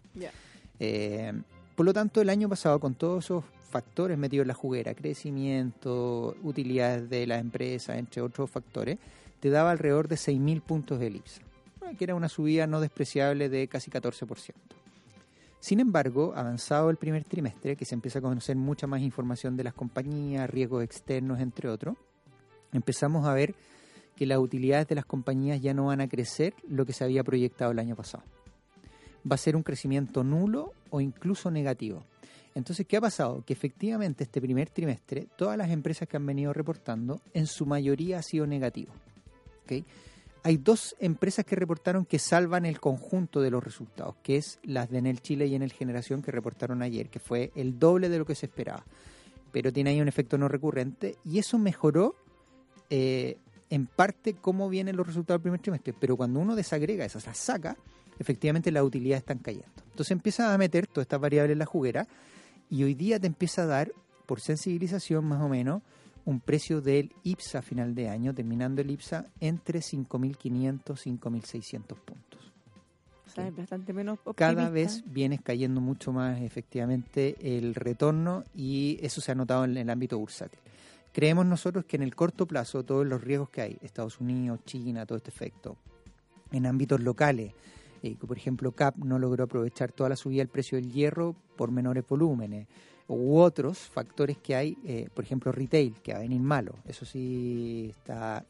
Eh, 0.80 1.32
por 1.76 1.86
lo 1.86 1.93
tanto, 1.93 2.20
el 2.20 2.30
año 2.30 2.50
pasado, 2.50 2.80
con 2.80 2.95
todos 2.95 3.26
esos 3.26 3.43
factores 3.70 4.18
metidos 4.18 4.45
en 4.45 4.47
la 4.47 4.54
juguera, 4.56 4.95
crecimiento, 4.95 6.36
utilidades 6.43 7.10
de 7.10 7.28
las 7.28 7.39
empresas, 7.39 7.97
entre 7.97 8.22
otros 8.22 8.50
factores, 8.50 8.97
te 9.39 9.50
daba 9.50 9.72
alrededor 9.72 10.08
de 10.08 10.16
6.000 10.16 10.62
puntos 10.62 11.00
de 11.00 11.08
IPSA, 11.08 11.41
que 11.96 12.04
era 12.04 12.16
una 12.16 12.30
subida 12.30 12.68
no 12.68 12.82
despreciable 12.82 13.50
de 13.50 13.68
casi 13.68 13.92
14%. 13.92 14.54
Sin 15.60 15.80
embargo, 15.80 16.34
avanzado 16.36 16.90
el 16.90 16.96
primer 16.96 17.26
trimestre, 17.26 17.76
que 17.76 17.86
se 17.86 17.94
empieza 17.94 18.20
a 18.20 18.22
conocer 18.22 18.56
mucha 18.56 18.88
más 18.88 19.02
información 19.02 19.58
de 19.58 19.66
las 19.66 19.74
compañías, 19.74 20.50
riesgos 20.50 20.84
externos, 20.84 21.40
entre 21.42 21.68
otros, 21.68 21.98
empezamos 22.72 23.28
a 23.28 23.34
ver 23.34 23.56
que 24.16 24.26
las 24.26 24.40
utilidades 24.40 24.88
de 24.88 24.96
las 24.96 25.06
compañías 25.06 25.62
ya 25.62 25.74
no 25.74 25.86
van 25.86 26.02
a 26.02 26.08
crecer 26.08 26.54
lo 26.68 26.86
que 26.86 26.94
se 26.94 27.04
había 27.04 27.24
proyectado 27.24 27.72
el 27.72 27.80
año 27.80 27.96
pasado. 27.96 28.24
Va 29.30 29.36
a 29.36 29.38
ser 29.38 29.56
un 29.58 29.64
crecimiento 29.64 30.24
nulo 30.24 30.74
o 30.90 31.02
incluso 31.02 31.52
negativo. 31.52 32.04
Entonces, 32.56 32.86
¿qué 32.88 32.98
ha 32.98 33.02
pasado? 33.02 33.44
Que 33.46 33.54
efectivamente 33.54 34.24
este 34.24 34.42
primer 34.42 34.70
trimestre, 34.70 35.28
todas 35.38 35.58
las 35.58 35.70
empresas 35.70 36.08
que 36.08 36.18
han 36.18 36.26
venido 36.26 36.52
reportando, 36.54 37.22
en 37.34 37.48
su 37.48 37.66
mayoría 37.66 38.20
ha 38.20 38.22
sido 38.22 38.48
negativo. 38.48 38.92
¿ok? 39.64 39.86
Hay 40.44 40.58
dos 40.58 40.96
empresas 41.00 41.46
que 41.46 41.56
reportaron 41.56 42.06
que 42.06 42.20
salvan 42.20 42.66
el 42.66 42.80
conjunto 42.80 43.42
de 43.42 43.52
los 43.52 43.64
resultados, 43.64 44.16
que 44.24 44.38
es 44.38 44.60
las 44.64 44.90
de 44.90 45.00
Enel 45.00 45.22
Chile 45.22 45.48
y 45.48 45.56
Enel 45.56 45.74
Generación 45.74 46.22
que 46.22 46.32
reportaron 46.32 46.82
ayer, 46.82 47.10
que 47.10 47.20
fue 47.20 47.52
el 47.56 47.78
doble 47.78 48.10
de 48.10 48.20
lo 48.20 48.26
que 48.26 48.36
se 48.36 48.46
esperaba. 48.46 48.86
Pero 49.52 49.74
tiene 49.74 49.90
ahí 49.92 50.02
un 50.02 50.08
efecto 50.08 50.38
no 50.38 50.48
recurrente 50.48 51.18
y 51.26 51.40
eso 51.40 51.58
mejoró 51.58 52.16
eh, 52.90 53.38
en 53.70 53.88
parte 53.88 54.34
cómo 54.34 54.70
vienen 54.70 54.96
los 54.96 55.08
resultados 55.08 55.40
del 55.40 55.44
primer 55.44 55.62
trimestre. 55.62 55.94
Pero 56.00 56.16
cuando 56.16 56.40
uno 56.40 56.56
desagrega 56.56 57.06
esas, 57.06 57.26
las 57.26 57.38
saca, 57.38 57.76
efectivamente 58.18 58.72
las 58.72 58.84
utilidades 58.84 59.24
están 59.24 59.40
cayendo. 59.40 59.68
Entonces 59.90 60.12
empiezas 60.12 60.52
a 60.52 60.58
meter 60.58 60.88
todas 60.88 61.06
estas 61.06 61.20
variables 61.20 61.54
en 61.54 61.60
la 61.60 61.66
juguera 61.66 62.08
y 62.70 62.84
hoy 62.84 62.94
día 62.94 63.20
te 63.20 63.28
empieza 63.28 63.64
a 63.64 63.66
dar, 63.66 63.92
por 64.26 64.42
sensibilización 64.42 65.26
más 65.26 65.42
o 65.42 65.50
menos, 65.50 65.82
un 66.30 66.42
precio 66.42 66.80
del 66.80 67.12
IPSA 67.24 67.58
a 67.58 67.62
final 67.64 67.96
de 67.96 68.08
año, 68.08 68.36
terminando 68.36 68.82
el 68.82 68.92
IPSA 68.92 69.26
entre 69.40 69.80
5.500 69.80 71.08
y 71.08 71.18
5.600 71.18 71.82
puntos. 71.96 72.54
O 73.26 73.30
sea, 73.32 73.48
es 73.48 73.56
bastante 73.56 73.94
menos 73.94 74.20
Cada 74.36 74.52
optimista. 74.52 74.70
vez 74.70 75.04
vienes 75.08 75.42
cayendo 75.42 75.82
mucho 75.82 76.14
más 76.14 76.40
efectivamente 76.42 77.36
el 77.58 77.74
retorno 77.74 78.44
y 78.54 79.00
eso 79.02 79.22
se 79.22 79.32
ha 79.32 79.36
notado 79.36 79.66
en 79.66 79.76
el 79.76 79.90
ámbito 79.90 80.20
bursátil. 80.20 80.60
Creemos 81.12 81.48
nosotros 81.48 81.86
que 81.86 81.96
en 81.96 82.04
el 82.04 82.14
corto 82.16 82.46
plazo 82.46 82.84
todos 82.84 83.08
los 83.08 83.24
riesgos 83.24 83.50
que 83.50 83.62
hay, 83.62 83.78
Estados 83.82 84.20
Unidos, 84.20 84.60
China, 84.66 85.08
todo 85.08 85.18
este 85.18 85.32
efecto, 85.32 85.78
en 86.52 86.68
ámbitos 86.68 87.02
locales, 87.02 87.54
eh, 88.04 88.16
por 88.16 88.38
ejemplo 88.38 88.72
CAP 88.72 88.98
no 88.98 89.18
logró 89.18 89.46
aprovechar 89.46 89.92
toda 89.92 90.10
la 90.10 90.16
subida 90.16 90.42
del 90.42 90.48
precio 90.50 90.78
del 90.78 90.92
hierro 90.92 91.36
por 91.58 91.72
menores 91.72 92.06
volúmenes, 92.08 92.68
u 93.10 93.38
otros 93.39 93.78
factores 93.80 94.38
que 94.38 94.55
hay, 94.55 94.78
eh, 94.86 95.10
por 95.14 95.26
ejemplo 95.26 95.51
retail, 95.51 95.95
que 96.01 96.14
va 96.14 96.20
a 96.20 96.22
venir 96.22 96.39
malo. 96.41 96.76
Eso 96.88 97.05
sí 97.05 97.88
está... 97.89 98.45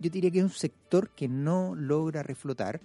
Yo 0.00 0.10
diría 0.10 0.30
que 0.30 0.38
es 0.38 0.44
un 0.44 0.50
sector 0.50 1.10
que 1.10 1.28
no 1.28 1.74
logra 1.76 2.22
reflotar 2.22 2.80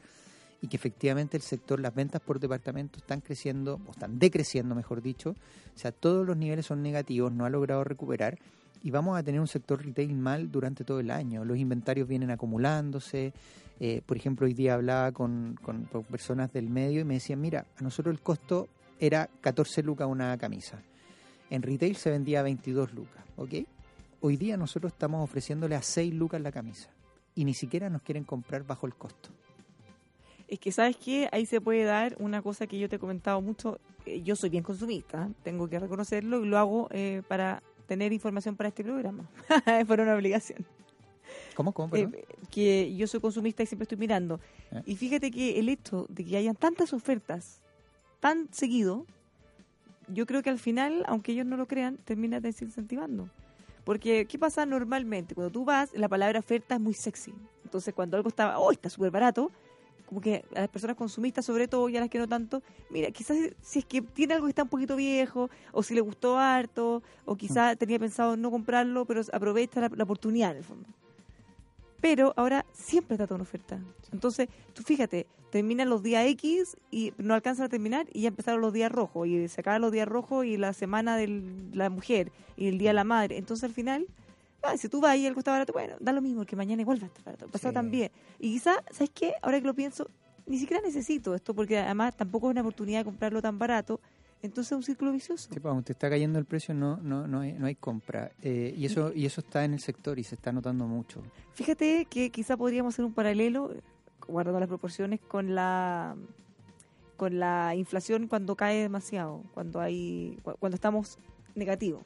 y 0.62 0.68
que 0.68 0.76
efectivamente 0.76 1.38
el 1.38 1.44
sector, 1.44 1.80
las 1.80 1.96
ventas 1.96 2.22
por 2.22 2.40
departamento 2.40 3.00
están 3.00 3.22
creciendo, 3.22 3.80
o 3.88 3.92
están 3.92 4.20
decreciendo, 4.20 4.76
mejor 4.76 5.02
dicho. 5.02 5.32
O 5.32 5.80
sea, 5.80 5.92
todos 5.94 6.28
los 6.28 6.36
niveles 6.38 6.66
son 6.66 6.84
negativos, 6.84 7.32
no 7.32 7.46
ha 7.46 7.50
logrado 7.50 7.84
recuperar 7.84 8.38
y 8.84 8.92
vamos 8.92 9.18
a 9.18 9.24
tener 9.24 9.40
un 9.42 9.48
sector 9.48 9.84
retail 9.84 10.14
mal 10.14 10.52
durante 10.52 10.84
todo 10.84 11.00
el 11.00 11.12
año. 11.12 11.46
Los 11.46 11.58
inventarios 11.58 12.08
vienen 12.08 12.30
acumulándose. 12.30 13.34
Eh, 13.80 14.02
por 14.06 14.18
ejemplo, 14.18 14.46
hoy 14.46 14.54
día 14.54 14.74
hablaba 14.74 15.14
con, 15.14 15.58
con- 15.62 15.86
con 15.86 16.04
personas 16.04 16.52
del 16.52 16.70
medio 16.70 17.00
y 17.02 17.06
me 17.06 17.14
decían, 17.16 17.40
mira, 17.40 17.66
a 17.78 17.82
nosotros 17.82 18.14
el 18.14 18.22
costo 18.22 18.68
era 19.00 19.30
14 19.42 19.84
lucas 19.84 20.08
una 20.08 20.38
camisa. 20.38 20.82
En 21.50 21.62
retail 21.62 21.96
se 21.96 22.12
vendía 22.12 22.42
a 22.42 22.44
22 22.44 22.94
lucas, 22.94 23.24
¿ok? 23.38 23.54
Hoy 24.22 24.38
día 24.38 24.58
nosotros 24.58 24.92
estamos 24.92 25.24
ofreciéndole 25.24 25.76
a 25.76 25.82
6 25.82 26.14
lucas 26.14 26.42
la 26.42 26.52
camisa 26.52 26.90
y 27.36 27.46
ni 27.46 27.54
siquiera 27.54 27.90
nos 27.90 28.02
quieren 28.02 28.24
comprar 28.24 28.64
bajo 28.64 28.86
el 28.86 28.96
costo. 28.96 29.30
Es 30.48 30.60
que, 30.60 30.72
¿sabes 30.72 30.98
qué? 30.98 31.30
Ahí 31.32 31.46
se 31.46 31.62
puede 31.62 31.84
dar 31.84 32.16
una 32.20 32.42
cosa 32.42 32.68
que 32.68 32.80
yo 32.80 32.90
te 32.90 32.98
he 32.98 33.00
comentado 33.00 33.40
mucho. 33.42 33.80
Eh, 34.06 34.22
Yo 34.24 34.36
soy 34.36 34.50
bien 34.50 34.64
consumista, 34.64 35.30
tengo 35.44 35.70
que 35.70 35.80
reconocerlo 35.80 36.44
y 36.44 36.48
lo 36.48 36.58
hago 36.58 36.88
eh, 36.92 37.22
para 37.28 37.62
tener 37.88 38.12
información 38.14 38.56
para 38.56 38.70
este 38.70 38.84
programa. 38.84 39.30
es 39.80 39.86
por 39.86 40.00
una 40.00 40.16
obligación. 40.16 40.66
¿Cómo? 41.56 41.72
¿Cómo? 41.72 41.96
Eh, 41.96 42.26
que 42.50 42.96
yo 42.96 43.08
soy 43.08 43.20
consumista 43.20 43.64
y 43.64 43.66
siempre 43.68 43.84
estoy 43.84 43.98
mirando. 43.98 44.40
Eh. 44.72 44.82
Y 44.86 44.96
fíjate 44.96 45.32
que 45.32 45.60
el 45.60 45.70
hecho 45.70 46.06
de 46.10 46.26
que 46.26 46.38
hayan 46.38 46.56
tantas 46.56 46.94
ofertas 46.94 47.62
tan 48.20 48.52
seguido, 48.52 49.06
yo 50.08 50.26
creo 50.26 50.42
que 50.42 50.50
al 50.50 50.60
final, 50.60 51.04
aunque 51.08 51.32
ellos 51.32 51.46
no 51.46 51.58
lo 51.58 51.68
crean, 51.68 51.98
termina 51.98 52.40
desincentivando. 52.40 53.30
Porque, 53.84 54.26
¿qué 54.26 54.38
pasa 54.38 54.66
normalmente? 54.66 55.36
Cuando 55.36 55.52
tú 55.52 55.66
vas, 55.66 55.92
la 55.94 56.08
palabra 56.08 56.40
oferta 56.40 56.76
es 56.76 56.82
muy 56.82 56.94
sexy. 56.94 57.34
Entonces, 57.64 57.94
cuando 57.94 58.18
algo 58.18 58.30
está, 58.30 58.60
oh, 58.60 58.72
está 58.72 58.90
súper 58.90 59.12
barato, 59.12 59.52
como 60.06 60.22
que 60.22 60.44
a 60.56 60.62
las 60.62 60.70
personas 60.70 60.96
consumistas, 60.96 61.46
sobre 61.46 61.68
todo, 61.68 61.88
y 61.88 61.98
a 61.98 62.00
las 62.00 62.10
que 62.10 62.18
no 62.18 62.28
tanto, 62.28 62.64
mira, 62.90 63.12
quizás 63.12 63.38
si 63.62 63.80
es 63.80 63.86
que 63.86 64.02
tiene 64.02 64.34
algo 64.34 64.48
que 64.48 64.52
está 64.52 64.64
un 64.64 64.70
poquito 64.70 64.96
viejo, 64.96 65.50
o 65.72 65.84
si 65.84 65.94
le 65.94 66.02
gustó 66.02 66.38
harto, 66.38 67.04
o 67.26 67.36
quizás 67.36 67.78
tenía 67.78 68.00
pensado 68.00 68.36
no 68.36 68.50
comprarlo, 68.52 69.06
pero 69.06 69.22
aprovecha 69.32 69.82
la, 69.82 69.90
la 69.90 70.04
oportunidad 70.04 70.52
en 70.52 70.58
el 70.58 70.64
fondo. 70.64 70.90
Pero 72.02 72.34
ahora 72.38 72.66
siempre 72.74 73.16
está 73.16 73.28
toda 73.28 73.36
una 73.36 73.44
oferta. 73.44 73.80
Entonces, 74.12 74.50
tú 74.74 74.84
fíjate, 74.84 75.28
terminan 75.52 75.90
los 75.90 76.04
días 76.04 76.26
X 76.28 76.78
y 76.92 77.14
no 77.18 77.34
alcanzan 77.34 77.66
a 77.66 77.70
terminar 77.70 78.08
y 78.14 78.22
ya 78.22 78.28
empezaron 78.30 78.62
los 78.62 78.74
días 78.74 78.92
rojos. 78.92 79.28
Y 79.28 79.48
se 79.48 79.62
acaban 79.62 79.82
los 79.82 79.92
días 79.92 80.08
rojos 80.08 80.46
y 80.46 80.58
la 80.58 80.74
semana 80.74 81.18
de 81.18 81.44
la 81.74 81.90
mujer 81.90 82.32
y 82.58 82.68
el 82.68 82.78
día 82.78 82.90
de 82.92 82.94
la 82.96 83.04
madre. 83.04 83.38
Entonces, 83.38 83.64
al 83.64 83.74
final, 83.74 84.06
ah, 84.64 84.78
si 84.78 84.90
tú 84.90 85.02
vas 85.02 85.18
y 85.18 85.26
algo 85.28 85.40
está 85.40 85.52
barato, 85.52 85.74
bueno, 85.74 85.96
da 86.00 86.12
lo 86.12 86.22
mismo, 86.22 86.46
que 86.46 86.56
mañana 86.56 86.82
igual 86.82 87.02
va 87.02 87.06
a 87.06 87.08
estar 87.08 87.24
barato. 87.26 87.48
Pasado 87.48 87.72
Sí. 87.72 87.76
también. 87.76 88.12
Y 88.40 88.52
quizás, 88.54 88.78
¿sabes 88.92 89.10
qué? 89.14 89.34
Ahora 89.42 89.60
que 89.60 89.68
lo 89.68 89.74
pienso, 89.74 90.10
ni 90.46 90.58
siquiera 90.58 90.82
necesito 90.84 91.36
esto 91.36 91.54
porque 91.54 91.78
además 91.78 92.16
tampoco 92.16 92.48
es 92.48 92.52
una 92.52 92.62
oportunidad 92.62 93.00
de 93.00 93.06
comprarlo 93.06 93.42
tan 93.42 93.58
barato. 93.60 94.00
Entonces 94.42 94.72
es 94.72 94.76
un 94.78 94.84
círculo 94.84 95.12
vicioso. 95.12 95.50
Sí, 95.54 95.60
pues, 95.60 95.70
aunque 95.70 95.92
está 95.92 96.10
cayendo 96.10 96.40
el 96.40 96.46
precio, 96.46 96.74
no, 96.74 96.96
no, 96.98 97.28
no, 97.28 97.42
hay, 97.42 97.52
no 97.54 97.66
hay 97.66 97.76
compra. 97.76 98.32
Eh, 98.42 98.74
y 98.78 98.86
eso 98.86 99.12
y 99.14 99.26
eso 99.26 99.42
está 99.42 99.66
en 99.66 99.74
el 99.74 99.82
sector 99.82 100.18
y 100.18 100.24
se 100.24 100.36
está 100.36 100.54
notando 100.54 100.88
mucho. 100.88 101.22
Fíjate 101.54 102.06
que 102.10 102.30
quizá 102.30 102.56
podríamos 102.56 102.94
hacer 102.96 103.04
un 103.04 103.12
paralelo, 103.14 103.74
guardando 104.28 104.60
las 104.60 104.70
proporciones, 104.70 105.20
con 105.20 105.56
la 105.56 106.16
con 107.18 107.38
la 107.40 107.76
inflación 107.76 108.28
cuando 108.28 108.56
cae 108.56 108.82
demasiado, 108.82 109.44
cuando 109.54 109.82
hay 109.82 110.38
cu- 110.44 110.56
cuando 110.60 110.76
estamos 110.76 111.18
negativos, 111.56 112.04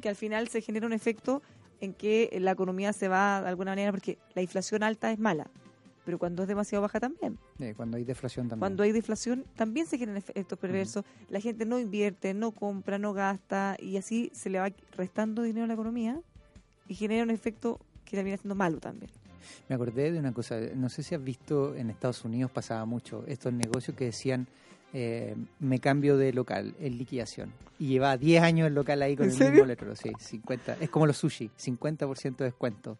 que 0.00 0.08
al 0.08 0.16
final 0.16 0.48
se 0.48 0.62
genera 0.62 0.86
un 0.86 0.92
efecto 0.94 1.42
en 1.80 1.92
que 1.92 2.34
la 2.40 2.52
economía 2.52 2.94
se 2.94 3.08
va 3.08 3.42
de 3.42 3.48
alguna 3.48 3.72
manera 3.72 3.90
porque 3.92 4.16
la 4.34 4.40
inflación 4.42 4.82
alta 4.82 5.12
es 5.12 5.18
mala. 5.18 5.50
pero 6.06 6.18
cuando 6.20 6.42
es 6.44 6.48
demasiado 6.48 6.82
baja 6.82 7.00
también. 7.00 7.36
Cuando 7.76 7.96
hay 7.96 8.04
deflación 8.04 8.46
también. 8.46 8.60
Cuando 8.60 8.82
hay 8.84 8.92
deflación 8.92 9.44
también 9.56 9.86
se 9.88 9.98
generan 9.98 10.18
efectos 10.18 10.56
perversos. 10.56 11.04
La 11.28 11.40
gente 11.40 11.66
no 11.66 11.80
invierte, 11.80 12.32
no 12.32 12.52
compra, 12.52 12.96
no 12.96 13.12
gasta 13.12 13.76
y 13.80 13.96
así 13.96 14.30
se 14.32 14.48
le 14.48 14.60
va 14.60 14.70
restando 14.96 15.42
dinero 15.42 15.64
a 15.64 15.66
la 15.66 15.74
economía 15.74 16.20
y 16.86 16.94
genera 16.94 17.24
un 17.24 17.30
efecto 17.30 17.80
que 18.04 18.16
termina 18.16 18.36
siendo 18.36 18.54
malo 18.54 18.78
también. 18.78 19.10
Me 19.68 19.74
acordé 19.74 20.12
de 20.12 20.18
una 20.18 20.32
cosa, 20.32 20.58
no 20.74 20.88
sé 20.88 21.02
si 21.02 21.14
has 21.14 21.22
visto 21.22 21.74
en 21.74 21.90
Estados 21.90 22.24
Unidos 22.24 22.50
pasaba 22.50 22.84
mucho 22.84 23.24
estos 23.26 23.52
negocios 23.52 23.96
que 23.96 24.06
decían 24.06 24.46
eh, 24.92 25.34
me 25.60 25.78
cambio 25.80 26.16
de 26.16 26.32
local 26.32 26.74
en 26.80 26.96
liquidación 26.96 27.52
y 27.78 27.88
llevaba 27.88 28.16
10 28.16 28.42
años 28.42 28.66
el 28.68 28.74
local 28.74 29.02
ahí 29.02 29.16
con 29.16 29.24
¿En 29.26 29.32
el 29.32 29.36
serio? 29.36 29.52
mismo 29.52 29.66
letrero, 29.66 29.94
sí, 29.96 30.10
50, 30.18 30.76
es 30.80 30.88
como 30.90 31.06
los 31.06 31.16
sushi, 31.18 31.50
50% 31.58 32.36
de 32.36 32.44
descuento. 32.46 32.96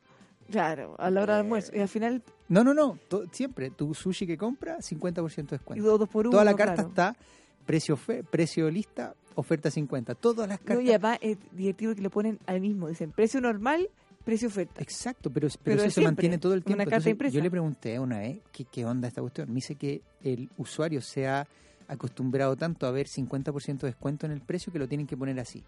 Claro, 0.50 0.94
a 0.98 1.10
la 1.10 1.22
hora 1.22 1.36
del 1.36 1.44
almuerzo. 1.46 1.72
Y 1.74 1.80
al 1.80 1.88
final, 1.88 2.22
No, 2.48 2.62
no, 2.62 2.72
no, 2.74 2.98
siempre 3.32 3.70
tu 3.70 3.94
sushi 3.94 4.26
que 4.26 4.36
compra 4.36 4.78
50% 4.78 5.34
de 5.34 5.42
y 5.42 5.42
descuento. 5.58 5.84
dos, 5.84 5.98
dos 6.00 6.08
por 6.08 6.26
uno. 6.26 6.32
Toda 6.32 6.44
la 6.44 6.54
carta 6.54 6.74
claro. 6.74 6.88
está 6.90 7.16
precio 7.64 7.96
fe, 7.96 8.22
precio 8.22 8.70
lista, 8.70 9.14
oferta 9.34 9.70
50. 9.70 10.14
Todas 10.14 10.48
las 10.48 10.60
No, 10.60 10.66
cartas 10.66 10.84
y 10.84 10.88
además 10.90 11.18
es 11.20 11.38
divertido 11.52 11.94
que 11.96 12.00
le 12.02 12.10
ponen 12.10 12.38
al 12.46 12.60
mismo. 12.60 12.88
Dicen 12.88 13.10
precio 13.10 13.40
normal, 13.40 13.88
precio 14.26 14.48
oferta. 14.48 14.82
Exacto, 14.82 15.30
pero, 15.30 15.48
pero, 15.48 15.60
Pero 15.62 15.76
eso 15.76 15.86
es 15.86 15.94
se 15.94 16.02
mantiene 16.02 16.36
todo 16.38 16.52
el 16.52 16.58
una 16.58 16.66
tiempo. 16.66 16.90
carta 16.90 17.08
Entonces, 17.08 17.32
yo 17.32 17.40
le 17.40 17.50
pregunté 17.50 17.98
una 18.00 18.18
vez 18.18 18.40
¿qué, 18.50 18.64
qué 18.64 18.84
onda 18.84 19.06
esta 19.06 19.20
cuestión. 19.20 19.48
Me 19.48 19.54
dice 19.54 19.76
que 19.76 20.02
el 20.22 20.50
usuario 20.58 21.00
se 21.00 21.28
ha 21.28 21.46
acostumbrado 21.86 22.56
tanto 22.56 22.86
a 22.86 22.90
ver 22.90 23.06
50% 23.06 23.78
de 23.78 23.86
descuento 23.86 24.26
en 24.26 24.32
el 24.32 24.40
precio 24.40 24.72
que 24.72 24.80
lo 24.80 24.88
tienen 24.88 25.06
que 25.06 25.16
poner 25.16 25.38
así. 25.38 25.62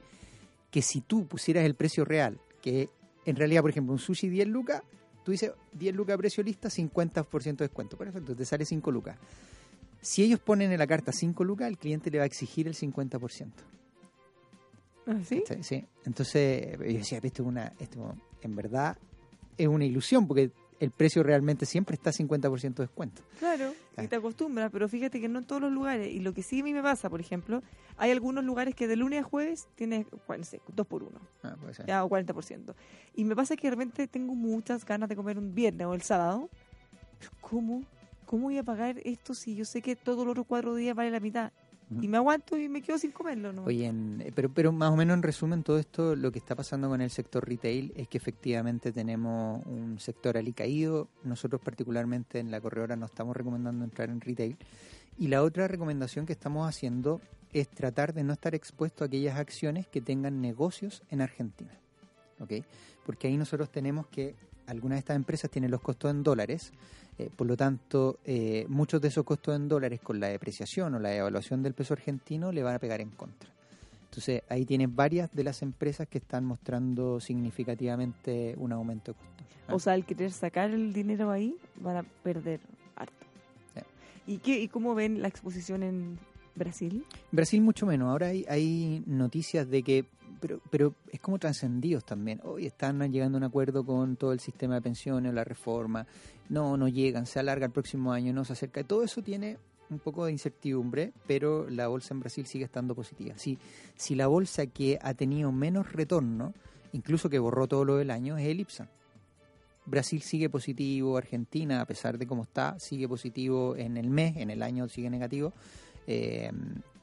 Que 0.73 0.83
si 0.83 1.01
tú 1.01 1.27
pusieras 1.27 1.65
el 1.65 1.77
precio 1.77 2.05
real, 2.05 2.41
que 2.61 2.91
en 3.25 3.37
realidad, 3.37 3.63
por 3.63 3.71
ejemplo, 3.71 3.93
un 3.93 4.01
sushi 4.01 4.29
10 4.29 4.49
lucas, 4.49 4.83
tú 5.25 5.31
dices 5.31 5.53
10 5.75 5.95
lucas 5.95 6.17
precio 6.19 6.43
lista, 6.43 6.69
50% 6.69 7.43
de 7.43 7.65
descuento. 7.65 7.97
Perfecto, 7.97 8.35
te 8.35 8.45
sale 8.45 8.65
5 8.65 8.91
lucas. 8.91 9.17
Si 10.01 10.25
ellos 10.25 10.41
ponen 10.41 10.73
en 10.73 10.79
la 10.81 10.87
carta 10.89 11.13
5 11.13 11.45
lucas, 11.45 11.69
el 11.69 11.79
cliente 11.79 12.11
le 12.11 12.19
va 12.19 12.25
a 12.25 12.27
exigir 12.27 12.67
el 12.67 12.75
50%. 12.75 13.53
¿Ah, 15.07 15.21
¿Sí? 15.25 15.45
Sí. 15.63 15.87
Entonces, 16.05 16.77
yo 16.77 16.85
decía, 16.85 17.21
esto 17.23 17.43
es 17.43 17.49
una, 17.49 17.73
esto 17.79 18.17
en 18.43 18.57
verdad 18.57 18.97
es 19.57 19.66
una 19.68 19.84
ilusión, 19.84 20.26
porque 20.26 20.51
el 20.80 20.91
precio 20.93 21.24
realmente 21.24 21.66
siempre 21.66 21.95
está 21.95 22.12
50% 22.12 22.82
de 22.82 22.86
descuento. 22.86 23.22
Claro, 23.41 23.72
y 23.72 23.95
Claro. 23.95 24.09
te 24.09 24.16
acostumbras, 24.16 24.70
pero 24.70 24.89
fíjate 24.89 25.20
que 25.20 25.28
no 25.28 25.41
en 25.41 25.45
todos 25.45 25.61
los 25.61 25.72
lugares. 25.72 26.12
Y 26.14 26.20
lo 26.20 26.32
que 26.32 26.45
sí 26.45 26.61
a 26.61 26.62
mí 26.62 26.72
me 26.72 26.82
pasa, 26.82 27.11
por 27.11 27.20
ejemplo, 27.20 27.62
hay 27.97 28.12
algunos 28.12 28.45
lugares 28.45 28.76
que 28.76 28.86
de 28.86 28.95
lunes 28.95 29.20
a 29.20 29.22
jueves 29.24 29.66
tienes, 29.74 30.07
bueno, 30.28 30.43
no 30.43 30.45
sé, 30.45 30.61
dos 30.68 30.86
por 30.86 31.03
uno, 31.03 31.18
Ah, 31.43 31.57
puede 31.61 31.74
ser. 31.74 31.86
ya, 31.86 32.05
o 32.05 32.09
40%. 32.09 32.74
Y 33.16 33.24
me 33.24 33.34
pasa 33.34 33.57
que 33.57 33.66
de 33.66 33.70
repente 33.72 34.07
tengo 34.07 34.36
muchas 34.36 34.84
ganas 34.84 35.09
de 35.09 35.16
comer 35.16 35.36
un 35.39 35.53
viernes 35.53 35.84
o 35.86 35.95
el 35.95 36.03
sábado. 36.03 36.49
Pero 37.18 37.32
¿Cómo? 37.41 37.82
¿Cómo 38.26 38.45
voy 38.45 38.59
a 38.59 38.62
pagar 38.62 39.01
esto 39.05 39.34
si 39.34 39.57
yo 39.57 39.64
sé 39.64 39.82
que 39.82 39.97
todos 39.97 40.18
los 40.24 40.28
otros 40.32 40.47
cuatro 40.47 40.74
días 40.76 40.95
vale 40.95 41.11
la 41.11 41.18
mitad? 41.18 41.51
Y 42.03 42.09
me 42.09 42.18
aguanto 42.18 42.57
y 42.57 42.68
me 42.68 42.82
quedo 42.82 42.99
sin 42.99 43.12
comerlo, 43.12 43.53
¿no? 43.53 43.64
Oye, 43.64 43.86
en- 43.86 44.20
eh, 44.20 44.32
pero, 44.34 44.51
pero 44.53 44.72
más 44.72 44.91
o 44.91 44.97
menos 44.97 45.14
en 45.14 45.22
resumen, 45.22 45.62
todo 45.62 45.78
esto, 45.78 46.14
lo 46.16 46.30
que 46.30 46.39
está 46.39 46.55
pasando 46.55 46.89
con 46.89 47.01
el 47.01 47.11
sector 47.11 47.49
retail 47.49 47.93
es 47.97 48.09
que 48.09 48.18
efectivamente 48.18 48.93
tenemos 48.93 49.64
un 49.66 49.99
sector 49.99 50.36
alicaído. 50.36 51.09
Nosotros 51.24 51.61
particularmente 51.62 52.39
en 52.41 52.51
la 52.51 52.61
corredora 52.61 52.97
no 52.97 53.07
estamos 53.07 53.36
recomendando 53.36 53.84
entrar 53.84 54.11
en 54.11 54.20
retail. 54.20 54.57
Y 55.18 55.28
la 55.28 55.43
otra 55.43 55.66
recomendación 55.66 56.26
que 56.26 56.32
estamos 56.32 56.68
haciendo 56.68 57.20
es 57.53 57.68
tratar 57.68 58.12
de 58.12 58.22
no 58.24 58.34
estar 58.34 58.55
expuesto 58.55 59.03
a 59.03 59.07
aquellas 59.07 59.39
acciones 59.39 59.86
que 59.86 60.01
tengan 60.03 60.41
negocios 60.43 61.03
en 61.11 61.22
Argentina. 61.22 61.72
¿ok? 62.41 62.53
Porque 63.05 63.26
ahí 63.28 63.36
nosotros 63.36 63.70
tenemos 63.72 64.07
que 64.09 64.34
algunas 64.69 64.97
de 64.97 65.01
estas 65.01 65.16
empresas 65.16 65.51
tienen 65.51 65.71
los 65.71 65.81
costos 65.81 66.11
en 66.11 66.23
dólares, 66.23 66.73
eh, 67.19 67.31
por 67.35 67.47
lo 67.47 67.57
tanto, 67.57 68.21
eh, 68.25 68.66
muchos 68.69 69.01
de 69.01 69.09
esos 69.09 69.25
costos 69.25 69.57
en 69.57 69.69
dólares 69.69 70.01
con 70.01 70.21
la 70.21 70.29
depreciación 70.29 70.95
o 70.95 70.99
la 70.99 71.09
devaluación 71.09 71.62
del 71.62 71.75
peso 71.75 71.95
argentino 71.95 72.53
le 72.53 72.62
van 72.62 72.75
a 72.75 72.79
pegar 72.79 73.01
en 73.01 73.11
contra. 73.11 73.51
Entonces, 74.05 74.43
ahí 74.49 74.64
tienes 74.64 74.95
varias 74.95 75.31
de 75.33 75.45
las 75.45 75.62
empresas 75.62 76.07
que 76.07 76.19
están 76.19 76.45
mostrando 76.45 77.19
significativamente 77.21 78.55
un 78.59 78.73
aumento 78.73 79.12
de 79.12 79.19
costos. 79.19 79.47
¿ah? 79.69 79.75
O 79.75 79.79
sea, 79.79 79.95
al 79.95 80.05
querer 80.05 80.33
sacar 80.33 80.71
el 80.71 80.93
dinero 80.93 81.31
ahí, 81.31 81.57
van 81.77 81.97
a 81.97 82.03
perder 82.03 82.61
harto. 82.95 83.27
¿Y, 84.27 84.39
qué, 84.39 84.61
¿Y 84.61 84.69
cómo 84.69 84.95
ven 84.95 85.23
la 85.23 85.29
exposición 85.29 85.83
en 85.83 86.19
Brasil? 86.55 87.05
Brasil 87.33 87.62
mucho 87.62 87.87
menos. 87.87 88.11
Ahora 88.11 88.29
hay, 88.29 88.45
hay 88.49 89.03
noticias 89.07 89.69
de 89.71 89.83
que, 89.83 90.05
pero, 90.41 90.61
pero 90.70 90.95
es 91.11 91.20
como 91.20 91.39
trascendidos 91.39 92.05
también. 92.05 92.41
Hoy 92.45 92.66
están 92.66 93.01
llegando 93.11 93.36
a 93.36 93.41
un 93.41 93.45
acuerdo 93.45 93.84
con 93.84 94.16
todo 94.16 94.32
el 94.32 94.41
sistema 94.41 94.74
de 94.74 94.82
pensiones, 94.82 95.34
la 95.34 95.45
reforma. 95.45 96.07
No, 96.49 96.76
no 96.76 96.89
llegan, 96.89 97.26
se 97.26 97.39
alarga 97.39 97.66
el 97.66 97.72
próximo 97.72 98.12
año, 98.12 98.32
no 98.32 98.45
se 98.45 98.55
acerca. 98.55 98.82
Todo 98.84 99.03
eso 99.03 99.22
tiene 99.22 99.59
un 99.91 99.99
poco 99.99 100.26
de 100.26 100.32
incertidumbre, 100.32 101.12
pero 101.26 101.68
la 101.68 101.89
bolsa 101.89 102.14
en 102.14 102.20
Brasil 102.20 102.47
sigue 102.47 102.64
estando 102.64 102.95
positiva. 102.95 103.34
Si, 103.36 103.59
si 103.97 104.14
la 104.14 104.26
bolsa 104.26 104.66
que 104.66 104.99
ha 105.03 105.14
tenido 105.14 105.53
menos 105.53 105.93
retorno, 105.93 106.55
incluso 106.93 107.28
que 107.28 107.39
borró 107.39 107.66
todo 107.66 107.84
lo 107.84 107.97
del 107.97 108.11
año, 108.11 108.36
es 108.36 108.47
el 108.47 108.61
IPSA. 108.61 108.89
Brasil 109.86 110.20
sigue 110.20 110.51
positivo, 110.51 111.16
Argentina, 111.16 111.80
a 111.80 111.86
pesar 111.86 112.18
de 112.18 112.26
cómo 112.26 112.43
está, 112.43 112.78
sigue 112.78 113.09
positivo 113.09 113.74
en 113.76 113.97
el 113.97 114.11
mes, 114.11 114.36
en 114.36 114.51
el 114.51 114.62
año 114.62 114.89
sigue 114.89 115.09
negativo. 115.09 115.55
Eh, 116.07 116.51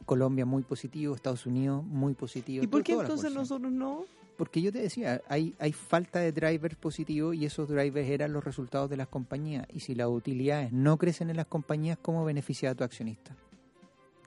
Colombia 0.05 0.45
muy 0.45 0.63
positivo, 0.63 1.15
Estados 1.15 1.45
Unidos 1.45 1.83
muy 1.83 2.13
positivo. 2.13 2.63
¿Y 2.63 2.67
por 2.67 2.83
qué 2.83 2.93
entonces 2.93 3.33
nosotros 3.33 3.71
no? 3.71 4.05
Porque 4.37 4.61
yo 4.61 4.71
te 4.71 4.79
decía, 4.81 5.21
hay, 5.29 5.55
hay 5.59 5.71
falta 5.71 6.19
de 6.19 6.31
drivers 6.33 6.75
positivos 6.75 7.35
y 7.35 7.45
esos 7.45 7.69
drivers 7.69 8.09
eran 8.09 8.33
los 8.33 8.43
resultados 8.43 8.89
de 8.89 8.97
las 8.97 9.07
compañías. 9.07 9.65
Y 9.73 9.79
si 9.79 9.95
las 9.95 10.07
utilidades 10.09 10.73
no 10.73 10.97
crecen 10.97 11.29
en 11.29 11.37
las 11.37 11.45
compañías, 11.47 11.97
¿cómo 12.01 12.25
beneficia 12.25 12.69
a 12.71 12.75
tu 12.75 12.83
accionista? 12.83 13.33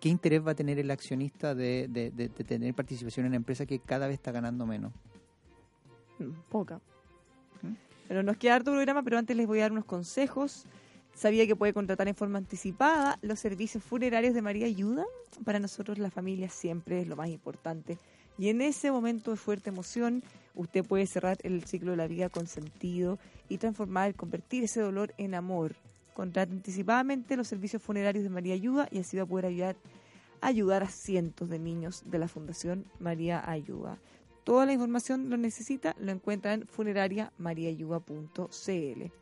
¿Qué 0.00 0.08
interés 0.08 0.46
va 0.46 0.52
a 0.52 0.54
tener 0.54 0.78
el 0.78 0.90
accionista 0.90 1.54
de, 1.54 1.88
de- 1.90 2.10
de- 2.10 2.28
de 2.28 2.44
tener 2.44 2.72
participación 2.74 3.26
en 3.26 3.30
una 3.30 3.36
empresa 3.36 3.66
que 3.66 3.80
cada 3.80 4.06
vez 4.06 4.14
está 4.14 4.32
ganando 4.32 4.64
menos? 4.64 4.92
Mm, 6.18 6.30
Poca. 6.48 6.76
¿Mm? 7.62 7.72
Pero 8.08 8.22
nos 8.22 8.36
queda 8.38 8.54
harto 8.54 8.70
programa, 8.72 9.02
pero 9.02 9.18
antes 9.18 9.36
les 9.36 9.46
voy 9.46 9.58
a 9.58 9.62
dar 9.62 9.72
unos 9.72 9.84
consejos. 9.84 10.64
¿Sabía 11.18 11.46
que 11.48 11.56
puede 11.56 11.72
contratar 11.72 12.06
en 12.06 12.14
forma 12.14 12.38
anticipada 12.38 13.18
los 13.22 13.40
servicios 13.40 13.82
funerarios 13.82 14.34
de 14.34 14.42
María 14.42 14.66
Ayuda? 14.66 15.04
Para 15.44 15.58
nosotros 15.58 15.98
la 15.98 16.12
familia 16.12 16.48
siempre 16.48 17.00
es 17.00 17.08
lo 17.08 17.16
más 17.16 17.28
importante. 17.28 17.98
Y 18.38 18.50
en 18.50 18.60
ese 18.60 18.92
momento 18.92 19.32
de 19.32 19.36
fuerte 19.36 19.70
emoción, 19.70 20.22
usted 20.54 20.84
puede 20.84 21.08
cerrar 21.08 21.36
el 21.42 21.64
ciclo 21.64 21.90
de 21.90 21.96
la 21.96 22.06
vida 22.06 22.28
con 22.28 22.46
sentido 22.46 23.18
y 23.48 23.58
transformar, 23.58 24.14
convertir 24.14 24.62
ese 24.62 24.80
dolor 24.80 25.12
en 25.18 25.34
amor. 25.34 25.74
Contrate 26.14 26.52
anticipadamente 26.52 27.36
los 27.36 27.48
servicios 27.48 27.82
funerarios 27.82 28.22
de 28.22 28.30
María 28.30 28.54
Ayuda 28.54 28.86
y 28.92 29.00
así 29.00 29.16
va 29.16 29.24
a 29.24 29.26
poder 29.26 29.46
ayudar, 29.46 29.74
ayudar 30.40 30.84
a 30.84 30.88
cientos 30.88 31.48
de 31.48 31.58
niños 31.58 32.04
de 32.06 32.20
la 32.20 32.28
Fundación 32.28 32.84
María 33.00 33.42
Ayuda. 33.50 33.98
Toda 34.44 34.66
la 34.66 34.72
información 34.72 35.30
lo 35.30 35.36
necesita, 35.36 35.96
lo 35.98 36.12
encuentra 36.12 36.54
en 36.54 36.68
funerariamariayuda.cl. 36.68 39.12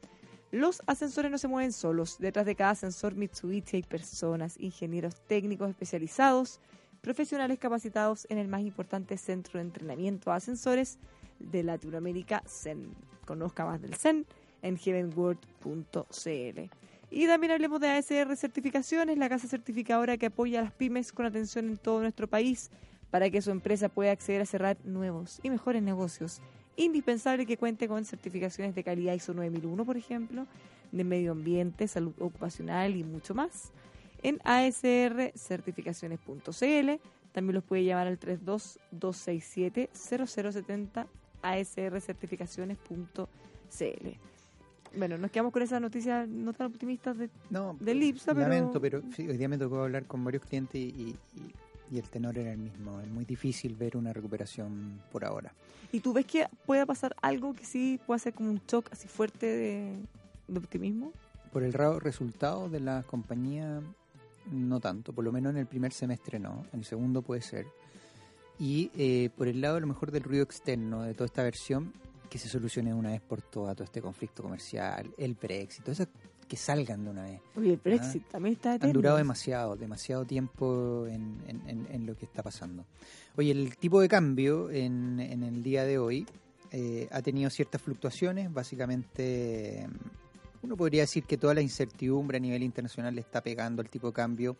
Los 0.52 0.82
ascensores 0.86 1.30
no 1.30 1.38
se 1.38 1.48
mueven 1.48 1.72
solos. 1.72 2.18
Detrás 2.18 2.46
de 2.46 2.54
cada 2.54 2.70
ascensor 2.70 3.14
Mitsubishi 3.14 3.76
hay 3.76 3.82
personas, 3.82 4.56
ingenieros 4.60 5.20
técnicos 5.26 5.68
especializados, 5.68 6.60
profesionales 7.00 7.58
capacitados 7.58 8.26
en 8.30 8.38
el 8.38 8.48
más 8.48 8.62
importante 8.62 9.16
centro 9.18 9.58
de 9.58 9.66
entrenamiento 9.66 10.30
a 10.30 10.36
ascensores 10.36 10.98
de 11.38 11.62
Latinoamérica, 11.62 12.42
CEN. 12.46 12.94
Conozca 13.26 13.64
más 13.66 13.82
del 13.82 13.94
CEN 13.94 14.24
en 14.62 14.76
heavenworld.cl. 14.76 16.60
Y 17.10 17.26
también 17.26 17.52
hablemos 17.52 17.80
de 17.80 17.90
ASR 17.90 18.36
Certificaciones, 18.36 19.18
la 19.18 19.28
casa 19.28 19.48
certificadora 19.48 20.16
que 20.16 20.26
apoya 20.26 20.60
a 20.60 20.64
las 20.64 20.72
pymes 20.72 21.12
con 21.12 21.26
atención 21.26 21.66
en 21.66 21.76
todo 21.76 22.00
nuestro 22.00 22.28
país 22.28 22.70
para 23.10 23.30
que 23.30 23.42
su 23.42 23.50
empresa 23.50 23.88
pueda 23.88 24.12
acceder 24.12 24.42
a 24.42 24.46
cerrar 24.46 24.76
nuevos 24.84 25.40
y 25.42 25.50
mejores 25.50 25.82
negocios. 25.82 26.40
Indispensable 26.76 27.46
que 27.46 27.56
cuente 27.56 27.88
con 27.88 28.04
certificaciones 28.04 28.74
de 28.74 28.84
calidad 28.84 29.14
ISO 29.14 29.32
9001, 29.34 29.84
por 29.84 29.96
ejemplo, 29.96 30.46
de 30.92 31.04
medio 31.04 31.32
ambiente, 31.32 31.88
salud 31.88 32.12
ocupacional 32.18 32.94
y 32.96 33.02
mucho 33.04 33.34
más. 33.34 33.72
En 34.22 34.38
asrcertificaciones.cl 34.44 37.00
también 37.32 37.54
los 37.54 37.64
puede 37.64 37.84
llamar 37.84 38.06
al 38.06 38.18
32-267-0070 38.18 41.06
asrcertificaciones.cl. 41.42 44.08
Bueno, 44.98 45.18
nos 45.18 45.30
quedamos 45.30 45.52
con 45.52 45.60
esas 45.62 45.78
noticias 45.80 46.26
no 46.28 46.52
tan 46.54 46.68
optimistas 46.68 47.18
de 47.18 47.28
No, 47.50 47.76
Del 47.80 48.02
IPSA, 48.02 48.32
pero- 48.34 48.48
lamento, 48.48 48.80
pero 48.80 49.02
sí, 49.14 49.28
hoy 49.28 49.36
día 49.36 49.48
me 49.48 49.58
tocó 49.58 49.82
hablar 49.82 50.06
con 50.06 50.24
varios 50.24 50.42
clientes 50.44 50.80
y, 50.80 50.84
y- 50.88 51.16
y 51.36 51.52
el 51.92 52.08
tenor 52.08 52.38
era 52.38 52.52
el 52.52 52.58
mismo. 52.58 53.00
Es 53.00 53.08
muy 53.08 53.24
difícil 53.24 53.74
ver 53.74 53.96
una 53.96 54.12
recuperación 54.12 55.00
por 55.10 55.24
ahora. 55.24 55.52
¿Y 55.92 56.00
tú 56.00 56.12
ves 56.12 56.26
que 56.26 56.46
pueda 56.66 56.84
pasar 56.86 57.14
algo 57.22 57.54
que 57.54 57.64
sí 57.64 58.00
pueda 58.06 58.18
ser 58.18 58.34
como 58.34 58.50
un 58.50 58.60
shock 58.66 58.88
así 58.92 59.08
fuerte 59.08 59.46
de, 59.46 59.96
de 60.48 60.58
optimismo? 60.58 61.12
Por 61.52 61.62
el 61.62 61.72
raro 61.72 62.00
resultado 62.00 62.68
de 62.68 62.80
la 62.80 63.02
compañía, 63.04 63.80
no 64.50 64.80
tanto. 64.80 65.12
Por 65.12 65.24
lo 65.24 65.32
menos 65.32 65.50
en 65.50 65.58
el 65.58 65.66
primer 65.66 65.92
semestre 65.92 66.38
no. 66.38 66.66
En 66.72 66.80
el 66.80 66.84
segundo 66.84 67.22
puede 67.22 67.42
ser. 67.42 67.66
Y 68.58 68.90
eh, 68.96 69.30
por 69.36 69.48
el 69.48 69.60
lado 69.60 69.76
a 69.76 69.80
lo 69.80 69.86
mejor 69.86 70.10
del 70.10 70.22
ruido 70.22 70.42
externo 70.42 71.02
de 71.02 71.14
toda 71.14 71.26
esta 71.26 71.42
versión, 71.42 71.92
que 72.30 72.38
se 72.38 72.48
solucione 72.48 72.92
una 72.92 73.10
vez 73.10 73.20
por 73.20 73.42
todas 73.42 73.76
todo 73.76 73.84
este 73.84 74.00
conflicto 74.00 74.42
comercial, 74.42 75.12
el 75.16 75.34
Brexit, 75.34 75.84
todas 75.84 76.00
esas 76.00 76.12
que 76.48 76.56
salgan 76.56 77.04
de 77.04 77.10
una 77.10 77.22
vez. 77.24 77.40
Oye, 77.56 77.72
el 77.72 77.76
Brexit 77.82 78.26
también 78.28 78.54
está 78.54 78.70
Han 78.70 78.76
eterno. 78.76 78.94
durado 78.94 79.16
demasiado, 79.16 79.76
demasiado 79.76 80.24
tiempo 80.24 81.06
en, 81.08 81.38
en- 81.46 81.68
en- 81.68 81.86
en 81.90 82.06
lo 82.06 82.16
que 82.16 82.24
está 82.26 82.42
pasando. 82.42 82.84
Oye, 83.36 83.50
el 83.52 83.76
tipo 83.76 84.00
de 84.00 84.08
cambio 84.08 84.70
en, 84.70 85.20
el 85.20 85.62
día 85.62 85.84
de 85.84 85.98
hoy 85.98 86.26
eh, 86.70 87.08
ha 87.10 87.20
tenido 87.22 87.50
ciertas 87.50 87.82
fluctuaciones. 87.82 88.52
Básicamente, 88.52 89.86
uno 90.62 90.76
podría 90.76 91.02
decir 91.02 91.24
que 91.24 91.36
toda 91.36 91.54
la 91.54 91.60
incertidumbre 91.60 92.38
a 92.38 92.40
nivel 92.40 92.62
internacional 92.62 93.14
le 93.14 93.20
está 93.20 93.40
pegando 93.42 93.82
al 93.82 93.88
tipo 93.90 94.08
de 94.08 94.12
cambio. 94.12 94.56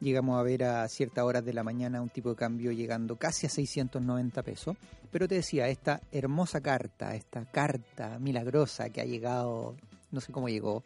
Llegamos 0.00 0.38
a 0.38 0.42
ver 0.42 0.64
a 0.64 0.86
ciertas 0.88 1.24
horas 1.24 1.44
de 1.44 1.52
la 1.54 1.62
mañana 1.62 2.02
un 2.02 2.08
tipo 2.08 2.30
de 2.30 2.36
cambio 2.36 2.72
llegando 2.72 3.16
casi 3.16 3.46
a 3.46 3.50
690 3.50 4.42
pesos. 4.42 4.76
Pero 5.10 5.28
te 5.28 5.36
decía, 5.36 5.68
esta 5.68 6.00
hermosa 6.10 6.60
carta, 6.60 7.14
esta 7.14 7.44
carta 7.44 8.18
milagrosa 8.18 8.90
que 8.90 9.00
ha 9.00 9.04
llegado, 9.04 9.76
no 10.10 10.20
sé 10.20 10.32
cómo 10.32 10.48
llegó, 10.48 10.82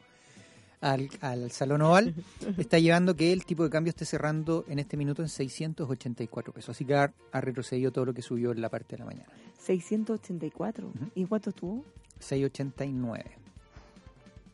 al, 0.80 1.08
al 1.20 1.50
Salón 1.50 1.82
Oval, 1.82 2.14
está 2.58 2.78
llevando 2.78 3.16
que 3.16 3.32
el 3.32 3.44
tipo 3.44 3.64
de 3.64 3.70
cambio 3.70 3.90
esté 3.90 4.04
cerrando 4.04 4.64
en 4.68 4.78
este 4.78 4.96
minuto 4.96 5.22
en 5.22 5.28
684 5.28 6.52
pesos. 6.52 6.70
Así 6.70 6.84
que 6.84 6.94
ha, 6.94 7.12
ha 7.32 7.40
retrocedido 7.40 7.90
todo 7.92 8.06
lo 8.06 8.14
que 8.14 8.22
subió 8.22 8.52
en 8.52 8.60
la 8.60 8.68
parte 8.68 8.96
de 8.96 8.98
la 9.00 9.06
mañana. 9.06 9.28
684. 9.58 10.86
Ujú. 10.88 11.10
¿Y 11.14 11.24
cuánto 11.26 11.50
estuvo? 11.50 11.84
689. 12.20 13.24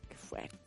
Qué 0.09 0.15
fuerte. 0.15 0.57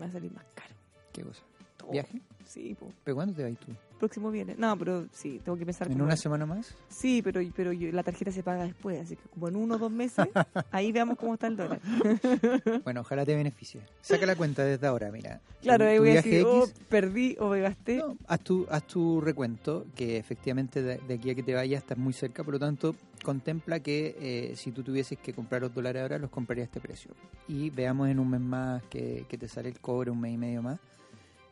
Va 0.00 0.06
a 0.06 0.10
salir 0.10 0.32
más 0.32 0.44
caro. 0.54 0.74
¿Qué 1.12 1.22
cosa? 1.22 1.42
¿Viaje? 1.90 2.20
Sí, 2.46 2.74
po. 2.78 2.92
¿Pero 3.04 3.14
cuándo 3.14 3.34
te 3.34 3.42
vas 3.48 3.58
tú? 3.58 3.72
próximo 3.98 4.32
viene. 4.32 4.56
No, 4.58 4.76
pero 4.76 5.06
sí, 5.12 5.40
tengo 5.44 5.56
que 5.56 5.64
pensar 5.64 5.88
¿En 5.88 6.02
una 6.02 6.16
semana 6.16 6.44
más? 6.44 6.74
Sí, 6.88 7.22
pero, 7.22 7.40
pero 7.54 7.72
yo- 7.72 7.92
la 7.92 8.02
tarjeta 8.02 8.32
se 8.32 8.42
paga 8.42 8.64
después, 8.64 9.00
así 9.00 9.14
que 9.14 9.22
como 9.28 9.46
en 9.46 9.54
uno 9.54 9.76
o 9.76 9.78
dos 9.78 9.92
meses, 9.92 10.26
ahí 10.72 10.90
veamos 10.90 11.16
cómo 11.16 11.34
está 11.34 11.46
el 11.46 11.56
dólar. 11.56 11.80
Bueno, 12.84 13.02
ojalá 13.02 13.24
te 13.24 13.34
beneficie. 13.36 13.80
Saca 14.00 14.26
la 14.26 14.34
cuenta 14.34 14.64
desde 14.64 14.86
ahora, 14.88 15.12
mira. 15.12 15.40
Claro, 15.60 15.86
ahí 15.86 15.98
voy 16.00 16.10
a 16.10 16.14
decir, 16.16 16.44
oh, 16.44 16.64
X, 16.64 16.74
perdí 16.88 17.36
o 17.38 17.48
me 17.50 17.60
gasté. 17.60 17.98
no, 17.98 18.16
haz, 18.26 18.40
tu, 18.40 18.66
haz 18.70 18.84
tu 18.88 19.20
recuento, 19.20 19.86
que 19.94 20.16
efectivamente 20.16 20.82
de, 20.82 20.98
de 20.98 21.14
aquí 21.14 21.30
a 21.30 21.34
que 21.36 21.44
te 21.44 21.54
vayas 21.54 21.82
estás 21.82 21.96
muy 21.98 22.12
cerca, 22.12 22.42
por 22.42 22.54
lo 22.54 22.58
tanto, 22.58 22.96
contempla 23.22 23.78
que 23.78 24.16
eh, 24.18 24.56
si 24.56 24.72
tú 24.72 24.82
tuvieses 24.82 25.16
que 25.20 25.32
comprar 25.32 25.62
los 25.62 25.72
dólares 25.72 26.02
ahora, 26.02 26.18
los 26.18 26.30
compraría 26.30 26.64
a 26.64 26.66
este 26.66 26.80
precio. 26.80 27.12
Y 27.46 27.70
veamos 27.70 28.08
en 28.08 28.18
un 28.18 28.28
mes 28.30 28.40
más 28.40 28.82
que, 28.90 29.26
que 29.28 29.38
te 29.38 29.46
sale 29.46 29.68
el 29.68 29.78
cobre, 29.78 30.10
un 30.10 30.20
mes 30.20 30.32
y 30.34 30.38
medio 30.38 30.60
más, 30.60 30.80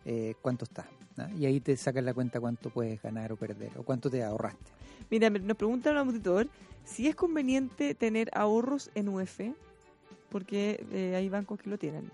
eh, 0.04 0.34
cuánto 0.40 0.64
está. 0.64 0.86
Y 1.38 1.44
ahí 1.44 1.60
te 1.60 1.76
sacas 1.76 2.02
la 2.02 2.14
cuenta 2.14 2.40
cuánto 2.40 2.70
puedes 2.70 3.02
ganar 3.02 3.32
o 3.32 3.36
perder, 3.36 3.72
o 3.76 3.82
cuánto 3.82 4.10
te 4.10 4.24
ahorraste. 4.24 4.70
Mira, 5.10 5.28
nos 5.28 5.56
pregunta 5.56 5.90
un 5.90 5.98
auditor 5.98 6.48
si 6.84 7.08
es 7.08 7.14
conveniente 7.14 7.94
tener 7.94 8.30
ahorros 8.32 8.90
en 8.94 9.08
UF, 9.08 9.40
porque 10.30 10.84
eh, 10.92 11.14
hay 11.16 11.28
bancos 11.28 11.60
que 11.60 11.70
lo 11.70 11.78
tienen. 11.78 12.10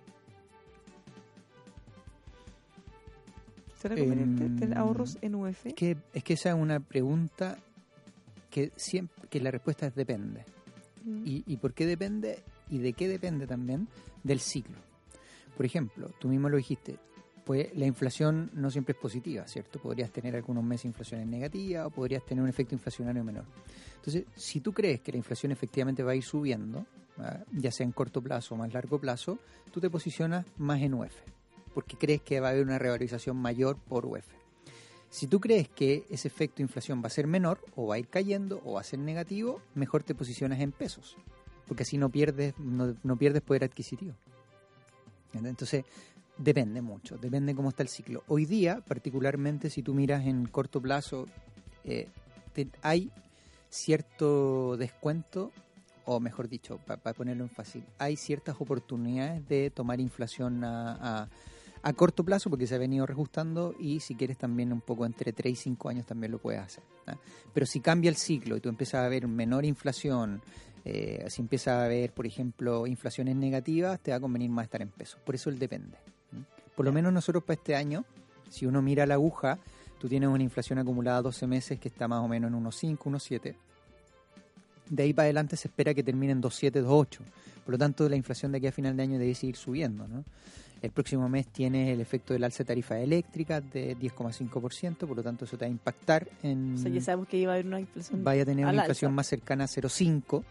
¿Será 3.81 3.95
conveniente 3.95 4.45
Em, 4.45 4.59
tener 4.59 4.79
ahorros 4.79 5.19
en 5.21 5.35
UF? 5.35 5.67
Es 5.67 5.75
que, 5.75 5.97
es 6.13 6.25
que 6.25 6.35
esa 6.35 6.51
es 6.51 6.55
una 6.57 6.81
pregunta 6.81 7.59
que 8.51 8.73
siempre 8.77 9.29
que 9.29 9.41
la 9.41 9.51
respuesta 9.51 9.87
es 9.87 9.95
depende. 9.95 10.45
Mm. 11.05 11.23
¿Y, 11.27 11.45
¿Y 11.47 11.57
por 11.59 11.75
qué 11.75 11.87
depende? 11.87 12.43
¿Y 12.71 12.79
de 12.79 12.93
qué 12.95 13.07
depende 13.07 13.47
también? 13.47 13.87
Del 14.25 14.41
ciclo. 14.41 14.77
Por 15.57 15.65
ejemplo, 15.65 16.11
tú 16.19 16.29
mismo 16.29 16.49
lo 16.49 16.57
dijiste, 16.57 16.99
pues 17.47 17.69
la 17.77 17.87
inflación 17.87 18.51
no 18.55 18.73
siempre 18.73 18.93
es 18.93 18.99
positiva, 18.99 19.47
¿cierto? 19.47 19.79
Podrías 19.79 20.11
tener 20.11 20.35
algunos 20.35 20.65
meses 20.65 20.87
inflación 20.87 21.31
negativa 21.31 21.87
o 21.87 21.91
podrías 21.91 22.25
tener 22.25 22.43
un 22.43 22.51
efecto 22.51 22.75
inflacionario 22.75 23.23
menor. 23.23 23.45
Entonces, 23.95 24.25
si 24.35 24.61
tú 24.61 24.73
crees 24.73 25.01
que 25.01 25.13
la 25.13 25.19
inflación 25.19 25.53
efectivamente 25.53 26.03
va 26.03 26.11
a 26.11 26.17
ir 26.17 26.25
subiendo, 26.25 26.85
¿ah? 27.19 27.39
ya 27.53 27.71
sea 27.71 27.87
en 27.87 27.93
corto 27.93 28.21
plazo 28.21 28.57
o 28.57 28.59
más 28.59 28.75
largo 28.75 28.99
plazo, 28.99 29.39
tú 29.71 29.81
te 29.81 29.89
posicionas 29.89 30.45
más 30.59 30.83
en 30.83 30.95
UF, 30.95 31.15
porque 31.73 31.97
crees 31.97 32.21
que 32.21 32.41
va 32.41 32.49
a 32.49 32.51
haber 32.51 32.65
una 32.65 32.81
revalorización 32.81 33.37
mayor 33.37 33.79
por 33.79 34.07
UF. 34.07 34.27
Si 35.09 35.29
tú 35.29 35.39
crees 35.39 35.69
que 35.69 36.05
ese 36.11 36.27
efecto 36.27 36.57
de 36.57 36.65
inflación 36.65 37.01
va 37.01 37.07
a 37.07 37.11
ser 37.11 37.29
menor, 37.29 37.61
o 37.77 37.87
va 37.87 37.95
a 37.95 37.99
ir 38.01 38.09
cayendo, 38.09 38.61
o 38.65 38.73
va 38.73 38.81
a 38.81 38.85
ser 38.85 38.99
negativo, 38.99 39.63
mejor 39.77 40.03
te 40.03 40.17
posicionas 40.17 40.59
en 40.59 40.73
pesos, 40.73 41.17
porque 41.69 41.85
así 41.85 41.97
no 41.97 42.11
pierdes, 42.11 42.59
no, 42.59 43.17
pierdes 43.17 43.43
poder 43.43 43.63
adquisitivo. 43.63 44.15
Entonces, 45.33 45.85
depende 46.39 46.81
mucho, 46.83 47.17
depende 47.19 47.55
cómo 47.55 47.71
está 47.71 47.83
el 47.83 47.89
ciclo. 47.89 48.23
Hoy 48.29 48.45
día, 48.47 48.81
particularmente 48.87 49.71
si 49.71 49.83
tú 49.83 49.95
miras 49.95 50.27
en 50.27 50.47
corto 50.47 50.81
plazo, 50.81 51.27
eh, 51.85 52.09
te- 52.53 52.69
hay 52.83 53.11
cierto 53.69 54.77
descuento, 54.77 55.53
o 56.05 56.21
mejor 56.21 56.49
dicho, 56.49 56.79
para 56.87 57.13
ponerlo 57.15 57.45
en 57.45 57.51
fácil, 57.51 57.85
hay 57.99 58.17
ciertas 58.17 58.57
oportunidades 58.61 59.47
de 59.49 59.71
tomar 59.71 60.01
inflación 60.01 60.63
a, 60.65 61.23
a- 61.83 61.93
corto 61.95 62.25
plazo 62.25 62.51
porque 62.51 62.67
se 62.67 62.75
ha 62.75 62.79
venido 62.79 63.07
reajustando 63.07 63.73
y 63.79 64.01
si 64.01 64.17
quieres 64.17 64.37
también 64.39 64.73
un 64.73 64.81
poco 64.81 65.07
entre 65.07 65.33
3 65.33 65.53
y 65.53 65.57
5 65.57 65.89
años 65.89 66.05
también 66.05 66.33
lo 66.33 66.39
puedes 66.39 66.61
hacer. 66.61 66.83
¿ah? 67.07 67.17
Pero 67.55 67.65
si 67.65 67.79
cambia 67.81 68.09
el 68.09 68.17
ciclo 68.17 68.57
y 68.57 68.61
tú 68.61 68.69
empiezas 68.69 69.05
a 69.05 69.09
ver 69.09 69.29
menor 69.29 69.65
inflación, 69.65 70.43
eh, 70.85 71.25
si 71.29 71.43
empieza 71.43 71.81
a 71.81 71.85
haber, 71.85 72.13
por 72.13 72.27
ejemplo, 72.27 72.87
inflaciones 72.89 73.37
negativas, 73.37 74.01
te 74.01 74.11
va 74.11 74.17
a 74.17 74.21
convenir 74.21 74.51
más 74.51 74.65
estar 74.65 74.83
en 74.83 74.89
pesos. 74.89 75.21
Por 75.25 75.37
eso 75.37 75.49
el 75.49 75.59
depende. 75.61 75.97
Por 76.77 76.85
lo 76.85 76.93
menos 76.93 77.13
nosotros 77.13 77.43
para 77.43 77.55
este 77.55 77.75
año, 77.75 78.05
si 78.51 78.67
uno 78.67 78.83
mira 78.83 79.07
la 79.07 79.15
aguja, 79.15 79.59
tú 79.99 80.09
tienes 80.09 80.29
una 80.29 80.43
inflación 80.43 80.79
acumulada 80.79 81.23
12 81.23 81.47
meses 81.47 81.81
que 81.81 81.89
está 81.89 82.07
más 82.07 82.23
o 82.23 82.29
menos 82.29 82.49
en 82.49 82.55
unos 82.55 82.77
5, 82.77 83.09
unos 83.09 83.23
7. 83.25 83.57
De 84.91 85.03
ahí 85.03 85.13
para 85.13 85.25
adelante 85.25 85.57
se 85.57 85.69
espera 85.69 85.95
que 85.95 86.03
termine 86.03 86.33
en 86.33 86.43
2,7, 86.43 86.85
2,8. 86.85 87.19
Por 87.65 87.73
lo 87.73 87.79
tanto, 87.79 88.09
la 88.09 88.15
inflación 88.15 88.53
de 88.53 88.59
aquí 88.59 88.69
a 88.69 88.73
final 88.73 88.97
de 88.97 89.03
año 89.03 89.19
debe 89.19 89.35
seguir 89.35 89.57
subiendo. 89.57 90.07
¿no? 90.07 90.25
El 90.83 90.91
próximo 90.91 91.29
mes 91.29 91.49
tiene 91.49 91.93
el 91.93 92.01
efecto 92.01 92.35
del 92.35 92.45
alza 92.45 92.59
de 92.59 92.67
tarifa 92.67 93.01
eléctrica 93.01 93.61
de 93.61 93.97
10,5%, 93.97 94.99
por 94.99 95.17
lo 95.17 95.23
tanto 95.23 95.47
eso 95.47 95.57
te 95.57 95.65
va 95.65 95.69
a 95.69 95.71
impactar 95.71 96.29
en... 96.43 96.75
O 96.75 96.79
sea, 96.79 96.91
ya 96.91 97.01
sabemos 97.01 97.27
que 97.27 97.39
iba 97.39 97.53
a 97.53 97.55
haber 97.55 97.67
una 97.67 97.81
inflación. 97.81 98.23
vaya 98.23 98.43
a 98.43 98.45
tener 98.45 98.65
una 98.65 98.71
alza. 98.71 98.83
inflación 98.83 99.15
más 99.15 99.27
cercana 99.27 99.65
a 99.65 99.67
0,5 99.67 100.45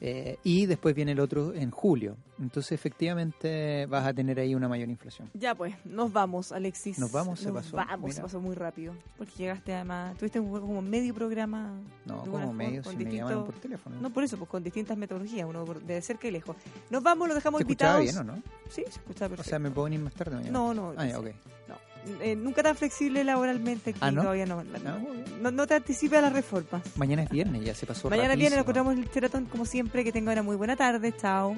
eh, 0.00 0.38
y 0.44 0.66
después 0.66 0.94
viene 0.94 1.12
el 1.12 1.20
otro 1.20 1.52
en 1.54 1.70
julio. 1.70 2.16
Entonces 2.40 2.72
efectivamente 2.72 3.84
vas 3.86 4.06
a 4.06 4.14
tener 4.14 4.38
ahí 4.40 4.54
una 4.54 4.66
mayor 4.68 4.88
inflación. 4.88 5.28
Ya 5.34 5.54
pues, 5.54 5.74
nos 5.84 6.10
vamos, 6.12 6.52
Alexis. 6.52 6.98
Nos 6.98 7.12
vamos, 7.12 7.38
se 7.40 7.46
Nos 7.52 7.64
pasó, 7.64 7.76
Vamos, 7.76 8.14
se 8.14 8.22
pasó 8.22 8.40
muy 8.40 8.54
rápido. 8.54 8.94
Porque 9.18 9.32
llegaste 9.36 9.74
además, 9.74 10.16
tuviste 10.16 10.40
un- 10.40 10.60
como 10.60 10.80
medio 10.80 11.12
programa. 11.14 11.72
No, 12.06 12.20
como 12.24 12.52
medio 12.52 12.82
con 12.82 12.96
si 12.96 13.04
me 13.04 13.12
llamaron 13.14 13.44
por 13.44 13.54
teléfono. 13.56 14.00
No, 14.00 14.10
por 14.10 14.24
eso, 14.24 14.38
pues 14.38 14.48
con 14.50 14.62
distintas 14.64 14.96
metodologías, 14.96 15.46
uno 15.46 15.64
de 15.66 16.00
cerca 16.00 16.28
y 16.28 16.30
lejos. 16.30 16.56
Nos 16.88 17.02
vamos, 17.02 17.28
los 17.28 17.34
dejamos 17.34 17.58
¿Se 17.58 17.62
escuchaba 17.64 18.00
invitados. 18.00 18.26
bien 18.26 18.34
o 18.34 18.36
no? 18.36 18.42
Sí, 18.70 18.82
se 18.84 18.98
escuchaba 19.00 19.26
O 19.26 19.30
perfecto. 19.30 19.50
sea, 19.50 19.58
¿me 19.58 19.70
puedo 19.70 19.84
venir 19.84 20.00
más 20.00 20.14
tarde 20.14 20.36
mañana? 20.36 20.52
No, 20.52 20.72
no, 20.72 20.94
Ah, 20.96 21.06
ya, 21.06 21.18
ok. 21.18 21.26
No. 21.68 21.74
Eh, 22.20 22.34
nunca 22.36 22.62
tan 22.62 22.74
flexible 22.76 23.22
laboralmente 23.24 23.90
aquí, 23.90 23.98
Ah, 24.02 24.10
¿no? 24.10 24.22
todavía 24.22 24.46
no. 24.46 24.62
No, 24.64 24.98
No, 25.40 25.50
no 25.50 25.66
te 25.66 25.74
anticipes 25.74 26.18
a 26.18 26.22
las 26.22 26.32
reformas. 26.32 26.82
Mañana 26.96 27.22
es 27.24 27.30
viernes, 27.30 27.64
ya 27.64 27.74
se 27.74 27.86
pasó 27.86 28.08
Mañana 28.10 28.34
viene, 28.36 28.56
nos 28.56 28.64
rapidísimo. 28.66 28.90
encontramos 28.90 28.92
en 28.94 28.98
el 29.02 29.08
Sheraton 29.10 29.44
como 29.46 29.64
siempre. 29.66 30.02
Que 30.04 30.12
tenga 30.12 30.32
una 30.32 30.42
muy 30.42 30.56
buena 30.56 30.76
tarde. 30.76 31.14
Chao. 31.16 31.54